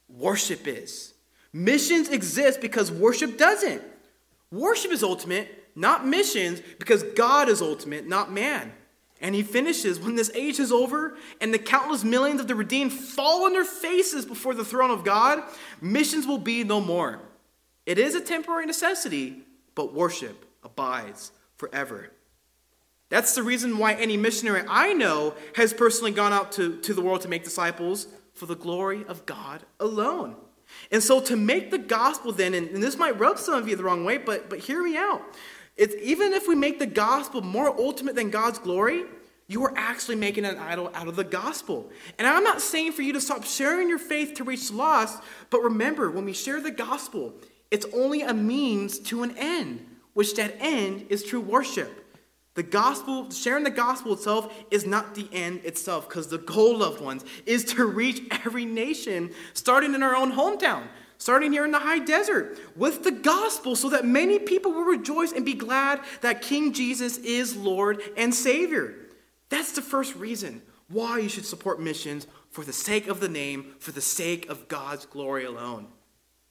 Worship 0.08 0.66
is. 0.66 1.12
Missions 1.52 2.08
exist 2.08 2.62
because 2.62 2.90
worship 2.90 3.36
doesn't. 3.36 3.82
Worship 4.50 4.90
is 4.90 5.02
ultimate, 5.02 5.68
not 5.76 6.06
missions, 6.06 6.62
because 6.78 7.02
God 7.02 7.50
is 7.50 7.60
ultimate, 7.60 8.08
not 8.08 8.32
man. 8.32 8.72
And 9.20 9.34
he 9.34 9.42
finishes 9.42 10.00
when 10.00 10.16
this 10.16 10.30
age 10.34 10.58
is 10.58 10.72
over 10.72 11.18
and 11.42 11.52
the 11.52 11.58
countless 11.58 12.02
millions 12.02 12.40
of 12.40 12.48
the 12.48 12.54
redeemed 12.54 12.94
fall 12.94 13.44
on 13.44 13.52
their 13.52 13.66
faces 13.66 14.24
before 14.24 14.54
the 14.54 14.64
throne 14.64 14.90
of 14.90 15.04
God, 15.04 15.42
missions 15.82 16.26
will 16.26 16.38
be 16.38 16.64
no 16.64 16.80
more. 16.80 17.20
It 17.84 17.98
is 17.98 18.14
a 18.14 18.20
temporary 18.22 18.64
necessity, 18.64 19.42
but 19.74 19.92
worship 19.92 20.46
abides 20.62 21.32
forever. 21.58 22.13
That's 23.10 23.34
the 23.34 23.42
reason 23.42 23.78
why 23.78 23.94
any 23.94 24.16
missionary 24.16 24.64
I 24.68 24.92
know 24.92 25.34
has 25.56 25.72
personally 25.72 26.10
gone 26.10 26.32
out 26.32 26.52
to, 26.52 26.78
to 26.80 26.94
the 26.94 27.02
world 27.02 27.20
to 27.22 27.28
make 27.28 27.44
disciples 27.44 28.08
for 28.32 28.46
the 28.46 28.56
glory 28.56 29.04
of 29.06 29.26
God 29.26 29.62
alone. 29.78 30.36
And 30.90 31.02
so 31.02 31.20
to 31.20 31.36
make 31.36 31.70
the 31.70 31.78
gospel 31.78 32.32
then, 32.32 32.54
and, 32.54 32.68
and 32.70 32.82
this 32.82 32.96
might 32.96 33.18
rub 33.18 33.38
some 33.38 33.54
of 33.54 33.68
you 33.68 33.76
the 33.76 33.84
wrong 33.84 34.04
way, 34.04 34.18
but, 34.18 34.50
but 34.50 34.58
hear 34.58 34.82
me 34.82 34.96
out. 34.96 35.22
It's, 35.76 35.94
even 36.02 36.32
if 36.32 36.48
we 36.48 36.54
make 36.54 36.78
the 36.78 36.86
gospel 36.86 37.42
more 37.42 37.68
ultimate 37.78 38.14
than 38.14 38.30
God's 38.30 38.58
glory, 38.58 39.04
you 39.46 39.62
are 39.64 39.72
actually 39.76 40.16
making 40.16 40.44
an 40.44 40.56
idol 40.56 40.90
out 40.94 41.06
of 41.06 41.16
the 41.16 41.24
gospel. 41.24 41.90
And 42.18 42.26
I'm 42.26 42.44
not 42.44 42.60
saying 42.60 42.92
for 42.92 43.02
you 43.02 43.12
to 43.12 43.20
stop 43.20 43.44
sharing 43.44 43.88
your 43.88 43.98
faith 43.98 44.34
to 44.34 44.44
reach 44.44 44.68
the 44.68 44.76
lost, 44.76 45.22
but 45.50 45.62
remember, 45.62 46.10
when 46.10 46.24
we 46.24 46.32
share 46.32 46.60
the 46.60 46.70
gospel, 46.70 47.34
it's 47.70 47.86
only 47.92 48.22
a 48.22 48.32
means 48.32 48.98
to 49.00 49.22
an 49.22 49.36
end, 49.36 49.84
which 50.14 50.34
that 50.36 50.56
end 50.60 51.06
is 51.10 51.24
true 51.24 51.40
worship. 51.40 52.03
The 52.54 52.62
gospel, 52.62 53.30
sharing 53.30 53.64
the 53.64 53.70
gospel 53.70 54.12
itself 54.12 54.54
is 54.70 54.86
not 54.86 55.14
the 55.14 55.28
end 55.32 55.64
itself, 55.64 56.08
because 56.08 56.28
the 56.28 56.38
goal, 56.38 56.78
loved 56.78 57.00
ones, 57.00 57.24
is 57.46 57.64
to 57.64 57.84
reach 57.84 58.22
every 58.30 58.64
nation, 58.64 59.32
starting 59.54 59.94
in 59.94 60.04
our 60.04 60.14
own 60.14 60.32
hometown, 60.32 60.86
starting 61.18 61.50
here 61.50 61.64
in 61.64 61.72
the 61.72 61.80
high 61.80 61.98
desert, 61.98 62.58
with 62.76 63.02
the 63.02 63.10
gospel, 63.10 63.74
so 63.74 63.88
that 63.90 64.04
many 64.04 64.38
people 64.38 64.72
will 64.72 64.84
rejoice 64.84 65.32
and 65.32 65.44
be 65.44 65.54
glad 65.54 66.00
that 66.20 66.42
King 66.42 66.72
Jesus 66.72 67.18
is 67.18 67.56
Lord 67.56 68.00
and 68.16 68.32
Savior. 68.32 68.94
That's 69.48 69.72
the 69.72 69.82
first 69.82 70.14
reason 70.14 70.62
why 70.88 71.18
you 71.18 71.28
should 71.28 71.46
support 71.46 71.80
missions 71.80 72.28
for 72.50 72.64
the 72.64 72.72
sake 72.72 73.08
of 73.08 73.18
the 73.18 73.28
name, 73.28 73.74
for 73.80 73.90
the 73.90 74.00
sake 74.00 74.48
of 74.48 74.68
God's 74.68 75.06
glory 75.06 75.44
alone. 75.44 75.88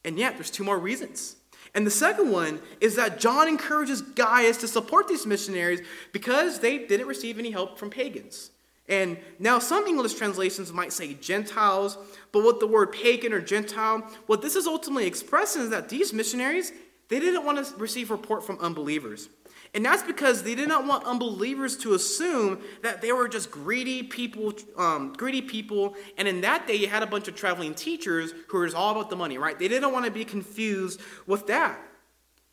And 0.04 0.20
yet, 0.20 0.36
there's 0.36 0.51
two 0.51 0.66
more 0.66 0.78
reasons. 0.78 1.38
And 1.76 1.88
the 1.88 1.91
second 1.91 2.32
one 2.32 2.59
is 2.82 2.95
that 2.95 3.19
John 3.19 3.47
encourages 3.47 4.01
Gaius 4.01 4.57
to 4.57 4.67
support 4.67 5.07
these 5.07 5.26
missionaries 5.26 5.82
because 6.11 6.59
they 6.59 6.80
didn't 6.80 7.07
receive 7.07 7.39
any 7.39 7.51
help 7.51 7.80
from 7.80 7.89
pagans. 7.89 8.51
And 8.89 9.17
now 9.39 9.59
some 9.59 9.88
English 9.88 10.13
translations 10.15 10.71
might 10.71 10.91
say 10.91 11.13
Gentiles, 11.15 11.97
but 12.32 12.43
what 12.43 12.59
the 12.59 12.67
word 12.67 12.91
pagan 12.91 13.34
or 13.34 13.39
Gentile, 13.39 13.99
what 14.28 14.41
this 14.41 14.55
is 14.55 14.67
ultimately 14.67 15.07
expressing 15.07 15.63
is 15.63 15.69
that 15.69 15.89
these 15.89 16.13
missionaries, 16.13 16.74
they 17.07 17.19
didn't 17.19 17.45
want 17.45 17.65
to 17.65 17.76
receive 17.78 18.11
report 18.11 18.45
from 18.45 18.59
unbelievers. 18.59 19.30
And 19.74 19.84
that's 19.84 20.03
because 20.03 20.43
they 20.43 20.53
did 20.53 20.67
not 20.67 20.86
want 20.86 21.03
unbelievers 21.05 21.76
to 21.78 21.93
assume 21.95 22.61
that 22.84 23.01
they 23.01 23.11
were 23.11 23.28
just 23.28 23.49
greedy 23.49 24.03
people, 24.03 24.53
um, 24.78 25.13
greedy 25.13 25.41
people. 25.41 25.95
And 26.17 26.28
in 26.28 26.41
that 26.41 26.67
day, 26.67 26.76
you 26.76 26.88
had 26.88 27.01
a 27.01 27.07
bunch 27.07 27.28
of 27.28 27.36
traveling 27.36 27.74
teachers 27.74 28.34
who 28.49 28.59
were 28.59 28.69
all 28.76 28.91
about 28.91 29.09
the 29.09 29.15
money, 29.15 29.39
right? 29.39 29.57
They 29.57 29.67
didn't 29.67 29.91
want 29.91 30.05
to 30.05 30.11
be 30.11 30.26
confused 30.26 31.01
with 31.26 31.47
that. 31.47 31.80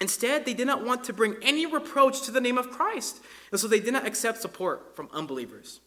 Instead, 0.01 0.47
they 0.47 0.55
did 0.55 0.67
not 0.67 0.83
want 0.83 1.05
to 1.05 1.13
bring 1.13 1.37
any 1.43 1.67
reproach 1.67 2.23
to 2.23 2.31
the 2.31 2.41
name 2.41 2.57
of 2.57 2.71
Christ. 2.71 3.21
And 3.51 3.61
so 3.61 3.69
they 3.69 3.81
did 3.81 3.93
not 3.93 4.07
accept 4.07 4.41
support 4.41 4.97
from 4.97 5.11
unbelievers. 5.13 5.81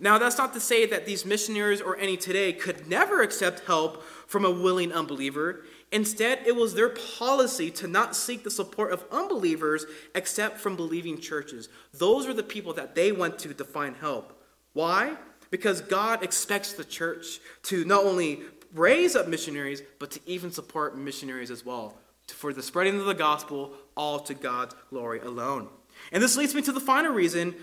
Now, 0.00 0.18
that's 0.18 0.38
not 0.38 0.54
to 0.54 0.60
say 0.60 0.86
that 0.86 1.06
these 1.06 1.24
missionaries 1.26 1.80
or 1.80 1.96
any 1.98 2.16
today 2.16 2.52
could 2.52 2.88
never 2.88 3.22
accept 3.22 3.66
help 3.66 4.02
from 4.26 4.44
a 4.44 4.50
willing 4.50 4.92
unbeliever. 4.92 5.64
Instead, 5.92 6.40
it 6.46 6.54
was 6.54 6.74
their 6.74 6.90
policy 6.90 7.70
to 7.72 7.88
not 7.88 8.14
seek 8.14 8.44
the 8.44 8.50
support 8.50 8.92
of 8.92 9.04
unbelievers 9.10 9.86
except 10.14 10.58
from 10.58 10.76
believing 10.76 11.18
churches. 11.18 11.68
Those 11.92 12.26
were 12.26 12.34
the 12.34 12.42
people 12.42 12.72
that 12.74 12.94
they 12.94 13.10
went 13.10 13.38
to 13.40 13.52
to 13.52 13.64
find 13.64 13.96
help. 13.96 14.40
Why? 14.72 15.16
Because 15.50 15.80
God 15.80 16.22
expects 16.22 16.72
the 16.72 16.84
church 16.84 17.40
to 17.64 17.84
not 17.84 18.04
only 18.04 18.40
raise 18.72 19.16
up 19.16 19.26
missionaries, 19.26 19.82
but 19.98 20.12
to 20.12 20.20
even 20.26 20.52
support 20.52 20.96
missionaries 20.96 21.50
as 21.50 21.66
well, 21.66 21.98
for 22.28 22.52
the 22.52 22.62
spreading 22.62 23.00
of 23.00 23.06
the 23.06 23.14
gospel, 23.14 23.72
all 23.96 24.20
to 24.20 24.34
God's 24.34 24.76
glory 24.90 25.18
alone. 25.18 25.68
And 26.12 26.22
this 26.22 26.36
leads 26.36 26.54
me 26.54 26.62
to 26.62 26.72
the 26.72 26.80
final 26.80 27.12
reason 27.12 27.56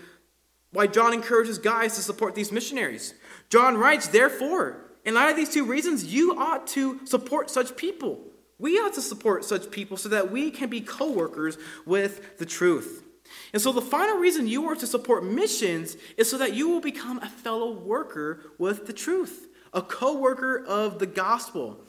why 0.70 0.86
John 0.86 1.14
encourages 1.14 1.58
Gaius 1.58 1.96
to 1.96 2.02
support 2.02 2.34
these 2.34 2.52
missionaries. 2.52 3.14
John 3.48 3.78
writes, 3.78 4.08
Therefore, 4.08 4.87
in 5.04 5.14
light 5.14 5.30
of 5.30 5.36
these 5.36 5.52
two 5.52 5.64
reasons, 5.64 6.04
you 6.04 6.38
ought 6.38 6.66
to 6.68 7.04
support 7.06 7.50
such 7.50 7.76
people. 7.76 8.20
We 8.58 8.78
ought 8.78 8.94
to 8.94 9.00
support 9.00 9.44
such 9.44 9.70
people 9.70 9.96
so 9.96 10.08
that 10.08 10.30
we 10.30 10.50
can 10.50 10.68
be 10.68 10.80
co 10.80 11.10
workers 11.10 11.56
with 11.86 12.38
the 12.38 12.46
truth. 12.46 13.04
And 13.52 13.62
so, 13.62 13.72
the 13.72 13.82
final 13.82 14.16
reason 14.16 14.48
you 14.48 14.66
are 14.68 14.74
to 14.74 14.86
support 14.86 15.24
missions 15.24 15.96
is 16.16 16.30
so 16.30 16.38
that 16.38 16.54
you 16.54 16.68
will 16.68 16.80
become 16.80 17.18
a 17.18 17.28
fellow 17.28 17.72
worker 17.72 18.40
with 18.58 18.86
the 18.86 18.92
truth, 18.92 19.48
a 19.72 19.82
co 19.82 20.16
worker 20.18 20.64
of 20.66 20.98
the 20.98 21.06
gospel. 21.06 21.80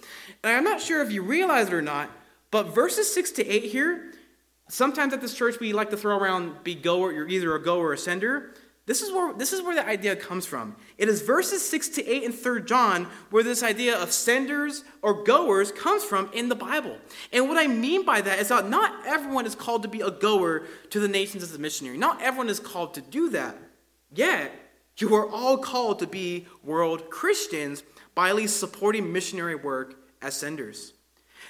And 0.44 0.54
I'm 0.56 0.64
not 0.64 0.82
sure 0.82 1.02
if 1.02 1.12
you 1.12 1.24
realize 1.24 1.68
it 1.68 1.74
or 1.74 1.82
not, 1.82 2.10
but 2.52 2.76
verses 2.76 3.12
6 3.14 3.32
to 3.32 3.48
8 3.48 3.64
here, 3.64 4.14
sometimes 4.70 5.14
at 5.14 5.22
this 5.22 5.34
church 5.34 5.60
we 5.60 5.74
like 5.74 5.90
to 5.90 5.98
throw 5.98 6.18
around 6.18 6.64
be 6.64 6.76
goer, 6.76 7.12
you're 7.12 7.28
either 7.28 7.56
a 7.56 7.62
goer 7.62 7.88
or 7.88 7.94
a 7.94 7.98
sender. 7.98 8.54
This 8.90 9.04
is 9.04 9.12
where 9.12 9.32
this 9.36 9.54
is 9.54 9.62
where 9.62 9.76
the 9.76 9.88
idea 9.88 10.16
comes 10.16 10.48
from. 10.48 10.76
It 10.98 11.10
is 11.10 11.22
verses 11.22 11.64
6 11.70 11.90
to 11.90 12.08
8 12.08 12.24
in 12.24 12.32
3 12.32 12.64
John 12.64 13.06
where 13.30 13.44
this 13.44 13.62
idea 13.62 13.96
of 13.96 14.12
senders 14.12 14.84
or 15.04 15.24
goers 15.24 15.72
comes 15.72 16.04
from 16.04 16.28
in 16.34 16.50
the 16.50 16.56
Bible. 16.56 16.98
And 17.32 17.48
what 17.48 17.60
I 17.60 17.68
mean 17.68 18.04
by 18.04 18.22
that 18.22 18.40
is 18.40 18.48
that 18.48 18.68
not 18.68 19.06
everyone 19.06 19.46
is 19.46 19.54
called 19.54 19.84
to 19.84 19.90
be 19.90 20.02
a 20.02 20.10
goer 20.10 20.66
to 20.90 21.00
the 21.00 21.08
nations 21.08 21.44
as 21.44 21.54
a 21.54 21.60
missionary. 21.60 22.00
Not 22.00 22.20
everyone 22.24 22.50
is 22.50 22.60
called 22.60 22.96
to 22.96 23.02
do 23.02 23.30
that. 23.30 23.56
Yet, 24.12 24.52
you 24.98 25.14
are 25.14 25.30
all 25.30 25.60
called 25.60 26.00
to 26.00 26.08
be 26.08 26.48
world 26.64 27.12
Christians 27.12 27.84
by 28.16 28.30
at 28.30 28.38
least 28.38 28.60
supporting 28.60 29.14
missionary 29.14 29.54
work 29.54 29.98
as 30.20 30.34
senders. 30.34 30.94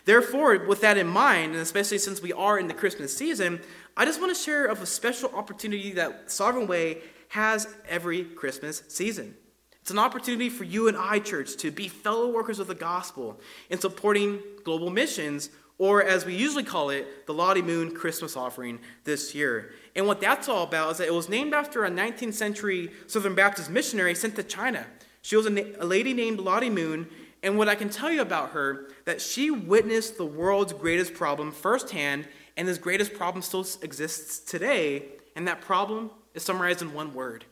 Therefore, 0.04 0.66
with 0.66 0.82
that 0.82 0.98
in 0.98 1.08
mind, 1.08 1.54
and 1.54 1.62
especially 1.62 2.00
since 2.00 2.22
we 2.22 2.34
are 2.34 2.60
in 2.60 2.68
the 2.68 2.74
Christmas 2.74 3.16
season, 3.16 3.62
I 3.96 4.04
just 4.04 4.20
want 4.20 4.36
to 4.36 4.44
share 4.44 4.66
of 4.66 4.82
a 4.82 4.86
special 4.86 5.34
opportunity 5.34 5.94
that 5.94 6.30
Sovereign 6.30 6.68
Way 6.68 7.02
has 7.30 7.68
every 7.88 8.24
Christmas 8.24 8.84
season. 8.88 9.36
It's 9.82 9.92
an 9.92 10.00
opportunity 10.00 10.50
for 10.50 10.66
you 10.66 10.88
and 10.88 10.98
I, 10.98 11.20
church, 11.20 11.56
to 11.58 11.72
be 11.72 11.88
fellow 11.88 12.32
workers 12.32 12.60
of 12.60 12.68
the 12.68 12.76
gospel 12.76 13.40
in 13.70 13.80
supporting 13.80 14.40
global 14.64 14.90
missions, 14.90 15.50
or 15.78 16.04
as 16.04 16.26
we 16.26 16.36
usually 16.36 16.64
call 16.64 16.90
it, 16.90 17.26
the 17.26 17.34
Lottie 17.34 17.62
Moon 17.62 17.96
Christmas 17.96 18.36
offering 18.36 18.80
this 19.04 19.34
year. 19.34 19.72
And 19.96 20.06
what 20.06 20.20
that's 20.20 20.50
all 20.50 20.64
about 20.64 20.92
is 20.92 20.98
that 20.98 21.08
it 21.08 21.14
was 21.14 21.30
named 21.30 21.54
after 21.54 21.86
a 21.86 21.90
19th 21.90 22.34
century 22.34 22.92
Southern 23.08 23.36
Baptist 23.36 23.70
missionary 23.70 24.16
sent 24.16 24.36
to 24.36 24.44
China. 24.44 24.86
She 25.22 25.36
was 25.36 25.46
a, 25.46 25.50
na- 25.50 25.64
a 25.80 25.86
lady 25.86 26.14
named 26.14 26.40
Lottie 26.40 26.70
Moon, 26.70 27.08
and 27.42 27.58
what 27.58 27.70
I 27.70 27.76
can 27.76 27.90
tell 27.90 28.12
you 28.12 28.22
about 28.22 28.52
her, 28.52 28.90
that 29.06 29.22
she 29.22 29.50
witnessed 29.50 30.18
the 30.18 30.26
world's 30.26 30.74
greatest 30.74 31.14
problem 31.14 31.52
firsthand, 31.52 32.28
and 32.58 32.68
this 32.68 32.78
greatest 32.78 33.14
problem 33.14 33.42
still 33.42 33.66
exists 33.82 34.40
today, 34.40 35.06
and 35.36 35.48
that 35.48 35.62
problem 35.62 36.12
is 36.34 36.44
summarized 36.44 36.82
in 36.82 36.94
one 36.94 37.14
word 37.14 37.46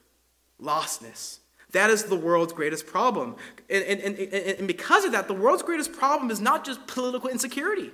lostness. 0.62 1.40
That 1.72 1.90
is 1.90 2.06
the 2.06 2.16
world's 2.16 2.54
greatest 2.54 2.88
problem. 2.88 3.36
And, 3.70 3.84
and, 3.84 4.02
and, 4.02 4.18
and 4.18 4.68
because 4.68 5.06
of 5.06 5.12
that, 5.12 5.28
the 5.28 5.34
world's 5.34 5.64
greatest 5.64 5.94
problem 5.94 6.32
is 6.32 6.40
not 6.40 6.66
just 6.66 6.88
political 6.88 7.30
insecurity, 7.30 7.92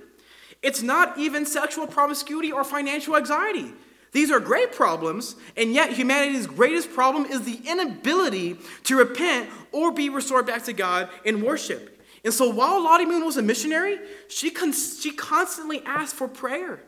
it's 0.62 0.82
not 0.82 1.18
even 1.18 1.44
sexual 1.44 1.86
promiscuity 1.86 2.50
or 2.52 2.64
financial 2.64 3.16
anxiety. 3.16 3.72
These 4.12 4.30
are 4.30 4.38
great 4.38 4.70
problems, 4.70 5.34
and 5.56 5.72
yet 5.74 5.92
humanity's 5.92 6.46
greatest 6.46 6.92
problem 6.94 7.26
is 7.26 7.42
the 7.42 7.60
inability 7.68 8.56
to 8.84 8.96
repent 8.96 9.50
or 9.72 9.90
be 9.90 10.08
restored 10.08 10.46
back 10.46 10.62
to 10.64 10.72
God 10.72 11.08
in 11.24 11.42
worship. 11.42 12.00
And 12.24 12.32
so 12.32 12.48
while 12.48 12.82
Lottie 12.82 13.06
Moon 13.06 13.24
was 13.24 13.36
a 13.36 13.42
missionary, 13.42 13.98
she, 14.28 14.50
con- 14.50 14.72
she 14.72 15.10
constantly 15.10 15.82
asked 15.84 16.14
for 16.14 16.28
prayer. 16.28 16.80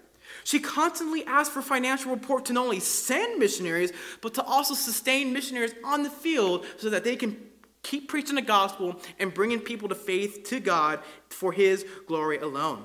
She 0.46 0.60
constantly 0.60 1.24
asked 1.24 1.50
for 1.50 1.60
financial 1.60 2.12
support 2.12 2.44
to 2.44 2.52
not 2.52 2.66
only 2.66 2.78
send 2.78 3.40
missionaries, 3.40 3.90
but 4.20 4.32
to 4.34 4.44
also 4.44 4.74
sustain 4.74 5.32
missionaries 5.32 5.74
on 5.82 6.04
the 6.04 6.08
field 6.08 6.64
so 6.76 6.88
that 6.88 7.02
they 7.02 7.16
can 7.16 7.36
keep 7.82 8.08
preaching 8.08 8.36
the 8.36 8.42
gospel 8.42 9.00
and 9.18 9.34
bringing 9.34 9.58
people 9.58 9.88
to 9.88 9.96
faith 9.96 10.44
to 10.44 10.60
God 10.60 11.00
for 11.30 11.50
his 11.50 11.84
glory 12.06 12.38
alone. 12.38 12.84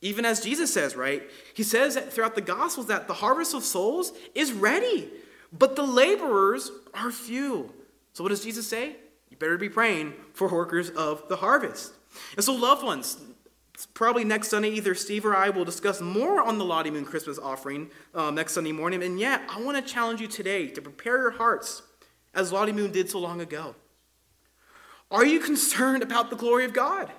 Even 0.00 0.24
as 0.24 0.40
Jesus 0.40 0.72
says, 0.72 0.96
right? 0.96 1.22
He 1.52 1.64
says 1.64 1.96
that 1.96 2.14
throughout 2.14 2.34
the 2.34 2.40
gospels 2.40 2.86
that 2.86 3.08
the 3.08 3.12
harvest 3.12 3.52
of 3.52 3.62
souls 3.62 4.14
is 4.34 4.54
ready, 4.54 5.10
but 5.52 5.76
the 5.76 5.82
laborers 5.82 6.70
are 6.94 7.10
few. 7.10 7.74
So 8.14 8.24
what 8.24 8.30
does 8.30 8.42
Jesus 8.42 8.66
say? 8.66 8.96
You 9.28 9.36
better 9.36 9.58
be 9.58 9.68
praying 9.68 10.14
for 10.32 10.48
workers 10.48 10.88
of 10.88 11.28
the 11.28 11.36
harvest. 11.36 11.92
And 12.36 12.44
so, 12.44 12.54
loved 12.54 12.82
ones, 12.82 13.18
Probably 13.84 14.24
next 14.24 14.48
Sunday, 14.48 14.70
either 14.70 14.94
Steve 14.94 15.26
or 15.26 15.36
I 15.36 15.50
will 15.50 15.66
discuss 15.66 16.00
more 16.00 16.40
on 16.40 16.56
the 16.56 16.64
Lottie 16.64 16.90
Moon 16.90 17.04
Christmas 17.04 17.38
offering 17.38 17.90
um, 18.14 18.34
next 18.34 18.52
Sunday 18.54 18.72
morning. 18.72 19.02
And 19.02 19.20
yet, 19.20 19.42
I 19.50 19.60
want 19.60 19.76
to 19.76 19.92
challenge 19.92 20.22
you 20.22 20.28
today 20.28 20.68
to 20.68 20.80
prepare 20.80 21.18
your 21.18 21.32
hearts 21.32 21.82
as 22.32 22.52
Lottie 22.52 22.72
Moon 22.72 22.90
did 22.90 23.10
so 23.10 23.18
long 23.18 23.40
ago. 23.42 23.74
Are 25.10 25.26
you 25.26 25.40
concerned 25.40 26.02
about 26.02 26.30
the 26.30 26.36
glory 26.36 26.64
of 26.64 26.72
God? 26.72 27.12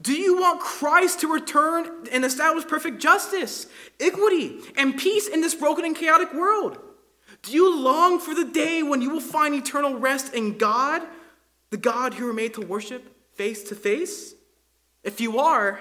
Do 0.00 0.12
you 0.12 0.40
want 0.40 0.60
Christ 0.60 1.20
to 1.20 1.32
return 1.32 2.06
and 2.12 2.24
establish 2.24 2.66
perfect 2.66 3.00
justice, 3.00 3.66
equity, 3.98 4.60
and 4.76 4.96
peace 4.96 5.26
in 5.26 5.40
this 5.40 5.54
broken 5.54 5.84
and 5.84 5.96
chaotic 5.96 6.32
world? 6.32 6.78
Do 7.42 7.52
you 7.52 7.82
long 7.82 8.20
for 8.20 8.34
the 8.34 8.44
day 8.44 8.82
when 8.82 9.02
you 9.02 9.10
will 9.10 9.20
find 9.20 9.54
eternal 9.54 9.98
rest 9.98 10.34
in 10.34 10.56
God, 10.56 11.02
the 11.70 11.76
God 11.76 12.14
who 12.14 12.26
were 12.26 12.32
made 12.32 12.54
to 12.54 12.60
worship 12.60 13.12
face 13.34 13.64
to 13.64 13.74
face? 13.74 14.34
If 15.02 15.20
you 15.20 15.38
are, 15.38 15.80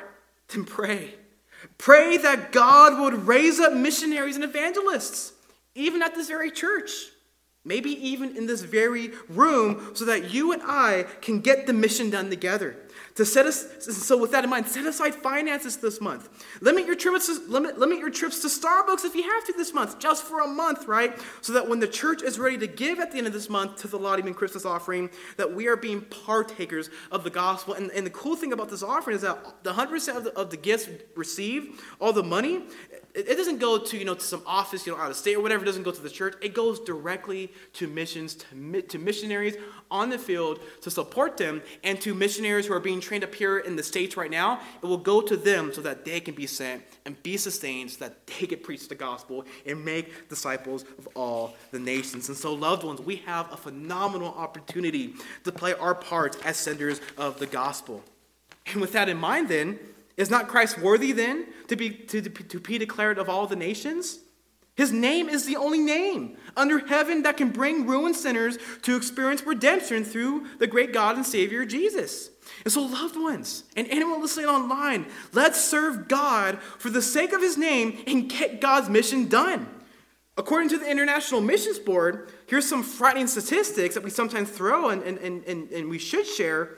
then 0.49 0.65
pray. 0.65 1.15
Pray 1.77 2.17
that 2.17 2.51
God 2.51 2.99
would 2.99 3.27
raise 3.27 3.59
up 3.59 3.73
missionaries 3.73 4.35
and 4.35 4.43
evangelists, 4.43 5.33
even 5.75 6.01
at 6.01 6.15
this 6.15 6.27
very 6.27 6.51
church, 6.51 6.91
maybe 7.65 7.91
even 7.91 8.37
in 8.37 8.45
this 8.45 8.61
very 8.61 9.11
room, 9.27 9.91
so 9.93 10.05
that 10.05 10.33
you 10.33 10.53
and 10.53 10.61
I 10.63 11.05
can 11.21 11.41
get 11.41 11.67
the 11.67 11.73
mission 11.73 12.09
done 12.09 12.29
together. 12.29 12.77
To 13.17 13.25
set 13.25 13.45
us 13.45 13.67
so 13.79 14.17
with 14.17 14.31
that 14.31 14.43
in 14.43 14.49
mind 14.49 14.67
set 14.67 14.85
aside 14.85 15.13
finances 15.13 15.77
this 15.77 15.99
month. 15.99 16.29
Limit 16.61 16.85
your 16.85 16.95
trips 16.95 17.27
to, 17.27 17.51
limit, 17.51 17.77
limit 17.77 17.99
your 17.99 18.09
trips 18.09 18.41
to 18.41 18.47
starbucks 18.47 19.03
if 19.03 19.15
you 19.15 19.23
have 19.23 19.45
to 19.45 19.53
this 19.53 19.73
month 19.73 19.99
just 19.99 20.23
for 20.23 20.41
a 20.41 20.47
month 20.47 20.87
right? 20.87 21.17
So 21.41 21.53
that 21.53 21.67
when 21.67 21.79
the 21.79 21.87
church 21.87 22.21
is 22.21 22.39
ready 22.39 22.57
to 22.59 22.67
give 22.67 22.99
at 22.99 23.11
the 23.11 23.17
end 23.17 23.27
of 23.27 23.33
this 23.33 23.49
month 23.49 23.77
to 23.77 23.87
the 23.87 23.97
Lottie 23.97 24.21
Christmas 24.33 24.65
offering 24.65 25.09
that 25.37 25.53
we 25.53 25.67
are 25.67 25.75
being 25.75 26.01
partakers 26.01 26.89
of 27.11 27.23
the 27.23 27.29
gospel. 27.29 27.73
And, 27.73 27.91
and 27.91 28.05
the 28.05 28.11
cool 28.11 28.35
thing 28.35 28.53
about 28.53 28.69
this 28.69 28.83
offering 28.83 29.15
is 29.15 29.21
that 29.23 29.63
the 29.63 29.73
100% 29.73 30.15
of 30.15 30.23
the, 30.23 30.37
of 30.37 30.49
the 30.49 30.57
gifts 30.57 30.89
received 31.15 31.81
all 31.99 32.13
the 32.13 32.23
money 32.23 32.63
it, 33.17 33.35
doesn't 33.35 33.57
go 33.57 33.79
to 33.79 33.97
you 33.97 34.05
know 34.05 34.13
to 34.13 34.23
some 34.23 34.43
office 34.45 34.85
you 34.85 34.95
know 34.95 35.01
out 35.01 35.09
of 35.09 35.17
state 35.17 35.35
or 35.35 35.41
whatever. 35.41 35.63
It 35.63 35.65
doesn't 35.65 35.83
go 35.83 35.91
to 35.91 36.01
the 36.01 36.09
church. 36.09 36.35
It 36.41 36.53
goes 36.53 36.79
directly 36.79 37.51
to 37.73 37.87
missions 37.87 38.35
to, 38.35 38.81
to 38.83 38.99
missionaries 38.99 39.55
on 39.89 40.09
the 40.09 40.19
field 40.19 40.59
to 40.81 40.91
support 40.91 41.37
them 41.37 41.61
and 41.83 41.99
to 42.01 42.13
missionaries 42.13 42.67
who 42.67 42.73
are 42.73 42.79
being 42.79 43.01
trained 43.07 43.23
up 43.23 43.33
here 43.33 43.59
in 43.59 43.75
the 43.75 43.83
states 43.83 44.17
right 44.17 44.31
now 44.31 44.59
it 44.81 44.85
will 44.85 44.97
go 44.97 45.21
to 45.21 45.37
them 45.37 45.71
so 45.73 45.81
that 45.81 46.05
they 46.05 46.19
can 46.19 46.35
be 46.35 46.45
sent 46.45 46.83
and 47.05 47.21
be 47.23 47.37
sustained 47.37 47.89
so 47.89 47.99
that 48.05 48.27
they 48.27 48.45
can 48.45 48.59
preach 48.59 48.87
the 48.87 48.95
gospel 48.95 49.45
and 49.65 49.83
make 49.83 50.29
disciples 50.29 50.83
of 50.97 51.07
all 51.15 51.55
the 51.71 51.79
nations 51.79 52.27
and 52.27 52.37
so 52.37 52.53
loved 52.53 52.83
ones 52.83 52.99
we 53.01 53.17
have 53.17 53.51
a 53.51 53.57
phenomenal 53.57 54.29
opportunity 54.29 55.13
to 55.43 55.51
play 55.51 55.73
our 55.73 55.95
part 55.95 56.37
as 56.45 56.57
senders 56.57 57.01
of 57.17 57.39
the 57.39 57.47
gospel 57.47 58.03
and 58.67 58.81
with 58.81 58.91
that 58.91 59.09
in 59.09 59.17
mind 59.17 59.47
then 59.47 59.79
is 60.17 60.31
not 60.31 60.47
Christ 60.47 60.79
worthy 60.79 61.11
then 61.11 61.45
to 61.67 61.75
be, 61.75 61.91
to, 61.91 62.21
to 62.21 62.59
be 62.59 62.77
declared 62.77 63.19
of 63.19 63.29
all 63.29 63.47
the 63.47 63.55
nations? 63.55 64.19
His 64.75 64.91
name 64.91 65.29
is 65.29 65.45
the 65.45 65.55
only 65.55 65.79
name 65.79 66.37
under 66.55 66.85
heaven 66.85 67.23
that 67.23 67.37
can 67.37 67.49
bring 67.49 67.87
ruined 67.87 68.15
sinners 68.15 68.57
to 68.83 68.95
experience 68.95 69.43
redemption 69.43 70.03
through 70.03 70.45
the 70.59 70.67
great 70.67 70.91
God 70.93 71.15
and 71.15 71.25
Savior 71.25 71.65
Jesus. 71.65 72.29
And 72.63 72.71
so, 72.71 72.81
loved 72.81 73.15
ones, 73.15 73.63
and 73.75 73.87
anyone 73.89 74.21
listening 74.21 74.47
online, 74.47 75.07
let's 75.33 75.63
serve 75.63 76.07
God 76.07 76.59
for 76.79 76.89
the 76.89 77.01
sake 77.01 77.33
of 77.33 77.41
His 77.41 77.57
name 77.57 77.99
and 78.07 78.29
get 78.29 78.61
God's 78.61 78.89
mission 78.89 79.27
done. 79.27 79.67
According 80.37 80.69
to 80.69 80.77
the 80.77 80.89
International 80.89 81.41
Missions 81.41 81.79
Board, 81.79 82.31
here's 82.45 82.67
some 82.67 82.83
frightening 82.83 83.27
statistics 83.27 83.95
that 83.95 84.03
we 84.03 84.11
sometimes 84.11 84.49
throw 84.49 84.89
and, 84.89 85.01
and, 85.03 85.17
and, 85.45 85.71
and 85.71 85.89
we 85.89 85.97
should 85.97 86.27
share 86.27 86.77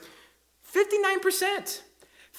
59% 0.73 1.81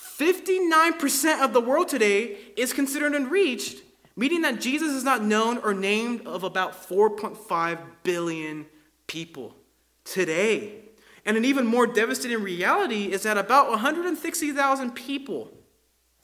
59% 0.00 1.44
of 1.44 1.52
the 1.52 1.60
world 1.60 1.88
today 1.88 2.38
is 2.56 2.72
considered 2.72 3.14
unreached, 3.14 3.82
meaning 4.16 4.42
that 4.42 4.60
Jesus 4.60 4.92
is 4.92 5.04
not 5.04 5.22
known 5.22 5.58
or 5.58 5.74
named 5.74 6.26
of 6.26 6.44
about 6.44 6.88
4.5 6.88 7.78
billion 8.02 8.66
people 9.06 9.54
today. 10.04 10.82
And 11.24 11.36
an 11.36 11.44
even 11.44 11.66
more 11.66 11.86
devastating 11.86 12.42
reality 12.42 13.12
is 13.12 13.22
that 13.24 13.36
about 13.36 13.68
160,000 13.70 14.92
people 14.92 15.50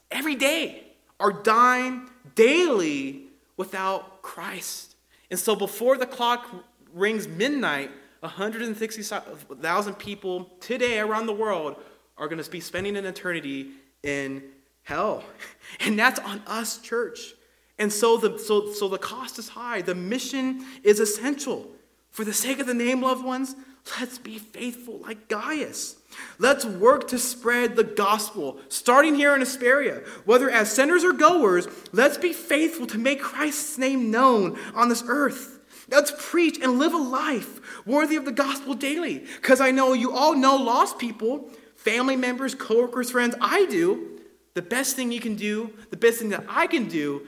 every 0.09 0.35
day 0.35 0.83
are 1.19 1.31
dying 1.31 2.09
daily 2.35 3.27
without 3.57 4.21
Christ. 4.21 4.95
And 5.29 5.39
so 5.39 5.55
before 5.55 5.97
the 5.97 6.05
clock 6.05 6.47
rings 6.93 7.27
midnight, 7.27 7.91
160,000 8.21 9.93
people 9.95 10.45
today 10.59 10.99
around 10.99 11.27
the 11.27 11.33
world 11.33 11.75
are 12.17 12.27
going 12.27 12.41
to 12.41 12.49
be 12.49 12.59
spending 12.59 12.97
an 12.97 13.05
eternity 13.05 13.71
in 14.03 14.43
hell. 14.83 15.23
And 15.81 15.99
that's 15.99 16.17
on 16.19 16.41
us, 16.47 16.77
church. 16.77 17.33
And 17.77 17.91
so 17.91 18.17
the, 18.17 18.39
so, 18.39 18.71
so 18.71 18.87
the 18.87 18.97
cost 18.97 19.37
is 19.37 19.49
high. 19.49 19.81
The 19.81 19.93
mission 19.93 20.65
is 20.81 20.99
essential. 20.99 21.67
For 22.09 22.23
the 22.23 22.33
sake 22.33 22.59
of 22.59 22.67
the 22.67 22.73
name, 22.73 23.01
loved 23.01 23.23
ones, 23.23 23.55
let's 23.99 24.17
be 24.17 24.37
faithful 24.37 24.99
like 24.99 25.27
Gaius. 25.27 25.97
Let's 26.39 26.65
work 26.65 27.07
to 27.09 27.17
spread 27.17 27.75
the 27.75 27.83
gospel, 27.83 28.59
starting 28.69 29.15
here 29.15 29.33
in 29.33 29.41
Hesperia. 29.41 30.03
Whether 30.25 30.49
as 30.49 30.71
senders 30.71 31.03
or 31.03 31.13
goers, 31.13 31.67
let's 31.91 32.17
be 32.17 32.33
faithful 32.33 32.87
to 32.87 32.97
make 32.97 33.21
Christ's 33.21 33.77
name 33.77 34.09
known 34.09 34.57
on 34.73 34.89
this 34.89 35.03
earth. 35.07 35.59
Let's 35.89 36.13
preach 36.17 36.59
and 36.61 36.79
live 36.79 36.93
a 36.93 36.97
life 36.97 37.85
worthy 37.85 38.15
of 38.15 38.25
the 38.25 38.31
gospel 38.31 38.73
daily. 38.73 39.19
Because 39.19 39.61
I 39.61 39.71
know 39.71 39.93
you 39.93 40.11
all 40.11 40.35
know 40.35 40.55
lost 40.55 40.97
people 40.97 41.49
family 41.75 42.17
members, 42.17 42.53
coworkers, 42.53 43.11
friends, 43.11 43.33
I 43.39 43.65
do, 43.67 44.19
the 44.55 44.61
best 44.61 44.95
thing 44.95 45.11
you 45.11 45.21
can 45.21 45.35
do, 45.35 45.71
the 45.89 45.95
best 45.95 46.19
thing 46.19 46.29
that 46.29 46.43
I 46.49 46.67
can 46.67 46.89
do 46.89 47.25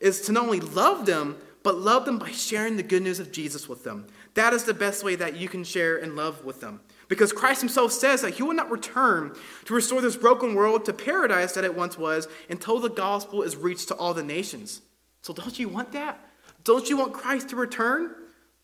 is 0.00 0.20
to 0.22 0.32
not 0.32 0.44
only 0.44 0.60
love 0.60 1.06
them, 1.06 1.36
but 1.62 1.78
love 1.78 2.04
them 2.04 2.18
by 2.18 2.30
sharing 2.30 2.76
the 2.76 2.84
good 2.84 3.02
news 3.02 3.18
of 3.18 3.32
Jesus 3.32 3.68
with 3.68 3.82
them. 3.82 4.06
That 4.36 4.52
is 4.52 4.64
the 4.64 4.74
best 4.74 5.02
way 5.02 5.16
that 5.16 5.36
you 5.36 5.48
can 5.48 5.64
share 5.64 5.96
and 5.96 6.14
love 6.14 6.44
with 6.44 6.60
them. 6.60 6.80
Because 7.08 7.32
Christ 7.32 7.60
himself 7.60 7.90
says 7.90 8.20
that 8.20 8.34
he 8.34 8.42
will 8.42 8.54
not 8.54 8.70
return 8.70 9.34
to 9.64 9.74
restore 9.74 10.00
this 10.00 10.16
broken 10.16 10.54
world 10.54 10.84
to 10.84 10.92
paradise 10.92 11.52
that 11.52 11.64
it 11.64 11.74
once 11.74 11.96
was 11.96 12.28
until 12.50 12.78
the 12.78 12.90
gospel 12.90 13.42
is 13.42 13.56
reached 13.56 13.88
to 13.88 13.94
all 13.94 14.12
the 14.12 14.22
nations. 14.22 14.82
So 15.22 15.32
don't 15.32 15.58
you 15.58 15.68
want 15.68 15.92
that? 15.92 16.20
Don't 16.64 16.90
you 16.90 16.98
want 16.98 17.14
Christ 17.14 17.48
to 17.50 17.56
return? 17.56 18.14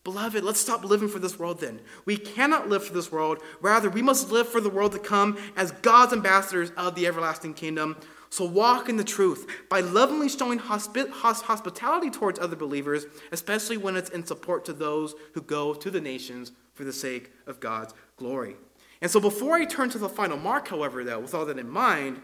Beloved, 0.04 0.44
let's 0.44 0.60
stop 0.60 0.84
living 0.84 1.08
for 1.08 1.20
this 1.20 1.38
world 1.38 1.60
then. 1.60 1.80
We 2.04 2.16
cannot 2.16 2.68
live 2.68 2.84
for 2.84 2.92
this 2.92 3.10
world. 3.10 3.38
Rather, 3.60 3.88
we 3.88 4.02
must 4.02 4.30
live 4.30 4.48
for 4.48 4.60
the 4.60 4.68
world 4.68 4.92
to 4.92 4.98
come 4.98 5.38
as 5.56 5.70
God's 5.70 6.12
ambassadors 6.12 6.70
of 6.76 6.96
the 6.96 7.06
everlasting 7.06 7.54
kingdom. 7.54 7.96
So 8.32 8.46
walk 8.46 8.88
in 8.88 8.96
the 8.96 9.04
truth 9.04 9.46
by 9.68 9.80
lovingly 9.80 10.30
showing 10.30 10.58
hospi- 10.58 11.10
hospitality 11.10 12.08
towards 12.08 12.38
other 12.38 12.56
believers, 12.56 13.04
especially 13.30 13.76
when 13.76 13.94
it's 13.94 14.08
in 14.08 14.24
support 14.24 14.64
to 14.64 14.72
those 14.72 15.14
who 15.34 15.42
go 15.42 15.74
to 15.74 15.90
the 15.90 16.00
nations 16.00 16.50
for 16.72 16.84
the 16.84 16.94
sake 16.94 17.30
of 17.46 17.60
God's 17.60 17.92
glory. 18.16 18.56
And 19.02 19.10
so 19.10 19.20
before 19.20 19.56
I 19.56 19.66
turn 19.66 19.90
to 19.90 19.98
the 19.98 20.08
final 20.08 20.38
mark, 20.38 20.68
however, 20.68 21.04
though, 21.04 21.20
with 21.20 21.34
all 21.34 21.44
that 21.44 21.58
in 21.58 21.68
mind, 21.68 22.22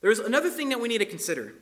there's 0.00 0.18
another 0.18 0.50
thing 0.50 0.70
that 0.70 0.80
we 0.80 0.88
need 0.88 0.98
to 0.98 1.06
consider. 1.06 1.54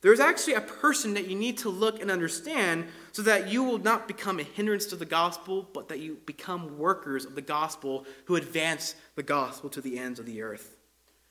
There's 0.00 0.18
actually 0.18 0.54
a 0.54 0.60
person 0.60 1.14
that 1.14 1.28
you 1.28 1.36
need 1.36 1.58
to 1.58 1.68
look 1.68 2.02
and 2.02 2.10
understand 2.10 2.86
so 3.12 3.22
that 3.22 3.48
you 3.48 3.62
will 3.62 3.78
not 3.78 4.08
become 4.08 4.40
a 4.40 4.42
hindrance 4.42 4.86
to 4.86 4.96
the 4.96 5.06
gospel, 5.06 5.68
but 5.72 5.86
that 5.90 6.00
you 6.00 6.18
become 6.26 6.76
workers 6.76 7.24
of 7.24 7.36
the 7.36 7.40
gospel 7.40 8.04
who 8.24 8.34
advance 8.34 8.96
the 9.14 9.22
gospel 9.22 9.70
to 9.70 9.80
the 9.80 9.96
ends 9.96 10.18
of 10.18 10.26
the 10.26 10.42
earth. 10.42 10.76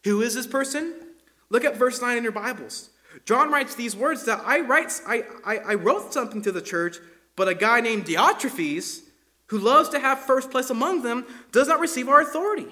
Who 0.06 0.22
is 0.22 0.36
this 0.36 0.48
person? 0.48 1.05
Look 1.50 1.64
at 1.64 1.78
verse 1.78 2.02
9 2.02 2.18
in 2.18 2.24
your 2.24 2.32
Bibles. 2.32 2.90
John 3.26 3.52
writes 3.52 3.76
these 3.76 3.96
words 3.96 4.26
that 4.26 4.42
I, 4.46 4.60
write, 4.60 4.92
I, 5.08 5.24
I, 5.46 5.58
I 5.58 5.74
wrote 5.76 6.14
something 6.14 6.42
to 6.42 6.52
the 6.52 6.62
church, 6.62 6.98
but 7.36 7.48
a 7.48 7.56
guy 7.56 7.80
named 7.82 8.06
Diotrephes, 8.06 9.02
who 9.48 9.60
loves 9.60 9.90
to 9.90 10.00
have 10.00 10.20
first 10.20 10.52
place 10.52 10.70
among 10.70 11.04
them, 11.04 11.26
does 11.52 11.68
not 11.68 11.80
receive 11.80 12.10
our 12.10 12.22
authority. 12.22 12.68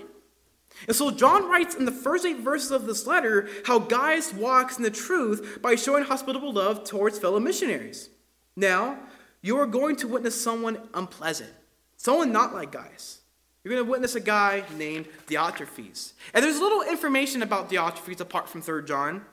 And 0.87 0.95
so 0.95 1.11
John 1.11 1.49
writes 1.49 1.75
in 1.75 1.85
the 1.85 1.91
first 1.91 2.25
eight 2.25 2.39
verses 2.39 2.71
of 2.71 2.85
this 2.85 3.05
letter 3.05 3.47
how 3.65 3.79
Gaius 3.79 4.33
walks 4.33 4.77
in 4.77 4.83
the 4.83 4.91
truth 4.91 5.59
by 5.61 5.75
showing 5.75 6.03
hospitable 6.03 6.51
love 6.51 6.83
towards 6.83 7.19
fellow 7.19 7.39
missionaries. 7.39 8.09
Now, 8.55 8.97
you 9.41 9.57
are 9.57 9.67
going 9.67 9.95
to 9.97 10.07
witness 10.07 10.41
someone 10.41 10.79
unpleasant, 10.93 11.51
someone 11.97 12.31
not 12.31 12.53
like 12.53 12.71
Gaius. 12.71 13.22
You're 13.63 13.73
going 13.73 13.85
to 13.85 13.91
witness 13.91 14.15
a 14.15 14.19
guy 14.19 14.63
named 14.75 15.07
Diotrephes. 15.27 16.13
And 16.33 16.43
there's 16.43 16.59
little 16.59 16.81
information 16.81 17.41
about 17.41 17.69
Diotrephes 17.69 18.19
apart 18.19 18.49
from 18.49 18.61
3 18.61 18.83
John. 18.85 19.25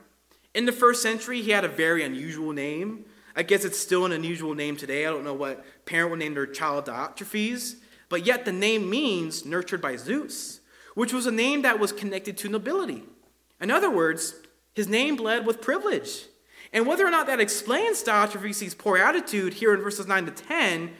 In 0.53 0.65
the 0.65 0.71
first 0.71 1.01
century, 1.01 1.41
he 1.41 1.51
had 1.51 1.65
a 1.65 1.69
very 1.69 2.03
unusual 2.03 2.53
name. 2.53 3.05
I 3.35 3.43
guess 3.43 3.65
it's 3.65 3.79
still 3.79 4.05
an 4.05 4.11
unusual 4.11 4.55
name 4.55 4.77
today. 4.77 5.05
I 5.05 5.09
don't 5.09 5.23
know 5.23 5.33
what 5.33 5.65
parent 5.85 6.11
would 6.11 6.19
name 6.19 6.33
their 6.33 6.45
child 6.45 6.85
Diotrephes, 6.85 7.75
but 8.09 8.25
yet 8.25 8.45
the 8.45 8.51
name 8.51 8.89
means 8.89 9.45
nurtured 9.45 9.81
by 9.81 9.95
Zeus 9.95 10.61
which 10.93 11.13
was 11.13 11.25
a 11.25 11.31
name 11.31 11.61
that 11.61 11.79
was 11.79 11.91
connected 11.91 12.37
to 12.37 12.49
nobility. 12.49 13.03
In 13.59 13.71
other 13.71 13.89
words, 13.89 14.35
his 14.73 14.87
name 14.87 15.15
bled 15.15 15.45
with 15.45 15.61
privilege. 15.61 16.25
And 16.73 16.87
whether 16.87 17.05
or 17.05 17.11
not 17.11 17.27
that 17.27 17.39
explains 17.39 18.03
Diotrephes' 18.03 18.77
poor 18.77 18.97
attitude 18.97 19.55
here 19.55 19.73
in 19.73 19.81
verses 19.81 20.07
9 20.07 20.25
to 20.25 20.31
10, 20.31 20.91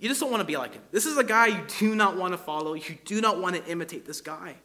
you 0.00 0.08
just 0.08 0.20
don't 0.20 0.30
want 0.30 0.40
to 0.40 0.46
be 0.46 0.56
like 0.56 0.74
him. 0.74 0.82
This 0.90 1.06
is 1.06 1.16
a 1.16 1.24
guy 1.24 1.46
you 1.46 1.64
do 1.78 1.94
not 1.94 2.16
want 2.16 2.32
to 2.32 2.38
follow. 2.38 2.74
You 2.74 2.98
do 3.04 3.20
not 3.20 3.40
want 3.40 3.56
to 3.56 3.64
imitate 3.70 4.06
this 4.06 4.20
guy. 4.20 4.56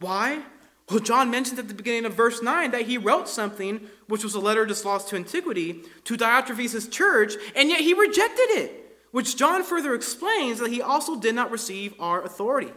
Why? 0.00 0.42
Well, 0.90 1.00
John 1.00 1.30
mentions 1.30 1.58
at 1.58 1.68
the 1.68 1.74
beginning 1.74 2.06
of 2.06 2.14
verse 2.14 2.42
9 2.42 2.70
that 2.70 2.82
he 2.82 2.96
wrote 2.96 3.28
something, 3.28 3.88
which 4.06 4.24
was 4.24 4.34
a 4.34 4.40
letter 4.40 4.64
dislost 4.64 5.08
to 5.08 5.16
antiquity, 5.16 5.82
to 6.04 6.16
Diotrephes' 6.16 6.90
church, 6.90 7.34
and 7.54 7.68
yet 7.68 7.80
he 7.80 7.92
rejected 7.92 8.48
it, 8.50 8.96
which 9.10 9.36
John 9.36 9.62
further 9.64 9.94
explains 9.94 10.58
that 10.60 10.70
he 10.70 10.80
also 10.80 11.20
did 11.20 11.34
not 11.34 11.50
receive 11.50 11.94
our 12.00 12.22
authority. 12.22 12.72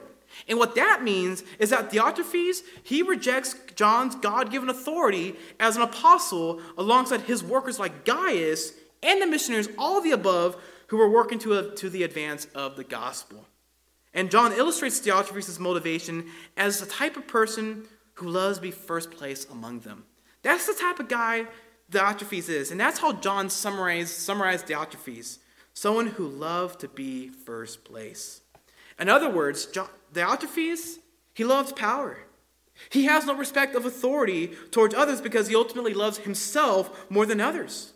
And 0.48 0.58
what 0.58 0.76
that 0.76 1.04
means 1.04 1.44
is 1.60 1.70
that 1.70 1.92
Diotrephes, 1.92 2.64
he 2.84 3.02
rejects 3.02 3.56
John's 3.76 4.16
God 4.16 4.52
given 4.52 4.70
authority 4.70 5.36
as 5.60 5.76
an 5.76 5.82
apostle 5.82 6.62
alongside 6.78 7.22
his 7.22 7.44
workers 7.44 7.80
like 7.80 8.06
Gaius 8.06 8.74
and 9.04 9.22
the 9.22 9.28
missionaries, 9.28 9.70
all 9.78 10.02
the 10.02 10.12
above, 10.12 10.62
who 10.92 10.98
were 10.98 11.10
working 11.10 11.40
to, 11.40 11.54
a, 11.54 11.74
to 11.74 11.90
the 11.90 12.04
advance 12.04 12.48
of 12.54 12.76
the 12.76 12.84
gospel. 12.84 13.46
And 14.14 14.30
John 14.30 14.52
illustrates 14.52 15.00
Diotrephes' 15.00 15.58
motivation 15.58 16.26
as 16.58 16.82
the 16.82 16.86
type 16.86 17.16
of 17.16 17.30
person 17.30 17.88
who 18.16 18.28
loves 18.28 18.58
to 18.58 18.62
be 18.62 18.72
first 18.72 19.10
place 19.10 19.48
among 19.50 19.80
them. 19.80 20.04
That's 20.42 20.68
the 20.68 20.74
type 20.74 21.00
of 21.00 21.08
guy 21.08 21.48
Diotrephes 21.90 22.50
is. 22.50 22.72
And 22.72 22.80
that's 22.80 23.00
how 23.00 23.14
John 23.14 23.50
summarized, 23.50 24.10
summarized 24.10 24.68
Diotrephes 24.68 25.38
someone 25.74 26.08
who 26.08 26.28
loved 26.28 26.82
to 26.82 26.90
be 26.90 27.30
first 27.30 27.86
place. 27.86 28.42
In 29.00 29.08
other 29.08 29.30
words, 29.30 29.68
John, 29.68 29.88
Diotrephes, 30.14 30.98
he 31.34 31.46
loves 31.46 31.72
power. 31.72 32.18
He 32.90 33.06
has 33.06 33.26
no 33.26 33.34
respect 33.34 33.76
of 33.76 33.86
authority 33.86 34.48
towards 34.72 34.94
others 34.94 35.22
because 35.22 35.48
he 35.48 35.56
ultimately 35.56 35.94
loves 35.94 36.18
himself 36.18 37.10
more 37.10 37.26
than 37.26 37.40
others. 37.40 37.94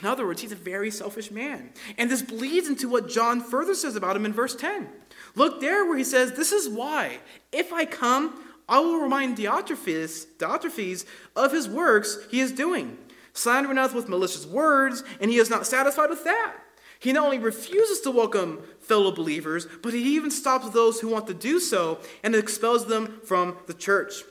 In 0.00 0.06
other 0.06 0.26
words, 0.26 0.40
he's 0.40 0.52
a 0.52 0.56
very 0.56 0.90
selfish 0.90 1.30
man. 1.30 1.70
And 1.98 2.10
this 2.10 2.22
bleeds 2.22 2.68
into 2.68 2.88
what 2.88 3.08
John 3.08 3.40
further 3.40 3.74
says 3.74 3.94
about 3.94 4.16
him 4.16 4.24
in 4.24 4.32
verse 4.32 4.56
10. 4.56 4.88
Look 5.34 5.60
there 5.60 5.84
where 5.84 5.98
he 5.98 6.04
says, 6.04 6.32
This 6.32 6.52
is 6.52 6.68
why, 6.68 7.18
if 7.52 7.72
I 7.72 7.84
come, 7.84 8.42
I 8.68 8.80
will 8.80 9.00
remind 9.00 9.36
Diotrephes, 9.36 10.26
Diotrephes 10.38 11.04
of 11.36 11.52
his 11.52 11.68
works 11.68 12.18
he 12.30 12.40
is 12.40 12.52
doing, 12.52 12.96
slandering 13.34 13.78
us 13.78 13.92
with 13.92 14.08
malicious 14.08 14.46
words, 14.46 15.04
and 15.20 15.30
he 15.30 15.36
is 15.36 15.50
not 15.50 15.66
satisfied 15.66 16.10
with 16.10 16.24
that. 16.24 16.54
He 16.98 17.12
not 17.12 17.24
only 17.24 17.38
refuses 17.38 18.00
to 18.02 18.10
welcome 18.10 18.62
fellow 18.78 19.10
believers, 19.10 19.66
but 19.82 19.92
he 19.92 20.14
even 20.14 20.30
stops 20.30 20.70
those 20.70 21.00
who 21.00 21.08
want 21.08 21.26
to 21.26 21.34
do 21.34 21.58
so 21.58 21.98
and 22.22 22.34
expels 22.34 22.86
them 22.86 23.20
from 23.24 23.58
the 23.66 23.74
church. 23.74 24.22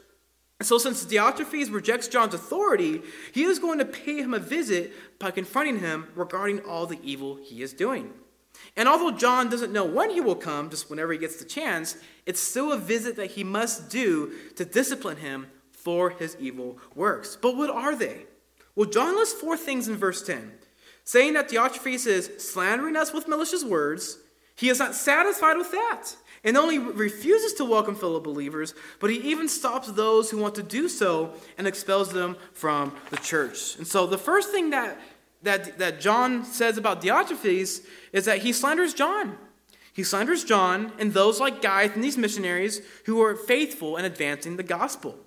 So, 0.63 0.77
since 0.77 1.05
Diotrephes 1.05 1.71
rejects 1.71 2.07
John's 2.07 2.33
authority, 2.33 3.01
he 3.33 3.43
is 3.43 3.59
going 3.59 3.79
to 3.79 3.85
pay 3.85 4.21
him 4.21 4.33
a 4.33 4.39
visit 4.39 4.93
by 5.19 5.31
confronting 5.31 5.79
him 5.79 6.07
regarding 6.15 6.59
all 6.61 6.85
the 6.85 6.99
evil 7.03 7.35
he 7.35 7.61
is 7.61 7.73
doing. 7.73 8.13
And 8.75 8.87
although 8.87 9.11
John 9.11 9.49
doesn't 9.49 9.73
know 9.73 9.85
when 9.85 10.11
he 10.11 10.21
will 10.21 10.35
come, 10.35 10.69
just 10.69 10.89
whenever 10.89 11.13
he 11.13 11.19
gets 11.19 11.37
the 11.37 11.45
chance, 11.45 11.97
it's 12.25 12.39
still 12.39 12.71
a 12.71 12.77
visit 12.77 13.15
that 13.15 13.31
he 13.31 13.43
must 13.43 13.89
do 13.89 14.33
to 14.55 14.65
discipline 14.65 15.17
him 15.17 15.47
for 15.71 16.11
his 16.11 16.37
evil 16.39 16.77
works. 16.95 17.35
But 17.35 17.57
what 17.57 17.69
are 17.69 17.95
they? 17.95 18.25
Well, 18.75 18.89
John 18.89 19.15
lists 19.15 19.39
four 19.39 19.57
things 19.57 19.87
in 19.87 19.97
verse 19.97 20.21
10, 20.21 20.51
saying 21.03 21.33
that 21.33 21.49
Diotrephes 21.49 22.07
is 22.07 22.31
slandering 22.37 22.95
us 22.95 23.13
with 23.13 23.27
malicious 23.27 23.63
words. 23.63 24.19
He 24.55 24.69
is 24.69 24.79
not 24.79 24.95
satisfied 24.95 25.57
with 25.57 25.71
that 25.71 26.15
and 26.43 26.55
not 26.55 26.63
only 26.63 26.79
refuses 26.79 27.53
to 27.53 27.65
welcome 27.65 27.95
fellow 27.95 28.19
believers, 28.19 28.73
but 28.99 29.09
he 29.09 29.17
even 29.17 29.47
stops 29.47 29.91
those 29.91 30.31
who 30.31 30.37
want 30.37 30.55
to 30.55 30.63
do 30.63 30.89
so 30.89 31.33
and 31.57 31.67
expels 31.67 32.11
them 32.11 32.35
from 32.53 32.95
the 33.11 33.17
church. 33.17 33.77
And 33.77 33.85
so 33.85 34.07
the 34.07 34.17
first 34.17 34.51
thing 34.51 34.71
that, 34.71 34.99
that, 35.43 35.77
that 35.77 36.01
John 36.01 36.43
says 36.43 36.77
about 36.77 37.01
Diotrephes 37.01 37.85
is 38.11 38.25
that 38.25 38.39
he 38.39 38.53
slanders 38.53 38.93
John. 38.93 39.37
He 39.93 40.03
slanders 40.03 40.43
John 40.43 40.93
and 40.97 41.13
those 41.13 41.39
like 41.39 41.61
Gaius 41.61 41.93
and 41.93 42.03
these 42.03 42.17
missionaries 42.17 42.81
who 43.05 43.21
are 43.21 43.35
faithful 43.35 43.97
in 43.97 44.05
advancing 44.05 44.57
the 44.57 44.63
gospel. 44.63 45.17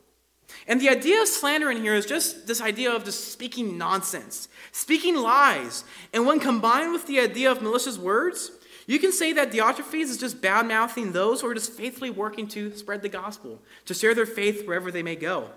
And 0.67 0.81
the 0.81 0.89
idea 0.89 1.21
of 1.21 1.29
slander 1.29 1.71
in 1.71 1.83
here 1.83 1.95
is 1.95 2.07
just 2.07 2.47
this 2.47 2.61
idea 2.61 2.91
of 2.91 3.05
just 3.05 3.33
speaking 3.33 3.77
nonsense, 3.77 4.49
speaking 4.73 5.17
lies. 5.17 5.85
And 6.13 6.27
when 6.27 6.41
combined 6.41 6.93
with 6.93 7.07
the 7.07 7.21
idea 7.21 7.51
of 7.51 7.61
malicious 7.61 7.99
words, 7.99 8.51
you 8.87 8.99
can 8.99 9.13
say 9.13 9.33
that 9.33 9.51
Diotrephes 9.51 10.11
is 10.11 10.19
just 10.19 10.41
bad 10.41 10.67
mouthing 10.67 11.13
those 11.13 11.41
who 11.41 11.49
are 11.49 11.55
just 11.55 11.73
faithfully 11.73 12.11
working 12.11 12.47
to 12.49 12.77
spread 12.77 13.03
the 13.03 13.09
gospel, 13.09 13.61
to 13.87 13.95
share 13.95 14.15
their 14.15 14.27
faith 14.27 14.67
wherever 14.67 14.91
they 14.91 15.03
may 15.03 15.17
go. 15.17 15.51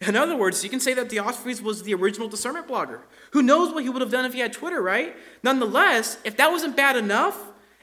In 0.00 0.14
other 0.14 0.36
words, 0.36 0.62
you 0.62 0.70
can 0.70 0.78
say 0.78 0.94
that 0.94 1.08
Diotrephes 1.08 1.60
was 1.60 1.82
the 1.82 1.94
original 1.94 2.28
discernment 2.28 2.68
blogger. 2.68 3.00
Who 3.32 3.42
knows 3.42 3.74
what 3.74 3.82
he 3.82 3.90
would 3.90 4.00
have 4.00 4.12
done 4.12 4.24
if 4.24 4.32
he 4.32 4.40
had 4.40 4.52
Twitter, 4.52 4.80
right? 4.80 5.16
Nonetheless, 5.42 6.18
if 6.22 6.36
that 6.36 6.52
wasn't 6.52 6.76
bad 6.76 6.96
enough, 6.96 7.36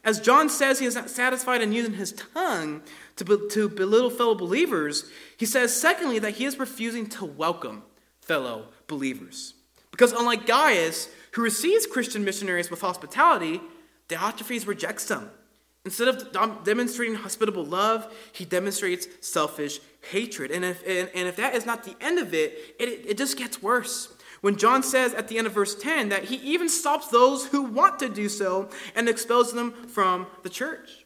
as 0.05 0.21
John 0.21 0.49
says 0.49 0.79
he 0.79 0.85
is 0.85 0.95
not 0.95 1.09
satisfied 1.09 1.61
in 1.61 1.73
using 1.73 1.95
his 1.95 2.13
tongue 2.13 2.83
to, 3.17 3.25
be, 3.25 3.37
to 3.49 3.67
belittle 3.67 4.09
fellow 4.09 4.35
believers, 4.35 5.09
he 5.35 5.45
says, 5.45 5.75
secondly, 5.75 6.19
that 6.19 6.35
he 6.35 6.45
is 6.45 6.57
refusing 6.57 7.07
to 7.07 7.25
welcome 7.25 7.83
fellow 8.21 8.67
believers. 8.87 9.55
Because 9.91 10.13
unlike 10.13 10.45
Gaius, 10.45 11.09
who 11.31 11.41
receives 11.41 11.85
Christian 11.85 12.23
missionaries 12.23 12.69
with 12.69 12.81
hospitality, 12.81 13.59
Diotrephes 14.07 14.67
rejects 14.67 15.05
them. 15.05 15.29
Instead 15.85 16.07
of 16.07 16.63
demonstrating 16.63 17.15
hospitable 17.15 17.63
love, 17.63 18.11
he 18.31 18.43
demonstrates 18.43 19.07
selfish 19.21 19.79
hatred. 20.09 20.49
And 20.49 20.65
if, 20.65 20.81
and, 20.87 21.09
and 21.13 21.27
if 21.27 21.35
that 21.35 21.53
is 21.53 21.65
not 21.65 21.83
the 21.83 21.95
end 22.01 22.17
of 22.17 22.33
it, 22.33 22.75
it, 22.79 23.05
it 23.05 23.17
just 23.17 23.37
gets 23.37 23.61
worse. 23.61 24.11
When 24.41 24.57
John 24.57 24.83
says 24.83 25.13
at 25.13 25.27
the 25.27 25.37
end 25.37 25.47
of 25.47 25.53
verse 25.53 25.75
10 25.75 26.09
that 26.09 26.25
he 26.25 26.35
even 26.37 26.69
stops 26.69 27.07
those 27.07 27.47
who 27.47 27.63
want 27.63 27.99
to 27.99 28.09
do 28.09 28.29
so 28.29 28.69
and 28.95 29.07
expels 29.09 29.53
them 29.53 29.71
from 29.87 30.27
the 30.43 30.49
church. 30.49 31.05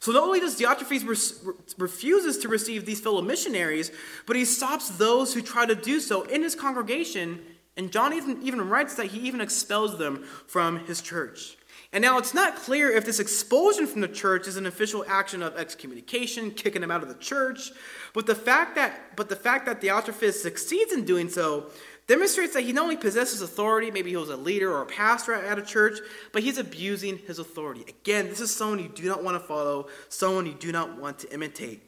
So 0.00 0.12
not 0.12 0.22
only 0.22 0.40
does 0.40 0.58
Diotrephes 0.58 1.06
re- 1.06 1.52
refuses 1.76 2.38
to 2.38 2.48
receive 2.48 2.86
these 2.86 3.00
fellow 3.00 3.20
missionaries, 3.20 3.90
but 4.26 4.36
he 4.36 4.44
stops 4.44 4.90
those 4.90 5.34
who 5.34 5.42
try 5.42 5.66
to 5.66 5.74
do 5.74 6.00
so 6.00 6.22
in 6.22 6.42
his 6.42 6.54
congregation, 6.54 7.40
and 7.76 7.90
John 7.90 8.14
even, 8.14 8.42
even 8.42 8.68
writes 8.68 8.94
that 8.94 9.06
he 9.06 9.20
even 9.20 9.40
expels 9.40 9.98
them 9.98 10.24
from 10.46 10.86
his 10.86 11.02
church. 11.02 11.57
And 11.92 12.02
now 12.02 12.18
it's 12.18 12.34
not 12.34 12.56
clear 12.56 12.90
if 12.90 13.06
this 13.06 13.18
expulsion 13.18 13.86
from 13.86 14.02
the 14.02 14.08
church 14.08 14.46
is 14.46 14.56
an 14.56 14.66
official 14.66 15.04
action 15.08 15.42
of 15.42 15.56
excommunication, 15.56 16.50
kicking 16.50 16.82
him 16.82 16.90
out 16.90 17.02
of 17.02 17.08
the 17.08 17.14
church, 17.14 17.70
but 18.12 18.26
the 18.26 18.34
fact 18.34 18.74
that 18.74 19.16
but 19.16 19.28
the 19.28 19.36
fact 19.36 19.64
that 19.66 19.80
Diotrephes 19.80 20.34
succeeds 20.34 20.92
in 20.92 21.04
doing 21.04 21.30
so 21.30 21.70
demonstrates 22.06 22.54
that 22.54 22.62
he 22.62 22.72
not 22.72 22.82
only 22.82 22.96
possesses 22.96 23.40
authority, 23.40 23.90
maybe 23.90 24.10
he 24.10 24.16
was 24.16 24.28
a 24.28 24.36
leader 24.36 24.72
or 24.72 24.82
a 24.82 24.86
pastor 24.86 25.32
at 25.34 25.58
a 25.58 25.62
church, 25.62 25.98
but 26.32 26.42
he's 26.42 26.58
abusing 26.58 27.18
his 27.18 27.38
authority. 27.38 27.84
Again, 27.88 28.28
this 28.28 28.40
is 28.40 28.54
someone 28.54 28.80
you 28.80 28.88
do 28.88 29.06
not 29.06 29.22
want 29.22 29.40
to 29.40 29.46
follow, 29.46 29.88
someone 30.08 30.46
you 30.46 30.54
do 30.54 30.72
not 30.72 30.98
want 30.98 31.18
to 31.20 31.32
imitate. 31.32 31.82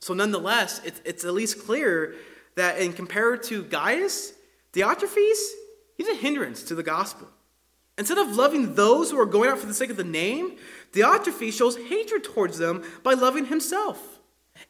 So 0.00 0.14
nonetheless, 0.14 0.80
it's, 0.84 1.00
it's 1.04 1.24
at 1.24 1.34
least 1.34 1.64
clear 1.64 2.14
that 2.54 2.78
in 2.78 2.92
compared 2.92 3.42
to 3.44 3.64
Gaius, 3.64 4.32
Diotrephes, 4.72 5.50
he's 5.96 6.08
a 6.08 6.14
hindrance 6.14 6.62
to 6.64 6.74
the 6.74 6.82
gospel. 6.82 7.28
Instead 7.98 8.18
of 8.18 8.36
loving 8.36 8.74
those 8.74 9.10
who 9.10 9.18
are 9.18 9.26
going 9.26 9.48
out 9.48 9.58
for 9.58 9.66
the 9.66 9.74
sake 9.74 9.90
of 9.90 9.96
the 9.96 10.04
name, 10.04 10.56
Diotrephes 10.92 11.52
shows 11.52 11.76
hatred 11.76 12.24
towards 12.24 12.58
them 12.58 12.84
by 13.02 13.14
loving 13.14 13.46
himself. 13.46 14.16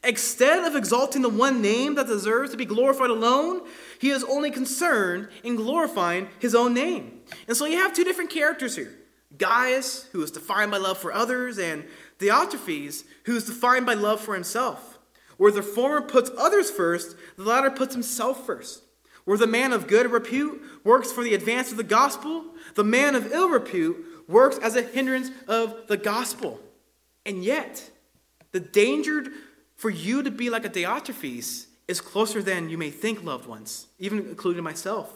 Instead 0.04 0.64
of 0.64 0.76
exalting 0.76 1.22
the 1.22 1.28
one 1.28 1.60
name 1.60 1.94
that 1.94 2.06
deserves 2.06 2.50
to 2.50 2.56
be 2.56 2.64
glorified 2.64 3.10
alone, 3.10 3.62
he 4.00 4.10
is 4.10 4.24
only 4.24 4.50
concerned 4.50 5.28
in 5.42 5.56
glorifying 5.56 6.28
his 6.38 6.54
own 6.54 6.74
name. 6.74 7.20
And 7.48 7.56
so 7.56 7.66
you 7.66 7.78
have 7.78 7.92
two 7.92 8.04
different 8.04 8.30
characters 8.30 8.76
here 8.76 8.92
Gaius, 9.36 10.04
who 10.12 10.22
is 10.22 10.30
defined 10.30 10.70
by 10.70 10.78
love 10.78 10.98
for 10.98 11.12
others, 11.12 11.58
and 11.58 11.84
Diotrephes, 12.18 13.04
who 13.24 13.36
is 13.36 13.44
defined 13.44 13.86
by 13.86 13.94
love 13.94 14.20
for 14.20 14.34
himself. 14.34 14.98
Where 15.36 15.52
the 15.52 15.62
former 15.62 16.00
puts 16.00 16.30
others 16.38 16.70
first, 16.70 17.16
the 17.36 17.42
latter 17.44 17.70
puts 17.70 17.94
himself 17.94 18.46
first. 18.46 18.82
Where 19.26 19.36
the 19.36 19.46
man 19.46 19.72
of 19.72 19.88
good 19.88 20.10
repute 20.10 20.62
works 20.84 21.12
for 21.12 21.22
the 21.22 21.34
advance 21.34 21.70
of 21.72 21.76
the 21.76 21.84
gospel, 21.84 22.44
the 22.74 22.84
man 22.84 23.14
of 23.14 23.32
ill 23.32 23.50
repute 23.50 24.02
works 24.28 24.56
as 24.58 24.76
a 24.76 24.82
hindrance 24.82 25.30
of 25.46 25.88
the 25.88 25.96
gospel. 25.96 26.60
And 27.26 27.44
yet, 27.44 27.90
the 28.52 28.60
danger 28.60 29.26
for 29.76 29.90
you 29.90 30.22
to 30.22 30.30
be 30.30 30.48
like 30.48 30.64
a 30.64 30.70
Diotrephes 30.70 31.66
is 31.88 32.00
closer 32.00 32.40
than 32.40 32.70
you 32.70 32.78
may 32.78 32.90
think, 32.90 33.24
loved 33.24 33.46
ones, 33.46 33.88
even 33.98 34.20
including 34.20 34.62
myself. 34.62 35.12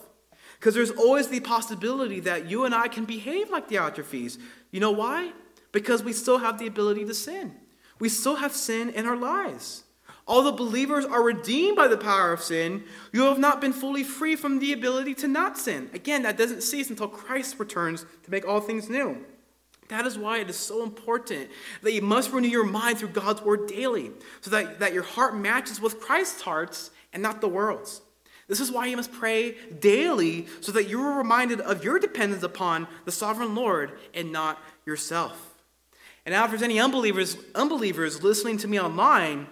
Because 0.59 0.75
there's 0.75 0.91
always 0.91 1.29
the 1.29 1.39
possibility 1.39 2.19
that 2.19 2.49
you 2.49 2.65
and 2.65 2.75
I 2.75 2.89
can 2.89 3.05
behave 3.05 3.49
like 3.49 3.69
Diotrephes. 3.69 4.37
You 4.71 4.81
know 4.81 4.91
why? 4.91 5.31
Because 5.71 6.03
we 6.03 6.11
still 6.11 6.39
have 6.39 6.59
the 6.59 6.67
ability 6.67 7.05
to 7.05 7.13
sin. 7.13 7.55
We 7.97 8.09
still 8.09 8.35
have 8.35 8.53
sin 8.53 8.89
in 8.89 9.05
our 9.05 9.15
lives. 9.15 9.85
Although 10.27 10.51
believers 10.53 11.03
are 11.03 11.23
redeemed 11.23 11.75
by 11.75 11.87
the 11.87 11.97
power 11.97 12.31
of 12.31 12.41
sin, 12.41 12.83
you 13.11 13.23
have 13.23 13.39
not 13.39 13.59
been 13.59 13.73
fully 13.73 14.03
free 14.03 14.35
from 14.35 14.59
the 14.59 14.71
ability 14.71 15.15
to 15.15 15.27
not 15.27 15.57
sin. 15.57 15.89
Again, 15.93 16.23
that 16.23 16.37
doesn't 16.37 16.61
cease 16.61 16.89
until 16.89 17.07
Christ 17.07 17.59
returns 17.59 18.05
to 18.23 18.31
make 18.31 18.47
all 18.47 18.61
things 18.61 18.89
new. 18.89 19.25
That 19.89 20.05
is 20.05 20.17
why 20.17 20.37
it 20.37 20.49
is 20.49 20.55
so 20.55 20.83
important 20.83 21.49
that 21.81 21.91
you 21.91 22.01
must 22.01 22.31
renew 22.31 22.47
your 22.47 22.63
mind 22.63 22.99
through 22.99 23.09
God's 23.09 23.41
word 23.41 23.67
daily, 23.67 24.11
so 24.39 24.49
that, 24.51 24.79
that 24.79 24.93
your 24.93 25.03
heart 25.03 25.35
matches 25.35 25.81
with 25.81 25.99
Christ's 25.99 26.41
hearts 26.41 26.91
and 27.11 27.21
not 27.21 27.41
the 27.41 27.49
world's. 27.49 28.01
This 28.47 28.61
is 28.61 28.71
why 28.71 28.85
you 28.85 28.95
must 28.95 29.11
pray 29.11 29.55
daily, 29.79 30.47
so 30.61 30.71
that 30.71 30.87
you 30.87 31.01
are 31.01 31.17
reminded 31.17 31.59
of 31.59 31.83
your 31.83 31.99
dependence 31.99 32.43
upon 32.43 32.87
the 33.03 33.11
sovereign 33.11 33.53
Lord 33.53 33.99
and 34.13 34.31
not 34.31 34.59
yourself. 34.85 35.55
And 36.25 36.33
now, 36.33 36.45
if 36.45 36.51
there's 36.51 36.61
any 36.61 36.79
unbelievers, 36.79 37.35
unbelievers 37.55 38.23
listening 38.23 38.57
to 38.59 38.67
me 38.67 38.79
online, 38.79 39.47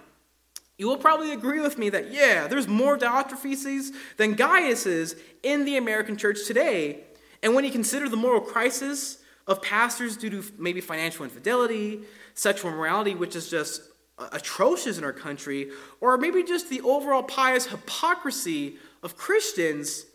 you 0.80 0.88
will 0.88 0.96
probably 0.96 1.32
agree 1.32 1.60
with 1.60 1.76
me 1.76 1.90
that, 1.90 2.10
yeah, 2.10 2.46
there's 2.46 2.66
more 2.66 2.96
Diotrephes 2.96 3.92
than 4.16 4.34
Gaiuses 4.34 5.14
in 5.42 5.66
the 5.66 5.76
American 5.76 6.16
church 6.16 6.46
today. 6.46 7.00
And 7.42 7.54
when 7.54 7.66
you 7.66 7.70
consider 7.70 8.08
the 8.08 8.16
moral 8.16 8.40
crisis 8.40 9.18
of 9.46 9.60
pastors 9.60 10.16
due 10.16 10.30
to 10.30 10.42
maybe 10.56 10.80
financial 10.80 11.22
infidelity, 11.22 12.00
sexual 12.32 12.70
immorality, 12.70 13.14
which 13.14 13.36
is 13.36 13.50
just 13.50 13.82
atrocious 14.32 14.96
in 14.96 15.04
our 15.04 15.12
country, 15.12 15.70
or 16.00 16.16
maybe 16.16 16.42
just 16.42 16.70
the 16.70 16.80
overall 16.80 17.24
pious 17.24 17.66
hypocrisy 17.66 18.76
of 19.02 19.18
Christians, 19.18 20.06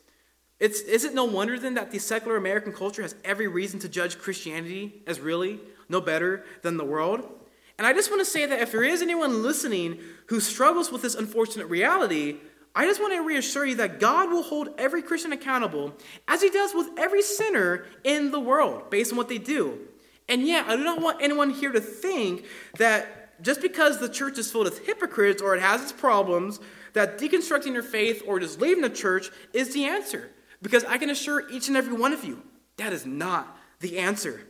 it's, 0.59 0.81
is 0.81 1.03
it 1.03 1.13
no 1.13 1.25
wonder 1.25 1.59
then 1.59 1.75
that 1.75 1.91
the 1.91 1.99
secular 1.99 2.37
American 2.37 2.73
culture 2.73 3.03
has 3.03 3.13
every 3.23 3.47
reason 3.47 3.79
to 3.81 3.87
judge 3.87 4.17
Christianity 4.17 5.03
as 5.05 5.19
really 5.19 5.59
no 5.89 6.01
better 6.01 6.43
than 6.63 6.77
the 6.77 6.85
world? 6.85 7.44
And 7.77 7.85
I 7.85 7.93
just 7.93 8.09
want 8.09 8.21
to 8.21 8.25
say 8.25 8.45
that 8.45 8.61
if 8.61 8.71
there 8.71 8.83
is 8.83 9.01
anyone 9.01 9.43
listening 9.43 9.99
who 10.27 10.39
struggles 10.39 10.91
with 10.91 11.01
this 11.01 11.15
unfortunate 11.15 11.67
reality, 11.67 12.37
I 12.73 12.85
just 12.85 13.01
want 13.01 13.13
to 13.13 13.21
reassure 13.21 13.65
you 13.65 13.75
that 13.75 13.99
God 13.99 14.29
will 14.29 14.43
hold 14.43 14.69
every 14.77 15.01
Christian 15.01 15.33
accountable 15.33 15.93
as 16.27 16.41
he 16.41 16.49
does 16.49 16.73
with 16.73 16.89
every 16.97 17.21
sinner 17.21 17.85
in 18.03 18.31
the 18.31 18.39
world 18.39 18.89
based 18.89 19.11
on 19.11 19.17
what 19.17 19.29
they 19.29 19.37
do. 19.37 19.79
And 20.27 20.45
yet, 20.45 20.67
I 20.67 20.75
do 20.75 20.83
not 20.83 21.01
want 21.01 21.21
anyone 21.21 21.51
here 21.51 21.71
to 21.71 21.79
think 21.79 22.45
that 22.77 23.41
just 23.41 23.61
because 23.61 23.99
the 23.99 24.09
church 24.09 24.37
is 24.37 24.51
filled 24.51 24.65
with 24.65 24.85
hypocrites 24.85 25.41
or 25.41 25.55
it 25.55 25.61
has 25.61 25.81
its 25.81 25.91
problems, 25.91 26.59
that 26.93 27.19
deconstructing 27.19 27.73
your 27.73 27.83
faith 27.83 28.23
or 28.25 28.39
just 28.39 28.59
leaving 28.59 28.81
the 28.81 28.89
church 28.89 29.29
is 29.53 29.73
the 29.73 29.85
answer. 29.85 30.31
Because 30.61 30.83
I 30.85 30.97
can 30.97 31.09
assure 31.09 31.49
each 31.51 31.67
and 31.67 31.77
every 31.77 31.93
one 31.93 32.13
of 32.13 32.23
you, 32.23 32.41
that 32.77 32.93
is 32.93 33.05
not 33.05 33.57
the 33.81 33.99
answer. 33.99 34.41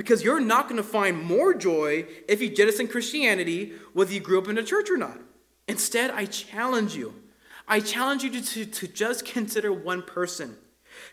Because 0.00 0.24
you're 0.24 0.40
not 0.40 0.66
going 0.66 0.78
to 0.78 0.82
find 0.82 1.22
more 1.22 1.52
joy 1.52 2.06
if 2.26 2.40
you 2.40 2.48
jettison 2.48 2.88
Christianity, 2.88 3.74
whether 3.92 4.14
you 4.14 4.20
grew 4.20 4.38
up 4.38 4.48
in 4.48 4.56
a 4.56 4.62
church 4.62 4.88
or 4.88 4.96
not. 4.96 5.18
Instead, 5.68 6.10
I 6.10 6.24
challenge 6.24 6.96
you. 6.96 7.12
I 7.68 7.80
challenge 7.80 8.22
you 8.24 8.30
to, 8.30 8.40
to, 8.40 8.64
to 8.64 8.88
just 8.88 9.26
consider 9.26 9.70
one 9.70 10.00
person. 10.00 10.56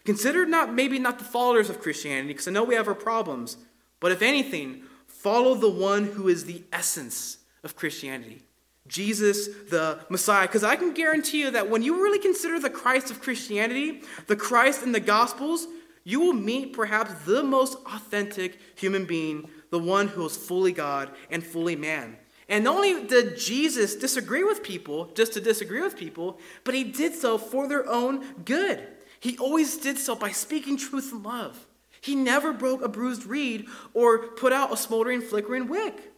Consider 0.06 0.46
not 0.46 0.74
maybe 0.74 1.00
not 1.00 1.20
the 1.20 1.26
followers 1.26 1.70
of 1.70 1.82
Christianity, 1.82 2.30
because 2.30 2.48
I 2.48 2.52
know 2.52 2.64
we 2.64 2.76
have 2.76 2.88
our 2.88 2.96
problems, 2.96 3.58
but 4.00 4.14
if 4.14 4.22
anything, 4.22 4.84
follow 5.06 5.54
the 5.54 5.70
one 5.70 6.06
who 6.06 6.30
is 6.30 6.46
the 6.46 6.64
essence 6.72 7.40
of 7.66 7.76
Christianity. 7.76 8.44
Jesus, 8.88 9.50
the 9.70 10.00
Messiah. 10.08 10.48
Because 10.48 10.64
I 10.64 10.78
can 10.78 10.94
guarantee 10.94 11.42
you 11.42 11.52
that 11.52 11.70
when 11.70 11.84
you 11.84 12.02
really 12.02 12.20
consider 12.20 12.58
the 12.58 12.70
Christ 12.70 13.12
of 13.12 13.20
Christianity, 13.20 14.04
the 14.28 14.38
Christ 14.38 14.82
in 14.82 14.94
the 14.94 15.02
Gospels, 15.02 15.68
you 16.08 16.22
will 16.22 16.32
meet 16.32 16.72
perhaps 16.72 17.12
the 17.26 17.44
most 17.44 17.78
authentic 17.86 18.58
human 18.76 19.04
being, 19.04 19.50
the 19.72 19.78
one 19.78 20.08
who 20.08 20.26
is 20.26 20.38
fully 20.38 20.72
God 20.72 21.12
and 21.30 21.44
fully 21.44 21.76
man. 21.76 22.16
And 22.48 22.64
not 22.64 22.78
only 22.78 23.06
did 23.08 23.38
Jesus 23.38 23.94
disagree 23.94 24.46
with 24.46 24.64
people 24.64 25.08
just 25.16 25.34
to 25.34 25.42
disagree 25.42 25.82
with 25.82 25.98
people, 25.98 26.40
but 26.64 26.74
he 26.74 26.86
did 26.86 27.14
so 27.14 27.38
for 27.38 27.68
their 27.68 27.86
own 27.90 28.24
good. 28.46 28.88
He 29.20 29.38
always 29.38 29.76
did 29.76 29.98
so 29.98 30.16
by 30.16 30.32
speaking 30.32 30.78
truth 30.78 31.12
in 31.12 31.24
love. 31.24 31.68
He 32.00 32.16
never 32.16 32.54
broke 32.54 32.82
a 32.82 32.88
bruised 32.88 33.26
reed 33.26 33.66
or 33.94 34.30
put 34.30 34.54
out 34.54 34.72
a 34.72 34.78
smoldering, 34.78 35.20
flickering 35.20 35.68
wick. 35.68 36.14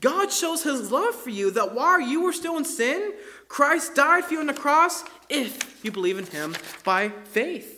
God 0.00 0.32
shows 0.32 0.64
his 0.64 0.90
love 0.90 1.14
for 1.14 1.30
you 1.30 1.52
that 1.52 1.76
while 1.76 2.00
you 2.00 2.24
were 2.24 2.32
still 2.32 2.56
in 2.56 2.64
sin, 2.64 3.12
Christ 3.46 3.94
died 3.94 4.24
for 4.24 4.34
you 4.34 4.40
on 4.40 4.48
the 4.48 4.52
cross 4.52 5.04
if 5.28 5.84
you 5.84 5.92
believe 5.92 6.18
in 6.18 6.26
him 6.26 6.56
by 6.82 7.10
faith. 7.10 7.77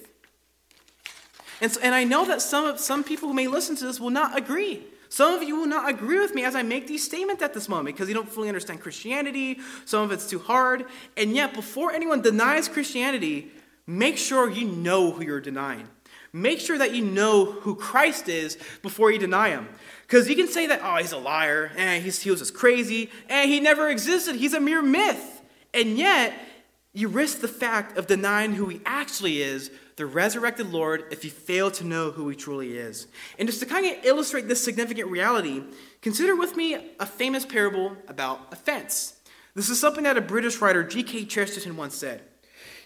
And, 1.60 1.70
so, 1.70 1.80
and 1.82 1.94
I 1.94 2.04
know 2.04 2.24
that 2.26 2.40
some, 2.40 2.78
some 2.78 3.04
people 3.04 3.28
who 3.28 3.34
may 3.34 3.46
listen 3.46 3.76
to 3.76 3.84
this 3.84 4.00
will 4.00 4.10
not 4.10 4.36
agree. 4.36 4.82
Some 5.08 5.34
of 5.34 5.42
you 5.42 5.56
will 5.56 5.66
not 5.66 5.90
agree 5.90 6.20
with 6.20 6.34
me 6.34 6.44
as 6.44 6.54
I 6.54 6.62
make 6.62 6.86
these 6.86 7.04
statements 7.04 7.42
at 7.42 7.52
this 7.52 7.68
moment 7.68 7.96
because 7.96 8.08
you 8.08 8.14
don't 8.14 8.28
fully 8.28 8.48
understand 8.48 8.80
Christianity. 8.80 9.58
Some 9.84 10.04
of 10.04 10.12
it's 10.12 10.28
too 10.28 10.38
hard. 10.38 10.86
And 11.16 11.34
yet, 11.34 11.52
before 11.52 11.92
anyone 11.92 12.22
denies 12.22 12.68
Christianity, 12.68 13.50
make 13.86 14.16
sure 14.16 14.48
you 14.48 14.66
know 14.66 15.10
who 15.10 15.24
you're 15.24 15.40
denying. 15.40 15.88
Make 16.32 16.60
sure 16.60 16.78
that 16.78 16.94
you 16.94 17.04
know 17.04 17.46
who 17.46 17.74
Christ 17.74 18.28
is 18.28 18.56
before 18.82 19.10
you 19.10 19.18
deny 19.18 19.48
him. 19.48 19.68
Because 20.06 20.28
you 20.28 20.36
can 20.36 20.46
say 20.46 20.68
that, 20.68 20.80
oh, 20.82 20.96
he's 20.96 21.12
a 21.12 21.18
liar, 21.18 21.72
and 21.76 22.02
he's, 22.02 22.22
he 22.22 22.30
was 22.30 22.38
just 22.38 22.54
crazy, 22.54 23.10
and 23.28 23.50
he 23.50 23.58
never 23.58 23.88
existed, 23.88 24.36
he's 24.36 24.54
a 24.54 24.60
mere 24.60 24.82
myth. 24.82 25.42
And 25.74 25.98
yet, 25.98 26.34
you 26.92 27.08
risk 27.08 27.40
the 27.40 27.48
fact 27.48 27.98
of 27.98 28.06
denying 28.06 28.54
who 28.54 28.68
he 28.68 28.80
actually 28.86 29.42
is, 29.42 29.70
the 30.00 30.06
resurrected 30.06 30.72
Lord, 30.72 31.04
if 31.10 31.26
you 31.26 31.30
fail 31.30 31.70
to 31.72 31.84
know 31.84 32.10
who 32.10 32.26
he 32.30 32.34
truly 32.34 32.78
is. 32.78 33.06
And 33.38 33.46
just 33.46 33.60
to 33.60 33.66
kind 33.66 33.84
of 33.84 34.02
illustrate 34.02 34.48
this 34.48 34.64
significant 34.64 35.10
reality, 35.10 35.62
consider 36.00 36.34
with 36.34 36.56
me 36.56 36.94
a 36.98 37.04
famous 37.04 37.44
parable 37.44 37.94
about 38.08 38.48
a 38.50 38.56
fence. 38.56 39.16
This 39.54 39.68
is 39.68 39.78
something 39.78 40.04
that 40.04 40.16
a 40.16 40.22
British 40.22 40.58
writer, 40.62 40.82
G.K. 40.82 41.26
Chesterton, 41.26 41.76
once 41.76 41.94
said. 41.94 42.22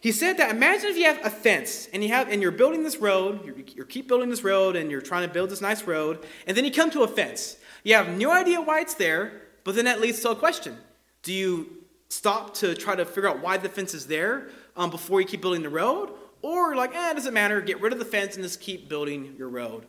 He 0.01 0.11
said 0.11 0.39
that 0.39 0.51
imagine 0.51 0.91
if 0.91 0.97
you 0.97 1.05
have 1.05 1.25
a 1.25 1.31
fence 1.31 1.89
and 1.93 2.03
you 2.03 2.09
have 2.09 2.29
and 2.29 2.43
you're 2.43 2.51
building 2.51 2.83
this 2.83 2.97
road, 2.97 3.47
you 3.47 3.65
you 3.77 3.85
keep 3.85 4.09
building 4.09 4.29
this 4.29 4.43
road 4.43 4.75
and 4.75 4.91
you're 4.91 5.01
trying 5.01 5.27
to 5.27 5.33
build 5.33 5.51
this 5.51 5.61
nice 5.61 5.85
road, 5.85 6.27
and 6.49 6.57
then 6.57 6.65
you 6.65 6.73
come 6.73 6.91
to 6.91 7.05
a 7.05 7.09
fence. 7.09 7.59
You 7.85 7.95
have 7.95 8.09
no 8.19 8.33
idea 8.33 8.61
why 8.61 8.81
it's 8.81 8.95
there, 8.95 9.41
but 9.63 9.77
then 9.77 9.85
that 9.85 10.01
leads 10.01 10.19
to 10.23 10.31
a 10.31 10.37
question. 10.37 10.77
Do 11.23 11.33
you 11.33 11.85
stop 12.09 12.55
to 12.55 12.75
try 12.75 12.97
to 12.97 13.05
figure 13.05 13.29
out 13.29 13.41
why 13.41 13.57
the 13.57 13.69
fence 13.69 13.95
is 13.95 14.09
there 14.09 14.49
um, 14.77 14.91
before 14.91 15.21
you 15.21 15.27
keep 15.29 15.41
building 15.41 15.63
the 15.63 15.71
road? 15.71 16.11
Or 16.45 16.77
like, 16.77 16.95
eh, 16.95 17.11
it 17.13 17.15
doesn't 17.15 17.33
matter, 17.33 17.63
get 17.63 17.81
rid 17.81 17.95
of 17.95 17.99
the 17.99 18.05
fence 18.05 18.35
and 18.35 18.45
just 18.45 18.61
keep 18.61 18.87
building 18.87 19.35
your 19.39 19.49
road. 19.49 19.87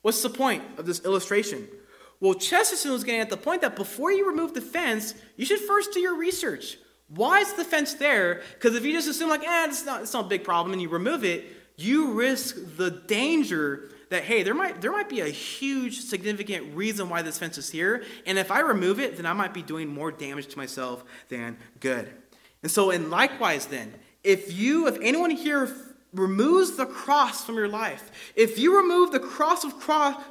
What's 0.00 0.22
the 0.22 0.30
point 0.30 0.62
of 0.78 0.86
this 0.86 1.04
illustration? 1.04 1.68
Well, 2.20 2.32
Chesterton 2.32 2.92
was 2.92 3.04
getting 3.04 3.20
at 3.20 3.28
the 3.28 3.36
point 3.36 3.60
that 3.60 3.76
before 3.76 4.10
you 4.10 4.26
remove 4.26 4.54
the 4.54 4.62
fence, 4.62 5.14
you 5.36 5.44
should 5.44 5.60
first 5.60 5.92
do 5.92 6.00
your 6.00 6.16
research. 6.16 6.78
Why 7.08 7.40
is 7.40 7.52
the 7.52 7.64
fence 7.64 7.92
there? 7.92 8.40
Because 8.54 8.76
if 8.76 8.84
you 8.86 8.94
just 8.94 9.08
assume, 9.08 9.28
like, 9.28 9.46
eh, 9.46 9.66
it's 9.68 9.84
not, 9.84 10.00
it's 10.00 10.14
not 10.14 10.24
a 10.24 10.28
big 10.28 10.42
problem, 10.42 10.72
and 10.72 10.80
you 10.80 10.88
remove 10.88 11.22
it, 11.22 11.44
you 11.76 12.12
risk 12.12 12.56
the 12.78 12.90
danger 12.90 13.90
that, 14.08 14.22
hey, 14.22 14.42
there 14.42 14.54
might, 14.54 14.80
there 14.80 14.92
might 14.92 15.10
be 15.10 15.20
a 15.20 15.28
huge, 15.28 16.00
significant 16.00 16.74
reason 16.74 17.10
why 17.10 17.20
this 17.20 17.36
fence 17.36 17.58
is 17.58 17.68
here, 17.68 18.04
and 18.24 18.38
if 18.38 18.50
I 18.50 18.60
remove 18.60 19.00
it, 19.00 19.18
then 19.18 19.26
I 19.26 19.34
might 19.34 19.52
be 19.52 19.60
doing 19.60 19.86
more 19.86 20.10
damage 20.10 20.46
to 20.46 20.56
myself 20.56 21.04
than 21.28 21.58
good. 21.78 22.10
And 22.62 22.72
so, 22.72 22.90
and 22.90 23.10
likewise, 23.10 23.66
then, 23.66 23.92
if 24.24 24.52
you, 24.52 24.86
if 24.86 24.98
anyone 25.02 25.30
here 25.30 25.66
removes 26.12 26.72
the 26.72 26.86
cross 26.86 27.44
from 27.44 27.54
your 27.54 27.68
life, 27.68 28.32
if 28.34 28.58
you 28.58 28.76
remove 28.76 29.12
the 29.12 29.20
cross 29.20 29.64
of, 29.64 29.72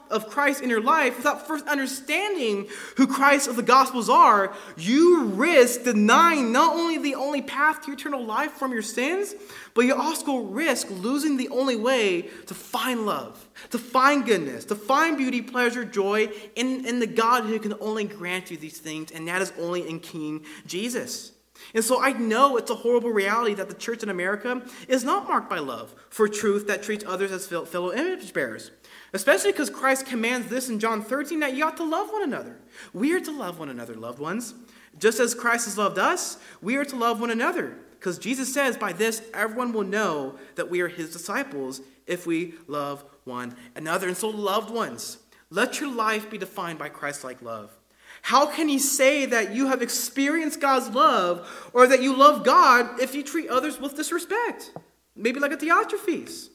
of 0.09 0.29
Christ 0.29 0.61
in 0.61 0.69
your 0.69 0.81
life 0.81 1.17
without 1.17 1.47
first 1.47 1.65
understanding 1.67 2.67
who 2.97 3.07
Christ 3.07 3.47
of 3.47 3.55
the 3.55 3.63
Gospels 3.63 4.09
are, 4.09 4.53
you 4.77 5.25
risk 5.25 5.83
denying 5.83 6.51
not 6.51 6.75
only 6.75 6.97
the 6.97 7.15
only 7.15 7.41
path 7.41 7.85
to 7.85 7.93
eternal 7.93 8.23
life 8.23 8.51
from 8.51 8.73
your 8.73 8.81
sins, 8.81 9.35
but 9.73 9.85
you 9.85 9.95
also 9.95 10.39
risk 10.39 10.89
losing 10.89 11.37
the 11.37 11.49
only 11.49 11.77
way 11.77 12.23
to 12.47 12.53
find 12.53 13.05
love, 13.05 13.47
to 13.69 13.79
find 13.79 14.25
goodness, 14.25 14.65
to 14.65 14.75
find 14.75 15.17
beauty, 15.17 15.41
pleasure, 15.41 15.85
joy 15.85 16.29
in, 16.55 16.85
in 16.85 16.99
the 16.99 17.07
God 17.07 17.45
who 17.45 17.57
can 17.57 17.73
only 17.79 18.03
grant 18.03 18.51
you 18.51 18.57
these 18.57 18.79
things, 18.79 19.11
and 19.11 19.27
that 19.29 19.41
is 19.41 19.53
only 19.57 19.87
in 19.87 20.01
King 20.01 20.43
Jesus. 20.65 21.31
And 21.73 21.83
so 21.83 22.01
I 22.01 22.13
know 22.13 22.57
it's 22.57 22.71
a 22.71 22.75
horrible 22.75 23.11
reality 23.11 23.53
that 23.55 23.69
the 23.69 23.75
church 23.75 24.03
in 24.03 24.09
America 24.09 24.61
is 24.87 25.03
not 25.03 25.27
marked 25.27 25.49
by 25.49 25.59
love 25.59 25.93
for 26.09 26.27
truth 26.27 26.67
that 26.67 26.83
treats 26.83 27.05
others 27.05 27.31
as 27.31 27.47
fellow 27.47 27.93
image 27.93 28.33
bearers. 28.33 28.71
Especially 29.13 29.51
because 29.51 29.69
Christ 29.69 30.05
commands 30.05 30.47
this 30.47 30.69
in 30.69 30.79
John 30.79 31.01
13 31.03 31.39
that 31.39 31.55
you 31.55 31.65
ought 31.65 31.77
to 31.77 31.83
love 31.83 32.11
one 32.11 32.23
another. 32.23 32.57
We 32.93 33.13
are 33.13 33.19
to 33.19 33.31
love 33.31 33.59
one 33.59 33.69
another, 33.69 33.95
loved 33.95 34.19
ones. 34.19 34.53
Just 34.99 35.19
as 35.19 35.33
Christ 35.33 35.65
has 35.65 35.77
loved 35.77 35.97
us, 35.97 36.37
we 36.61 36.75
are 36.77 36.85
to 36.85 36.95
love 36.95 37.19
one 37.19 37.31
another. 37.31 37.77
Because 37.99 38.17
Jesus 38.17 38.53
says, 38.53 38.77
by 38.77 38.93
this, 38.93 39.21
everyone 39.33 39.73
will 39.73 39.83
know 39.83 40.35
that 40.55 40.69
we 40.69 40.81
are 40.81 40.87
his 40.87 41.11
disciples 41.11 41.81
if 42.07 42.25
we 42.25 42.53
love 42.67 43.03
one 43.25 43.55
another. 43.75 44.07
And 44.07 44.17
so, 44.17 44.29
loved 44.29 44.69
ones, 44.69 45.17
let 45.49 45.79
your 45.79 45.93
life 45.93 46.29
be 46.29 46.37
defined 46.37 46.79
by 46.79 46.89
Christ 46.89 47.23
like 47.23 47.41
love. 47.41 47.77
How 48.21 48.45
can 48.45 48.67
he 48.67 48.79
say 48.79 49.25
that 49.25 49.53
you 49.53 49.67
have 49.67 49.81
experienced 49.81 50.59
God's 50.59 50.89
love 50.89 51.69
or 51.73 51.87
that 51.87 52.01
you 52.01 52.15
love 52.15 52.43
God 52.43 52.99
if 52.99 53.15
you 53.15 53.23
treat 53.23 53.49
others 53.49 53.79
with 53.79 53.95
disrespect? 53.95 54.71
Maybe 55.15 55.39
like 55.39 55.51
a 55.51 55.57
Diotrephes. 55.57 56.49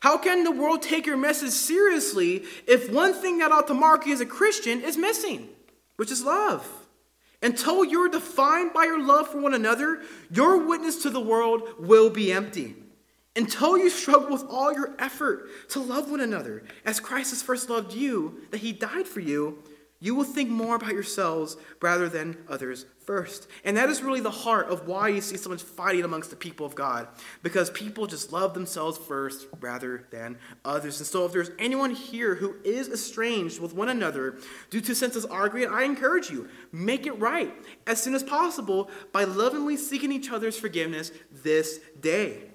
How 0.00 0.18
can 0.18 0.44
the 0.44 0.50
world 0.50 0.82
take 0.82 1.06
your 1.06 1.16
message 1.16 1.50
seriously 1.50 2.44
if 2.66 2.90
one 2.90 3.14
thing 3.14 3.38
that 3.38 3.52
ought 3.52 3.66
to 3.68 3.74
mark 3.74 4.06
you 4.06 4.12
as 4.12 4.20
a 4.20 4.26
Christian 4.26 4.80
is 4.82 4.96
missing, 4.96 5.48
which 5.96 6.10
is 6.10 6.24
love? 6.24 6.68
Until 7.42 7.84
you're 7.84 8.08
defined 8.08 8.72
by 8.72 8.84
your 8.84 9.02
love 9.02 9.28
for 9.28 9.40
one 9.40 9.54
another, 9.54 10.02
your 10.30 10.66
witness 10.66 11.02
to 11.02 11.10
the 11.10 11.20
world 11.20 11.62
will 11.78 12.08
be 12.08 12.32
empty. 12.32 12.74
Until 13.36 13.76
you 13.76 13.90
struggle 13.90 14.30
with 14.30 14.44
all 14.48 14.72
your 14.72 14.94
effort 14.98 15.48
to 15.70 15.80
love 15.80 16.10
one 16.10 16.20
another 16.20 16.62
as 16.86 17.00
Christ 17.00 17.30
has 17.30 17.42
first 17.42 17.68
loved 17.68 17.92
you, 17.92 18.42
that 18.50 18.58
he 18.58 18.72
died 18.72 19.06
for 19.06 19.20
you, 19.20 19.62
you 20.04 20.14
will 20.14 20.24
think 20.24 20.50
more 20.50 20.76
about 20.76 20.92
yourselves 20.92 21.56
rather 21.80 22.10
than 22.10 22.36
others 22.46 22.84
first. 23.06 23.48
And 23.64 23.74
that 23.78 23.88
is 23.88 24.02
really 24.02 24.20
the 24.20 24.30
heart 24.30 24.68
of 24.68 24.86
why 24.86 25.08
you 25.08 25.22
see 25.22 25.38
so 25.38 25.48
much 25.48 25.62
fighting 25.62 26.04
amongst 26.04 26.28
the 26.28 26.36
people 26.36 26.66
of 26.66 26.74
God, 26.74 27.08
because 27.42 27.70
people 27.70 28.06
just 28.06 28.30
love 28.30 28.52
themselves 28.52 28.98
first 28.98 29.46
rather 29.60 30.06
than 30.10 30.36
others. 30.62 31.00
And 31.00 31.06
so, 31.06 31.24
if 31.24 31.32
there's 31.32 31.52
anyone 31.58 31.92
here 31.92 32.34
who 32.34 32.56
is 32.64 32.90
estranged 32.90 33.60
with 33.60 33.72
one 33.72 33.88
another 33.88 34.36
due 34.68 34.82
to 34.82 34.94
senseless 34.94 35.24
argument, 35.24 35.72
I 35.72 35.84
encourage 35.84 36.28
you, 36.28 36.50
make 36.70 37.06
it 37.06 37.18
right 37.18 37.54
as 37.86 38.02
soon 38.02 38.14
as 38.14 38.22
possible 38.22 38.90
by 39.10 39.24
lovingly 39.24 39.78
seeking 39.78 40.12
each 40.12 40.30
other's 40.30 40.58
forgiveness 40.58 41.12
this 41.32 41.80
day. 41.98 42.50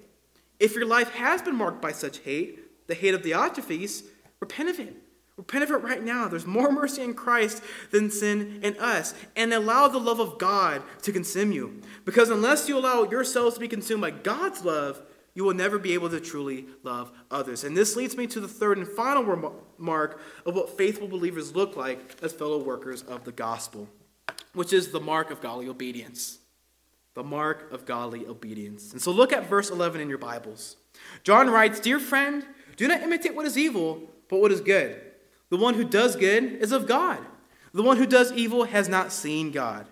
If 0.60 0.76
your 0.76 0.86
life 0.86 1.10
has 1.14 1.42
been 1.42 1.56
marked 1.56 1.82
by 1.82 1.90
such 1.90 2.18
hate, 2.18 2.86
the 2.86 2.94
hate 2.94 3.14
of 3.14 3.22
Diotrephes, 3.22 4.04
repent 4.38 4.68
of 4.68 4.78
it. 4.78 4.99
Repent 5.40 5.64
of 5.64 5.70
it 5.70 5.82
right 5.82 6.04
now. 6.04 6.28
There's 6.28 6.44
more 6.44 6.70
mercy 6.70 7.00
in 7.00 7.14
Christ 7.14 7.62
than 7.92 8.10
sin 8.10 8.60
in 8.62 8.76
us. 8.78 9.14
And 9.34 9.54
allow 9.54 9.88
the 9.88 9.98
love 9.98 10.20
of 10.20 10.38
God 10.38 10.82
to 11.00 11.12
consume 11.12 11.50
you. 11.50 11.80
Because 12.04 12.28
unless 12.28 12.68
you 12.68 12.76
allow 12.76 13.04
yourselves 13.04 13.54
to 13.54 13.60
be 13.60 13.66
consumed 13.66 14.02
by 14.02 14.10
God's 14.10 14.66
love, 14.66 15.00
you 15.32 15.42
will 15.44 15.54
never 15.54 15.78
be 15.78 15.94
able 15.94 16.10
to 16.10 16.20
truly 16.20 16.66
love 16.82 17.10
others. 17.30 17.64
And 17.64 17.74
this 17.74 17.96
leads 17.96 18.18
me 18.18 18.26
to 18.26 18.38
the 18.38 18.46
third 18.46 18.76
and 18.76 18.86
final 18.86 19.64
mark 19.78 20.20
of 20.44 20.54
what 20.54 20.76
faithful 20.76 21.08
believers 21.08 21.56
look 21.56 21.74
like 21.74 22.16
as 22.22 22.34
fellow 22.34 22.62
workers 22.62 23.02
of 23.04 23.24
the 23.24 23.32
gospel, 23.32 23.88
which 24.52 24.74
is 24.74 24.92
the 24.92 25.00
mark 25.00 25.30
of 25.30 25.40
godly 25.40 25.68
obedience. 25.68 26.40
The 27.14 27.24
mark 27.24 27.72
of 27.72 27.86
godly 27.86 28.26
obedience. 28.26 28.92
And 28.92 29.00
so 29.00 29.10
look 29.10 29.32
at 29.32 29.48
verse 29.48 29.70
11 29.70 30.02
in 30.02 30.10
your 30.10 30.18
Bibles. 30.18 30.76
John 31.22 31.48
writes 31.48 31.80
Dear 31.80 31.98
friend, 31.98 32.44
do 32.76 32.86
not 32.86 33.00
imitate 33.00 33.34
what 33.34 33.46
is 33.46 33.56
evil, 33.56 34.02
but 34.28 34.42
what 34.42 34.52
is 34.52 34.60
good. 34.60 35.00
The 35.50 35.56
one 35.56 35.74
who 35.74 35.84
does 35.84 36.16
good 36.16 36.44
is 36.44 36.72
of 36.72 36.86
God. 36.86 37.18
The 37.72 37.82
one 37.82 37.96
who 37.96 38.06
does 38.06 38.32
evil 38.32 38.64
has 38.64 38.88
not 38.88 39.12
seen 39.12 39.50
God. 39.50 39.86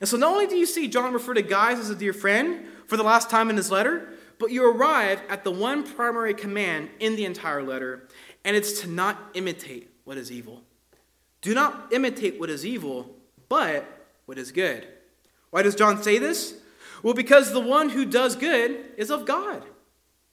And 0.00 0.08
so 0.08 0.16
not 0.16 0.32
only 0.32 0.46
do 0.46 0.56
you 0.56 0.66
see 0.66 0.88
John 0.88 1.12
refer 1.12 1.34
to 1.34 1.42
Gaius 1.42 1.78
as 1.78 1.90
a 1.90 1.94
dear 1.94 2.12
friend 2.12 2.66
for 2.86 2.96
the 2.96 3.02
last 3.02 3.30
time 3.30 3.50
in 3.50 3.56
his 3.56 3.70
letter, 3.70 4.08
but 4.38 4.50
you 4.50 4.68
arrive 4.68 5.20
at 5.28 5.44
the 5.44 5.50
one 5.50 5.84
primary 5.84 6.34
command 6.34 6.88
in 6.98 7.16
the 7.16 7.26
entire 7.26 7.62
letter, 7.62 8.08
and 8.44 8.56
it's 8.56 8.80
to 8.80 8.88
not 8.88 9.30
imitate 9.34 9.90
what 10.04 10.16
is 10.16 10.32
evil. 10.32 10.62
Do 11.42 11.54
not 11.54 11.92
imitate 11.92 12.40
what 12.40 12.50
is 12.50 12.64
evil, 12.64 13.14
but 13.48 13.84
what 14.26 14.38
is 14.38 14.52
good. 14.52 14.86
Why 15.50 15.62
does 15.62 15.74
John 15.74 16.02
say 16.02 16.18
this? 16.18 16.54
Well, 17.02 17.14
because 17.14 17.52
the 17.52 17.60
one 17.60 17.90
who 17.90 18.04
does 18.04 18.36
good 18.36 18.84
is 18.96 19.10
of 19.10 19.26
God. 19.26 19.64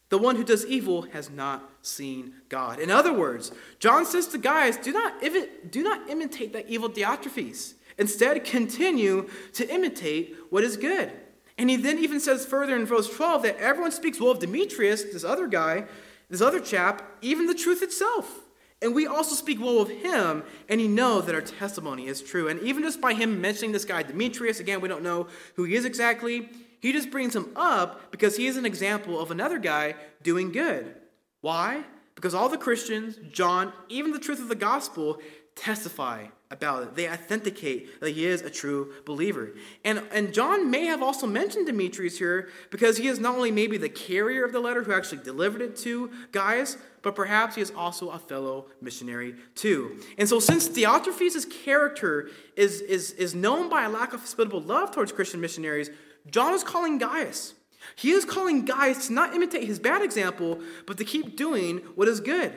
The 0.10 0.18
one 0.18 0.38
who 0.38 0.44
does 0.44 0.66
evil 0.66 1.04
has 1.14 1.30
not 1.30 1.70
seen 1.82 2.34
God. 2.50 2.80
In 2.80 2.90
other 2.90 3.12
words, 3.12 3.52
John 3.80 4.06
says 4.06 4.28
to 4.28 4.38
Gaius, 4.38 4.78
do 4.78 4.94
not, 4.94 5.22
do 5.70 5.84
not 5.84 6.10
imitate 6.10 6.54
that 6.54 6.70
evil 6.70 6.90
Diotrephes. 6.90 7.74
Instead, 7.98 8.44
continue 8.46 9.28
to 9.54 9.70
imitate 9.74 10.36
what 10.50 10.64
is 10.64 10.78
good. 10.78 11.12
And 11.58 11.70
he 11.70 11.76
then 11.76 11.98
even 11.98 12.20
says 12.20 12.46
further 12.46 12.76
in 12.76 12.86
verse 12.86 13.14
12 13.14 13.44
that 13.44 13.58
everyone 13.58 13.92
speaks 13.92 14.20
well 14.20 14.32
of 14.32 14.40
Demetrius, 14.40 15.04
this 15.04 15.24
other 15.24 15.48
guy, 15.48 15.86
this 16.30 16.42
other 16.42 16.60
chap, 16.60 17.02
even 17.22 17.48
the 17.48 17.56
truth 17.56 17.82
itself. 17.82 18.42
And 18.82 18.94
we 18.94 19.08
also 19.08 19.34
speak 19.34 19.60
well 19.60 19.82
of 19.82 19.90
him, 19.90 20.44
and 20.70 20.80
you 20.80 20.88
know 20.88 21.20
that 21.20 21.34
our 21.34 21.42
testimony 21.42 22.06
is 22.06 22.22
true. 22.22 22.48
And 22.48 22.60
even 22.62 22.84
just 22.84 23.02
by 23.02 23.16
him 23.16 23.42
mentioning 23.42 23.72
this 23.72 23.86
guy, 23.86 24.04
Demetrius, 24.04 24.60
again, 24.60 24.82
we 24.82 24.88
don't 24.88 25.02
know 25.02 25.28
who 25.56 25.64
he 25.64 25.74
is 25.74 25.84
exactly, 25.84 26.48
he 26.80 26.92
just 26.92 27.12
brings 27.12 27.36
him 27.36 27.50
up 27.56 28.12
because 28.12 28.38
he 28.38 28.48
is 28.48 28.58
an 28.58 28.66
example 28.66 29.20
of 29.20 29.32
another 29.32 29.60
guy 29.60 29.96
doing 30.24 30.52
good. 30.52 30.96
Why? 31.42 31.84
Because 32.16 32.34
all 32.34 32.50
the 32.50 32.58
Christians, 32.58 33.18
John, 33.32 33.74
even 33.90 34.12
the 34.12 34.20
truth 34.20 34.40
of 34.40 34.48
the 34.48 34.56
gospel, 34.56 35.20
testify 35.56 36.28
about 36.50 36.84
it. 36.84 36.96
They 36.96 37.10
authenticate 37.10 38.00
that 38.00 38.12
he 38.12 38.26
is 38.26 38.42
a 38.42 38.50
true 38.50 38.94
believer. 39.06 39.52
And, 39.84 40.02
and 40.12 40.34
John 40.34 40.72
may 40.72 40.86
have 40.86 41.04
also 41.04 41.28
mentioned 41.28 41.66
Demetrius 41.66 42.18
here 42.18 42.50
because 42.72 42.98
he 42.98 43.08
is 43.08 43.20
not 43.20 43.36
only 43.36 43.52
maybe 43.52 43.78
the 43.78 43.90
carrier 43.90 44.46
of 44.46 44.54
the 44.54 44.60
letter 44.60 44.84
who 44.84 44.94
actually 44.94 45.24
delivered 45.24 45.62
it 45.62 45.76
to 45.78 46.10
Gaius, 46.32 46.78
but 47.02 47.16
perhaps 47.16 47.56
he 47.56 47.62
is 47.62 47.72
also 47.76 48.10
a 48.10 48.20
fellow 48.20 48.68
missionary 48.82 49.36
too. 49.56 50.00
And 50.18 50.28
so, 50.28 50.40
since 50.40 50.70
Diotrephes' 50.70 51.50
character 51.64 52.30
is, 52.56 52.82
is, 52.82 53.12
is 53.12 53.36
known 53.36 53.70
by 53.70 53.84
a 53.84 53.90
lack 53.90 54.14
of 54.14 54.22
hospitable 54.22 54.62
love 54.62 54.92
towards 54.92 55.12
Christian 55.12 55.42
missionaries, 55.42 55.90
John 56.30 56.54
is 56.54 56.64
calling 56.64 56.98
Gaius. 56.98 57.54
He 57.96 58.12
is 58.12 58.26
calling 58.26 58.66
Gaius 58.66 59.08
to 59.08 59.14
not 59.14 59.34
imitate 59.34 59.64
his 59.64 59.80
bad 59.80 60.02
example, 60.02 60.60
but 60.86 60.98
to 60.98 61.06
keep 61.06 61.36
doing 61.36 61.78
what 61.96 62.08
is 62.08 62.20
good, 62.20 62.54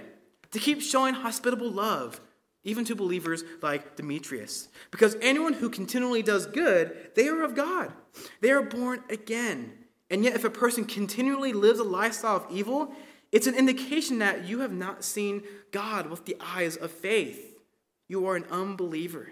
to 0.50 0.58
keep 0.58 0.80
showing 0.80 1.14
hospitable 1.14 1.70
love 1.70 2.20
even 2.62 2.84
to 2.84 2.94
believers 2.94 3.42
like 3.62 3.96
Demetrius. 3.96 4.68
Because 4.90 5.16
anyone 5.22 5.54
who 5.54 5.70
continually 5.70 6.22
does 6.22 6.46
good, 6.46 7.10
they 7.14 7.28
are 7.28 7.42
of 7.42 7.54
God. 7.54 7.92
They 8.40 8.50
are 8.50 8.62
born 8.62 9.02
again. 9.08 9.72
And 10.10 10.24
yet, 10.24 10.34
if 10.34 10.44
a 10.44 10.50
person 10.50 10.84
continually 10.84 11.52
lives 11.52 11.78
a 11.78 11.84
lifestyle 11.84 12.36
of 12.36 12.46
evil, 12.50 12.92
it's 13.32 13.46
an 13.46 13.54
indication 13.54 14.18
that 14.18 14.44
you 14.44 14.60
have 14.60 14.72
not 14.72 15.04
seen 15.04 15.42
God 15.70 16.10
with 16.10 16.26
the 16.26 16.36
eyes 16.40 16.76
of 16.76 16.90
faith. 16.90 17.56
You 18.08 18.26
are 18.26 18.36
an 18.36 18.44
unbeliever. 18.50 19.30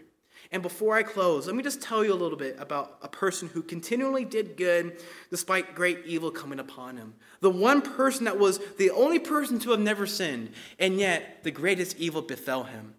And 0.51 0.63
before 0.63 0.97
I 0.97 1.03
close, 1.03 1.47
let 1.47 1.55
me 1.55 1.63
just 1.63 1.83
tell 1.83 2.03
you 2.03 2.13
a 2.13 2.17
little 2.17 2.39
bit 2.39 2.57
about 2.59 2.99
a 3.03 3.09
person 3.09 3.49
who 3.49 3.63
continually 3.63 4.25
did 4.25 4.57
good 4.57 4.99
despite 5.31 5.75
great 5.75 6.01
evil 6.07 6.31
coming 6.31 6.59
upon 6.59 6.97
him. 6.97 7.15
The 7.41 7.51
one 7.51 7.83
person 7.83 8.25
that 8.25 8.39
was 8.39 8.59
the 8.79 8.91
only 8.91 9.19
person 9.19 9.59
to 9.61 9.71
have 9.73 9.81
never 9.81 10.07
sinned, 10.07 10.53
and 10.79 10.99
yet 10.99 11.45
the 11.45 11.51
greatest 11.51 11.99
evil 11.99 12.23
befell 12.23 12.65
him. 12.65 12.95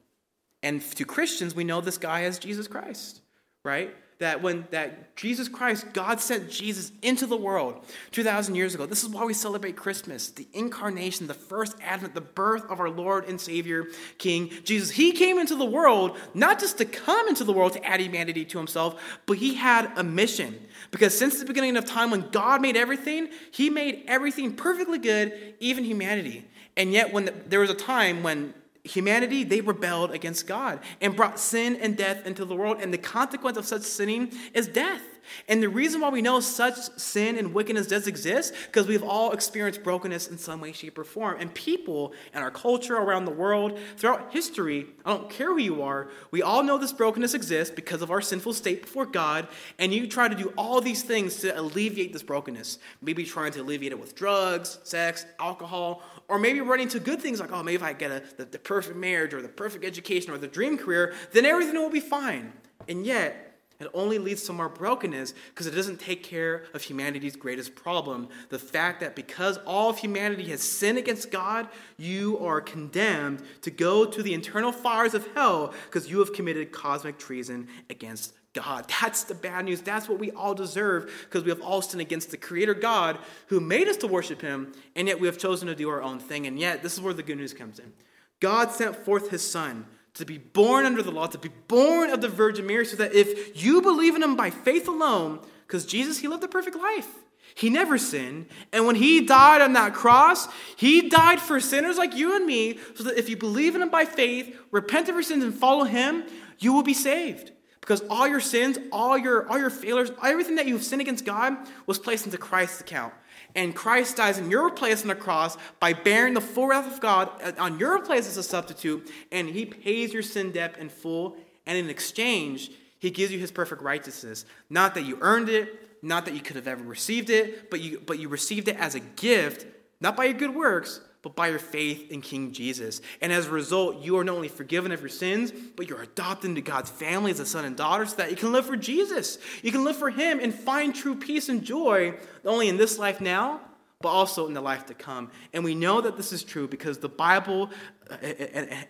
And 0.62 0.82
to 0.82 1.06
Christians, 1.06 1.56
we 1.56 1.64
know 1.64 1.82
this 1.82 1.98
guy 1.98 2.24
as 2.24 2.38
Jesus 2.38 2.68
Christ, 2.68 3.22
right? 3.64 3.96
That 4.20 4.42
when 4.42 4.68
that 4.72 5.16
Jesus 5.16 5.48
Christ, 5.48 5.94
God 5.94 6.20
sent 6.20 6.50
Jesus 6.50 6.92
into 7.02 7.26
the 7.26 7.38
world 7.38 7.86
2,000 8.12 8.54
years 8.54 8.76
ago. 8.76 8.86
This 8.86 9.04
is 9.04 9.10
why 9.10 9.24
we 9.24 9.34
celebrate 9.34 9.78
Christmas, 9.78 10.30
the 10.30 10.46
incarnation, 10.54 11.28
the 11.28 11.34
first 11.34 11.76
advent, 11.82 12.16
the 12.16 12.22
birth 12.22 12.70
of 12.70 12.82
our 12.82 12.90
Lord 12.90 13.26
and 13.30 13.40
Savior, 13.40 13.88
King 14.18 14.52
Jesus. 14.66 14.92
He 14.92 15.14
came 15.14 15.40
into 15.40 15.56
the 15.56 15.66
world 15.66 16.18
not 16.34 16.60
just 16.60 16.78
to 16.80 16.86
come 16.86 17.30
into 17.30 17.46
the 17.46 17.54
world 17.54 17.74
to 17.74 17.86
add 17.86 18.02
humanity 18.02 18.44
to 18.46 18.58
himself, 18.58 19.02
but 19.26 19.38
he 19.38 19.56
had 19.56 19.92
a 19.96 20.04
mission. 20.04 20.68
Because 20.92 21.18
since 21.18 21.40
the 21.40 21.46
beginning 21.46 21.78
of 21.78 21.86
time, 21.86 22.12
when 22.12 22.30
God 22.30 22.62
made 22.62 22.76
everything, 22.76 23.30
he 23.52 23.70
made 23.70 24.04
everything 24.08 24.54
perfectly 24.54 25.00
good, 25.00 25.56
even 25.60 25.84
humanity. 25.84 26.46
And 26.76 26.94
yet, 26.94 27.12
when 27.12 27.26
the, 27.26 27.34
there 27.48 27.60
was 27.60 27.70
a 27.70 27.76
time 27.76 28.24
when 28.24 28.54
humanity, 28.90 29.44
they 29.44 29.62
rebelled 29.62 30.12
against 30.12 30.48
God 30.48 30.80
and 31.02 31.16
brought 31.16 31.40
sin 31.40 31.78
and 31.78 31.96
death 31.96 32.26
into 32.26 32.46
the 32.46 32.56
world. 32.56 32.82
And 32.82 32.94
the 32.94 32.98
consequence 32.98 33.58
of 33.58 33.66
such 33.66 33.84
sinning 33.84 34.32
is 34.54 34.68
death. 34.68 35.02
And 35.48 35.62
the 35.62 35.70
reason 35.70 36.02
why 36.02 36.10
we 36.10 36.22
know 36.22 36.40
such 36.40 36.76
sin 36.98 37.38
and 37.38 37.54
wickedness 37.54 37.88
does 37.88 38.08
exist, 38.08 38.54
because 38.66 38.88
we've 38.88 39.04
all 39.04 39.32
experienced 39.32 39.84
brokenness 39.84 40.28
in 40.28 40.38
some 40.38 40.60
way, 40.60 40.72
shape, 40.72 40.98
or 40.98 41.04
form. 41.04 41.38
And 41.40 41.54
people 41.54 42.14
in 42.34 42.42
our 42.42 42.52
culture 42.52 42.96
around 42.96 43.26
the 43.26 43.32
world, 43.32 43.78
throughout 43.98 44.34
history, 44.34 44.88
I 45.06 45.12
don't 45.12 45.30
care 45.30 45.48
who 45.48 45.60
you 45.60 45.82
are, 45.84 46.10
we 46.32 46.42
all 46.42 46.64
know 46.64 46.78
this 46.78 46.94
brokenness 46.94 47.34
exists 47.34 47.74
because 47.74 48.02
of 48.02 48.12
our 48.12 48.22
sinful 48.22 48.54
state 48.54 48.82
before 48.82 49.06
God. 49.06 49.48
And 49.78 49.94
you 49.94 50.08
try 50.08 50.28
to 50.28 50.36
do 50.36 50.54
all 50.58 50.82
these 50.82 51.04
things 51.04 51.38
to 51.38 51.60
alleviate 51.60 52.14
this 52.14 52.24
brokenness. 52.24 52.80
Maybe 53.02 53.24
trying 53.24 53.52
to 53.54 53.62
alleviate 53.62 53.92
it 53.92 54.00
with 54.00 54.16
drugs, 54.16 54.80
sex, 54.84 55.26
alcohol, 55.40 56.02
or 56.30 56.40
maybe 56.40 56.62
running 56.62 56.88
to 56.90 57.00
good 57.00 57.22
things 57.22 57.40
like, 57.40 57.52
oh, 57.52 57.64
maybe 57.64 57.76
if 57.76 57.84
I 57.84 57.94
get 57.94 58.12
a, 58.12 58.24
the, 58.38 58.46
the 58.46 58.60
perfect 58.60 58.96
marriage 58.96 59.34
or 59.34 59.42
the 59.42 59.50
perfect 59.50 59.84
education 59.84 60.32
or 60.32 60.38
the 60.38 60.48
dream 60.48 60.78
career, 60.78 61.14
then 61.34 61.46
everything 61.46 61.76
will 61.76 61.90
be 61.90 62.00
fine. 62.00 62.54
And 62.88 63.06
yet, 63.06 63.50
it 63.80 63.88
only 63.94 64.20
leads 64.20 64.44
to 64.44 64.54
more 64.54 64.68
brokenness 64.68 65.34
because 65.50 65.66
it 65.66 65.72
doesn't 65.72 66.02
take 66.02 66.22
care 66.22 66.66
of 66.74 66.84
humanity's 66.84 67.38
greatest 67.38 67.76
problem 67.76 68.28
the 68.50 68.60
fact 68.60 69.00
that 69.00 69.16
because 69.16 69.58
all 69.66 69.90
of 69.90 69.98
humanity 69.98 70.50
has 70.50 70.62
sinned 70.62 70.98
against 70.98 71.32
God, 71.32 71.70
you 71.98 72.38
are 72.46 72.60
condemned 72.60 73.42
to 73.62 73.72
go 73.72 74.06
to 74.06 74.22
the 74.22 74.34
eternal 74.34 74.74
fires 74.74 75.14
of 75.14 75.26
hell 75.34 75.74
because 75.86 76.10
you 76.10 76.20
have 76.20 76.34
committed 76.34 76.74
cosmic 76.74 77.18
treason 77.18 77.70
against 77.90 78.34
God. 78.60 78.92
That's 79.02 79.24
the 79.24 79.34
bad 79.34 79.66
news. 79.66 79.82
That's 79.82 80.10
what 80.10 80.20
we 80.20 80.32
all 80.32 80.54
deserve 80.54 81.12
because 81.26 81.44
we 81.44 81.50
have 81.50 81.62
all 81.62 81.82
sinned 81.82 82.02
against 82.02 82.32
the 82.32 82.38
Creator 82.38 82.74
God 82.74 83.18
who 83.48 83.60
made 83.60 83.88
us 83.88 83.98
to 83.98 84.08
worship 84.08 84.42
Him, 84.42 84.74
and 84.96 85.08
yet 85.08 85.20
we 85.20 85.28
have 85.28 85.38
chosen 85.38 85.68
to 85.68 85.76
do 85.76 85.90
our 85.90 86.02
own 86.02 86.20
thing. 86.20 86.46
And 86.46 86.60
yet, 86.60 86.84
this 86.84 86.94
is 86.94 87.02
where 87.02 87.14
the 87.14 87.24
good 87.24 87.38
news 87.38 87.54
comes 87.54 87.80
in. 87.80 87.94
God 88.42 88.72
sent 88.72 88.96
forth 88.98 89.30
His 89.30 89.50
Son 89.50 89.86
to 90.16 90.26
be 90.26 90.38
born 90.38 90.86
under 90.86 91.02
the 91.02 91.12
law, 91.12 91.28
to 91.28 91.38
be 91.38 91.52
born 91.68 92.10
of 92.10 92.20
the 92.20 92.28
Virgin 92.28 92.68
Mary, 92.68 92.86
so 92.86 92.98
that 92.98 93.14
if 93.14 93.64
you 93.64 93.82
believe 93.82 94.16
in 94.16 94.24
Him 94.24 94.36
by 94.36 94.50
faith 94.50 94.88
alone, 94.88 95.40
because 95.66 95.86
Jesus, 95.86 96.20
He 96.20 96.28
lived 96.28 96.44
a 96.44 96.48
perfect 96.50 96.76
life. 96.76 97.08
He 97.56 97.70
never 97.70 97.98
sinned. 97.98 98.48
And 98.72 98.86
when 98.86 98.96
he 98.96 99.26
died 99.26 99.62
on 99.62 99.74
that 99.74 99.94
cross, 99.94 100.48
he 100.78 101.10
died 101.10 101.40
for 101.40 101.60
sinners 101.60 101.98
like 101.98 102.16
you 102.16 102.36
and 102.36 102.46
me, 102.46 102.78
so 102.96 103.04
that 103.06 103.18
if 103.18 103.28
you 103.28 103.38
believe 103.38 103.76
in 103.76 103.82
him 103.82 103.90
by 103.90 104.06
faith, 104.06 104.56
repent 104.72 105.10
of 105.10 105.16
your 105.16 105.24
sins, 105.24 105.44
and 105.44 105.54
follow 105.54 105.84
him, 105.86 106.26
you 106.60 106.74
will 106.74 106.84
be 106.84 106.94
saved. 106.94 107.52
Because 107.82 108.02
all 108.10 108.28
your 108.28 108.40
sins, 108.40 108.78
all 108.92 109.18
your, 109.18 109.48
all 109.50 109.58
your 109.58 109.70
failures, 109.70 110.12
everything 110.24 110.56
that 110.56 110.68
you've 110.68 110.84
sinned 110.84 111.02
against 111.02 111.26
God 111.26 111.56
was 111.86 111.98
placed 111.98 112.26
into 112.26 112.38
Christ's 112.38 112.82
account. 112.82 113.14
And 113.56 113.76
Christ 113.76 114.18
dies 114.18 114.38
in 114.38 114.52
your 114.52 114.70
place 114.70 115.02
on 115.02 115.08
the 115.08 115.16
cross 115.16 115.58
by 115.80 115.94
bearing 115.94 116.34
the 116.34 116.42
full 116.42 116.68
wrath 116.68 116.92
of 116.92 117.00
God 117.00 117.30
on 117.58 117.80
your 117.80 118.00
place 118.00 118.28
as 118.28 118.38
a 118.38 118.44
substitute, 118.44 119.10
and 119.32 119.50
he 119.50 119.66
pays 119.66 120.14
your 120.14 120.22
sin 120.22 120.52
debt 120.52 120.78
in 120.78 120.90
full. 120.90 121.36
And 121.66 121.78
in 121.78 121.90
exchange, 121.90 122.72
he 123.00 123.10
gives 123.10 123.32
you 123.32 123.40
his 123.40 123.52
perfect 123.52 123.82
righteousness. 123.82 124.46
Not 124.70 124.94
that 124.96 125.06
you 125.06 125.18
earned 125.22 125.50
it, 125.50 126.04
not 126.04 126.26
that 126.26 126.34
you 126.34 126.42
could 126.42 126.56
have 126.56 126.68
ever 126.68 126.84
received 126.84 127.30
it, 127.30 127.70
but 127.70 127.82
you, 127.82 128.02
but 128.06 128.20
you 128.20 128.30
received 128.30 128.68
it 128.68 128.78
as 128.78 128.96
a 128.96 129.00
gift, 129.00 129.66
not 130.00 130.16
by 130.16 130.26
your 130.26 130.34
good 130.34 130.56
works, 130.56 131.02
but 131.22 131.36
by 131.36 131.50
your 131.50 131.60
faith 131.60 132.12
in 132.12 132.22
King 132.22 132.54
Jesus. 132.54 133.02
And 133.22 133.34
as 133.34 133.48
a 133.48 133.52
result, 133.52 134.02
you 134.02 134.18
are 134.18 134.24
not 134.24 134.36
only 134.36 134.48
forgiven 134.48 134.92
of 134.92 135.02
your 135.02 135.10
sins, 135.10 135.52
but 135.76 135.90
you're 135.90 136.02
adopted 136.02 136.50
into 136.50 136.62
God's 136.62 136.90
family 136.90 137.32
as 137.32 137.40
a 137.40 137.46
son 137.46 137.66
and 137.66 137.76
daughter 137.76 138.06
so 138.06 138.16
that 138.18 138.32
you 138.32 138.38
can 138.38 138.52
live 138.52 138.66
for 138.66 138.78
Jesus. 138.78 139.38
You 139.62 139.72
can 139.72 139.84
live 139.84 139.98
for 139.98 140.10
Him 140.10 140.40
and 140.40 140.54
find 140.54 140.96
true 140.96 141.16
peace 141.16 141.50
and 141.50 141.64
joy, 141.64 142.16
not 142.44 142.54
only 142.54 142.70
in 142.70 142.78
this 142.78 142.98
life 142.98 143.20
now, 143.20 143.62
but 144.02 144.10
also 144.10 144.48
in 144.48 144.54
the 144.54 144.62
life 144.62 144.86
to 144.86 144.94
come. 144.94 145.30
And 145.52 145.62
we 145.62 145.76
know 145.76 146.00
that 146.00 146.16
this 146.16 146.32
is 146.32 146.42
true 146.42 146.70
because 146.70 147.00
the 147.00 147.10
Bible, 147.10 147.70
uh, 148.10 148.16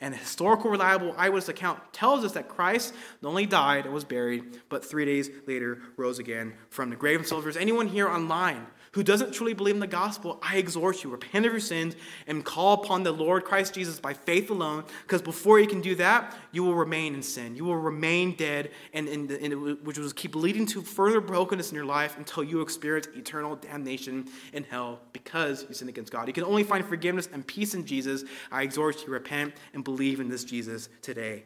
an 0.01 0.13
historical, 0.13 0.69
reliable 0.69 1.15
eyewitness 1.17 1.49
account, 1.49 1.80
tells 1.91 2.23
us 2.23 2.34
that 2.34 2.47
Christ 2.47 2.93
not 3.23 3.30
only 3.30 3.47
died 3.47 3.86
and 3.86 3.93
was 3.93 4.03
buried, 4.05 4.59
but 4.69 4.86
three 4.86 5.05
days 5.05 5.32
later 5.47 5.82
rose 5.97 6.19
again 6.19 6.53
from 6.69 6.91
the 6.91 6.95
grave. 6.95 7.17
And 7.17 7.27
so, 7.27 7.39
if 7.39 7.43
there's 7.43 7.57
anyone 7.57 7.88
here 7.88 8.07
online 8.07 8.67
who 8.99 9.03
doesn't 9.03 9.31
truly 9.31 9.53
believe 9.53 9.75
in 9.75 9.79
the 9.79 9.87
gospel, 9.87 10.37
I 10.43 10.57
exhort 10.57 11.05
you, 11.05 11.09
repent 11.09 11.45
of 11.45 11.53
your 11.53 11.61
sins 11.61 11.95
and 12.27 12.43
call 12.43 12.73
upon 12.73 13.03
the 13.03 13.13
Lord 13.13 13.45
Christ 13.45 13.73
Jesus 13.73 13.97
by 13.97 14.13
faith 14.13 14.49
alone, 14.49 14.83
because 15.03 15.21
before 15.21 15.57
you 15.57 15.67
can 15.67 15.79
do 15.79 15.95
that, 15.95 16.35
you 16.51 16.65
will 16.65 16.75
remain 16.75 17.13
in 17.13 17.23
sin. 17.23 17.55
You 17.55 17.63
will 17.63 17.77
remain 17.77 18.35
dead, 18.35 18.71
and, 18.93 19.07
and, 19.07 19.31
and 19.31 19.81
which 19.85 19.97
will 19.97 20.11
keep 20.11 20.35
leading 20.35 20.65
to 20.65 20.81
further 20.81 21.21
brokenness 21.21 21.69
in 21.69 21.75
your 21.75 21.85
life 21.85 22.17
until 22.17 22.43
you 22.43 22.59
experience 22.59 23.07
eternal 23.15 23.55
damnation 23.55 24.27
in 24.51 24.65
hell 24.65 24.99
because 25.13 25.65
you 25.69 25.73
sinned 25.73 25.87
against 25.87 26.11
God. 26.11 26.27
You 26.27 26.33
can 26.33 26.43
only 26.43 26.65
find 26.65 26.85
forgiveness 26.85 27.29
and 27.31 27.47
peace 27.47 27.73
in 27.73 27.85
Jesus. 27.85 28.25
I 28.51 28.63
exhort 28.63 29.07
you 29.07 29.13
repent 29.13 29.53
and 29.73 29.81
believe 29.81 30.19
in 30.19 30.27
this 30.27 30.43
Jesus 30.43 30.89
today. 31.01 31.45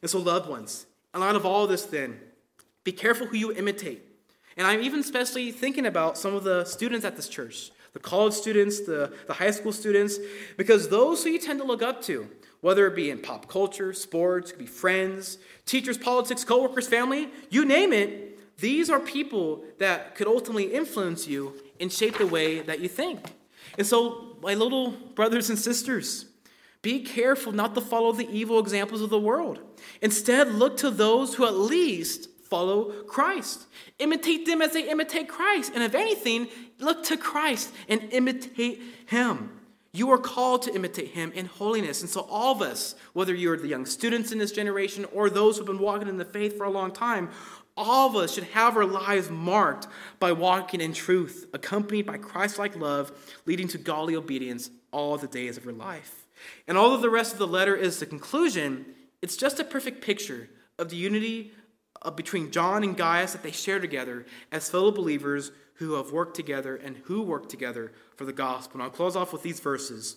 And 0.00 0.10
so, 0.10 0.20
loved 0.20 0.48
ones, 0.48 0.86
in 1.14 1.20
light 1.20 1.36
of 1.36 1.44
all 1.44 1.66
this, 1.66 1.84
then, 1.84 2.18
be 2.82 2.92
careful 2.92 3.26
who 3.26 3.36
you 3.36 3.52
imitate. 3.52 4.07
And 4.58 4.66
I'm 4.66 4.82
even 4.82 5.00
especially 5.00 5.52
thinking 5.52 5.86
about 5.86 6.18
some 6.18 6.34
of 6.34 6.42
the 6.42 6.64
students 6.64 7.04
at 7.04 7.14
this 7.14 7.28
church, 7.28 7.70
the 7.92 8.00
college 8.00 8.34
students, 8.34 8.80
the, 8.80 9.14
the 9.28 9.32
high 9.32 9.52
school 9.52 9.72
students, 9.72 10.18
because 10.56 10.88
those 10.88 11.22
who 11.22 11.30
you 11.30 11.38
tend 11.38 11.60
to 11.60 11.64
look 11.64 11.80
up 11.80 12.02
to, 12.02 12.28
whether 12.60 12.88
it 12.88 12.96
be 12.96 13.10
in 13.10 13.20
pop 13.20 13.46
culture, 13.48 13.92
sports, 13.92 14.50
could 14.50 14.58
be 14.58 14.66
friends, 14.66 15.38
teachers, 15.64 15.96
politics, 15.96 16.42
coworkers, 16.42 16.88
family, 16.88 17.28
you 17.50 17.64
name 17.64 17.92
it, 17.92 18.58
these 18.58 18.90
are 18.90 18.98
people 18.98 19.62
that 19.78 20.16
could 20.16 20.26
ultimately 20.26 20.74
influence 20.74 21.28
you 21.28 21.54
and 21.78 21.92
shape 21.92 22.18
the 22.18 22.26
way 22.26 22.58
that 22.60 22.80
you 22.80 22.88
think. 22.88 23.20
And 23.78 23.86
so, 23.86 24.36
my 24.42 24.54
little 24.54 24.90
brothers 24.90 25.50
and 25.50 25.58
sisters, 25.58 26.26
be 26.82 27.00
careful 27.04 27.52
not 27.52 27.76
to 27.76 27.80
follow 27.80 28.10
the 28.10 28.28
evil 28.28 28.58
examples 28.58 29.02
of 29.02 29.10
the 29.10 29.18
world. 29.18 29.60
Instead, 30.02 30.52
look 30.52 30.76
to 30.78 30.90
those 30.90 31.34
who 31.34 31.46
at 31.46 31.54
least 31.54 32.28
follow 32.48 33.02
Christ. 33.04 33.66
Imitate 33.98 34.46
them 34.46 34.62
as 34.62 34.72
they 34.72 34.88
imitate 34.88 35.28
Christ. 35.28 35.72
And 35.74 35.82
if 35.82 35.94
anything, 35.94 36.48
look 36.78 37.04
to 37.04 37.16
Christ 37.16 37.72
and 37.88 38.02
imitate 38.12 38.82
Him. 39.06 39.52
You 39.92 40.10
are 40.10 40.18
called 40.18 40.62
to 40.62 40.74
imitate 40.74 41.08
Him 41.08 41.32
in 41.32 41.46
holiness. 41.46 42.02
And 42.02 42.10
so, 42.10 42.22
all 42.30 42.54
of 42.54 42.62
us, 42.62 42.94
whether 43.14 43.34
you're 43.34 43.56
the 43.56 43.68
young 43.68 43.86
students 43.86 44.32
in 44.32 44.38
this 44.38 44.52
generation 44.52 45.06
or 45.14 45.30
those 45.30 45.56
who've 45.56 45.66
been 45.66 45.78
walking 45.78 46.08
in 46.08 46.18
the 46.18 46.24
faith 46.24 46.56
for 46.58 46.64
a 46.64 46.70
long 46.70 46.92
time, 46.92 47.30
all 47.76 48.08
of 48.08 48.16
us 48.16 48.34
should 48.34 48.44
have 48.44 48.76
our 48.76 48.84
lives 48.84 49.30
marked 49.30 49.86
by 50.18 50.32
walking 50.32 50.80
in 50.80 50.92
truth, 50.92 51.46
accompanied 51.54 52.06
by 52.06 52.18
Christ 52.18 52.58
like 52.58 52.76
love, 52.76 53.12
leading 53.46 53.68
to 53.68 53.78
godly 53.78 54.16
obedience 54.16 54.70
all 54.92 55.16
the 55.16 55.28
days 55.28 55.56
of 55.56 55.64
your 55.64 55.74
life. 55.74 56.26
And 56.66 56.76
although 56.76 57.00
the 57.00 57.10
rest 57.10 57.32
of 57.32 57.38
the 57.38 57.46
letter 57.46 57.76
is 57.76 58.00
the 58.00 58.06
conclusion, 58.06 58.84
it's 59.22 59.36
just 59.36 59.60
a 59.60 59.64
perfect 59.64 60.02
picture 60.02 60.48
of 60.78 60.90
the 60.90 60.96
unity 60.96 61.52
Uh, 62.02 62.10
between 62.10 62.50
John 62.50 62.84
and 62.84 62.96
Gaius 62.96 63.32
that 63.32 63.42
they 63.42 63.50
share 63.50 63.80
together 63.80 64.24
as 64.52 64.70
fellow 64.70 64.92
believers 64.92 65.50
who 65.74 65.94
have 65.94 66.12
worked 66.12 66.36
together 66.36 66.76
and 66.76 66.96
who 67.04 67.22
work 67.22 67.48
together 67.48 67.92
for 68.16 68.24
the 68.24 68.32
gospel. 68.32 68.74
And 68.74 68.82
I'll 68.82 68.90
close 68.90 69.16
off 69.16 69.32
with 69.32 69.42
these 69.42 69.60
verses. 69.60 70.16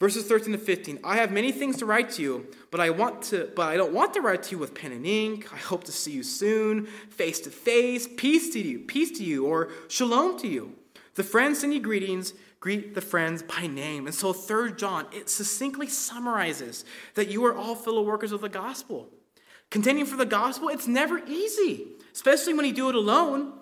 Verses 0.00 0.26
13 0.26 0.52
to 0.52 0.58
15. 0.58 1.00
I 1.04 1.16
have 1.16 1.30
many 1.30 1.52
things 1.52 1.76
to 1.78 1.86
write 1.86 2.10
to 2.12 2.22
you, 2.22 2.46
but 2.70 2.80
I 2.80 2.90
want 2.90 3.22
to 3.22 3.50
but 3.54 3.68
I 3.68 3.76
don't 3.76 3.92
want 3.92 4.12
to 4.14 4.20
write 4.20 4.42
to 4.44 4.50
you 4.52 4.58
with 4.58 4.74
pen 4.74 4.92
and 4.92 5.06
ink. 5.06 5.52
I 5.52 5.56
hope 5.56 5.84
to 5.84 5.92
see 5.92 6.12
you 6.12 6.22
soon, 6.22 6.86
face 7.10 7.40
to 7.40 7.50
face. 7.50 8.08
Peace 8.16 8.52
to 8.54 8.60
you, 8.60 8.80
peace 8.80 9.16
to 9.18 9.24
you, 9.24 9.46
or 9.46 9.70
shalom 9.88 10.38
to 10.40 10.48
you. 10.48 10.74
The 11.14 11.22
friends 11.22 11.60
send 11.60 11.74
you 11.74 11.80
greetings. 11.80 12.34
Greet 12.58 12.94
the 12.94 13.00
friends 13.00 13.42
by 13.42 13.66
name. 13.66 14.06
And 14.06 14.14
so, 14.14 14.32
Third 14.32 14.78
John, 14.78 15.06
it 15.12 15.28
succinctly 15.28 15.86
summarizes 15.86 16.84
that 17.14 17.28
you 17.28 17.44
are 17.44 17.54
all 17.54 17.74
fellow 17.74 18.02
workers 18.02 18.32
of 18.32 18.40
the 18.40 18.48
gospel. 18.48 19.10
Contending 19.70 20.06
for 20.06 20.16
the 20.16 20.26
gospel, 20.26 20.68
it's 20.68 20.86
never 20.86 21.18
easy, 21.26 21.88
especially 22.12 22.54
when 22.54 22.66
you 22.66 22.72
do 22.72 22.88
it 22.88 22.94
alone. 22.94 23.52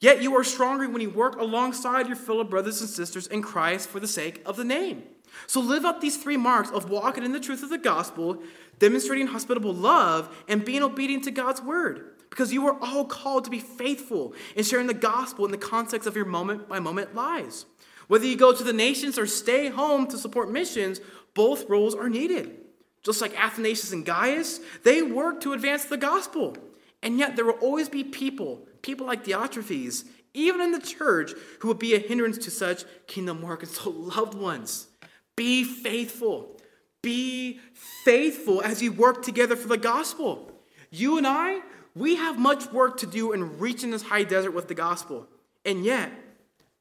Yet 0.00 0.22
you 0.22 0.34
are 0.36 0.44
stronger 0.44 0.88
when 0.88 1.02
you 1.02 1.10
work 1.10 1.36
alongside 1.36 2.06
your 2.06 2.16
fellow 2.16 2.42
brothers 2.42 2.80
and 2.80 2.88
sisters 2.88 3.26
in 3.26 3.42
Christ 3.42 3.88
for 3.88 4.00
the 4.00 4.08
sake 4.08 4.42
of 4.46 4.56
the 4.56 4.64
name. 4.64 5.02
So 5.46 5.60
live 5.60 5.84
up 5.84 6.00
these 6.00 6.16
three 6.16 6.36
marks 6.36 6.70
of 6.70 6.90
walking 6.90 7.24
in 7.24 7.32
the 7.32 7.40
truth 7.40 7.62
of 7.62 7.70
the 7.70 7.78
gospel, 7.78 8.42
demonstrating 8.78 9.28
hospitable 9.28 9.74
love, 9.74 10.34
and 10.48 10.64
being 10.64 10.82
obedient 10.82 11.24
to 11.24 11.30
God's 11.30 11.62
word. 11.62 12.16
Because 12.30 12.52
you 12.52 12.66
are 12.66 12.78
all 12.80 13.04
called 13.04 13.44
to 13.44 13.50
be 13.50 13.58
faithful 13.58 14.34
in 14.56 14.64
sharing 14.64 14.86
the 14.86 14.94
gospel 14.94 15.44
in 15.44 15.50
the 15.50 15.58
context 15.58 16.06
of 16.06 16.16
your 16.16 16.24
moment 16.24 16.68
by 16.68 16.78
moment 16.80 17.14
lives. 17.14 17.66
Whether 18.08 18.26
you 18.26 18.36
go 18.36 18.52
to 18.52 18.64
the 18.64 18.72
nations 18.72 19.18
or 19.18 19.26
stay 19.26 19.68
home 19.68 20.06
to 20.08 20.18
support 20.18 20.50
missions, 20.50 21.00
both 21.34 21.68
roles 21.68 21.94
are 21.94 22.08
needed. 22.08 22.56
Just 23.04 23.20
like 23.20 23.38
Athanasius 23.38 23.92
and 23.92 24.04
Gaius, 24.04 24.60
they 24.84 25.02
work 25.02 25.40
to 25.42 25.52
advance 25.52 25.84
the 25.84 25.96
gospel. 25.96 26.56
And 27.02 27.18
yet 27.18 27.36
there 27.36 27.46
will 27.46 27.54
always 27.54 27.88
be 27.88 28.04
people, 28.04 28.66
people 28.82 29.06
like 29.06 29.24
Diotrephes, 29.24 30.04
even 30.34 30.60
in 30.60 30.72
the 30.72 30.80
church, 30.80 31.32
who 31.60 31.68
will 31.68 31.74
be 31.74 31.94
a 31.94 31.98
hindrance 31.98 32.38
to 32.38 32.50
such 32.50 32.84
kingdom 33.06 33.42
work. 33.42 33.62
And 33.62 33.72
so, 33.72 33.90
loved 33.96 34.34
ones, 34.34 34.88
be 35.36 35.64
faithful. 35.64 36.56
Be 37.02 37.60
faithful 38.04 38.60
as 38.60 38.82
you 38.82 38.92
work 38.92 39.22
together 39.22 39.56
for 39.56 39.68
the 39.68 39.78
gospel. 39.78 40.52
You 40.90 41.16
and 41.16 41.26
I, 41.26 41.60
we 41.94 42.16
have 42.16 42.38
much 42.38 42.70
work 42.72 42.98
to 42.98 43.06
do 43.06 43.32
in 43.32 43.58
reaching 43.58 43.90
this 43.90 44.02
high 44.02 44.24
desert 44.24 44.50
with 44.50 44.68
the 44.68 44.74
gospel. 44.74 45.26
And 45.64 45.84
yet, 45.84 46.12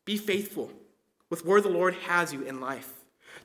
be 0.03 0.17
faithful 0.17 0.72
with 1.30 1.45
where 1.45 1.61
the 1.61 1.70
Lord 1.70 1.93
has 2.07 2.34
you 2.34 2.43
in 2.43 2.59
life. 2.59 2.99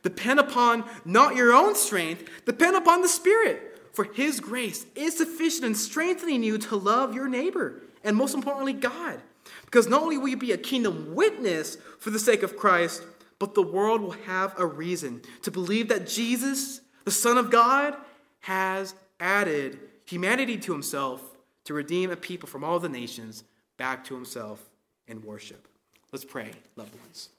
Depend 0.05 0.38
upon 0.38 0.84
not 1.05 1.34
your 1.34 1.52
own 1.52 1.74
strength, 1.74 2.28
depend 2.44 2.76
upon 2.76 3.00
the 3.02 3.09
Spirit. 3.09 3.80
For 3.94 4.05
His 4.05 4.38
grace 4.38 4.86
is 4.94 5.16
sufficient 5.16 5.64
in 5.64 5.74
strengthening 5.74 6.42
you 6.42 6.59
to 6.59 6.76
love 6.76 7.14
your 7.14 7.26
neighbor, 7.26 7.82
and 8.05 8.14
most 8.14 8.34
importantly, 8.34 8.74
God. 8.74 9.20
Because 9.64 9.88
not 9.88 10.02
only 10.02 10.18
will 10.18 10.28
you 10.28 10.36
be 10.36 10.52
a 10.52 10.59
kingdom 10.59 11.14
witness 11.14 11.78
for 11.98 12.11
the 12.11 12.18
sake 12.18 12.42
of 12.42 12.57
Christ, 12.57 13.02
but 13.38 13.55
the 13.55 13.62
world 13.62 14.02
will 14.02 14.11
have 14.26 14.55
a 14.59 14.66
reason 14.66 15.22
to 15.42 15.50
believe 15.50 15.88
that 15.88 16.07
Jesus, 16.07 16.80
the 17.05 17.11
Son 17.11 17.38
of 17.38 17.50
God, 17.50 17.96
has 18.40 18.94
added 19.18 19.78
humanity 20.05 20.59
to 20.59 20.72
Himself 20.72 21.22
to 21.64 21.72
redeem 21.72 22.11
a 22.11 22.16
people 22.16 22.48
from 22.48 22.62
all 22.62 22.78
the 22.78 22.88
nations 22.88 23.44
back 23.78 24.05
to 24.05 24.14
Himself 24.14 24.62
in 25.09 25.22
worship. 25.22 25.66
Let's 26.12 26.24
pray, 26.24 26.50
loved 26.76 26.94
ones. 27.00 27.30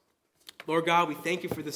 Lord 0.68 0.86
God, 0.86 1.08
we 1.08 1.16
thank 1.16 1.44
you 1.44 1.50
for 1.50 1.56
this. 1.56 1.64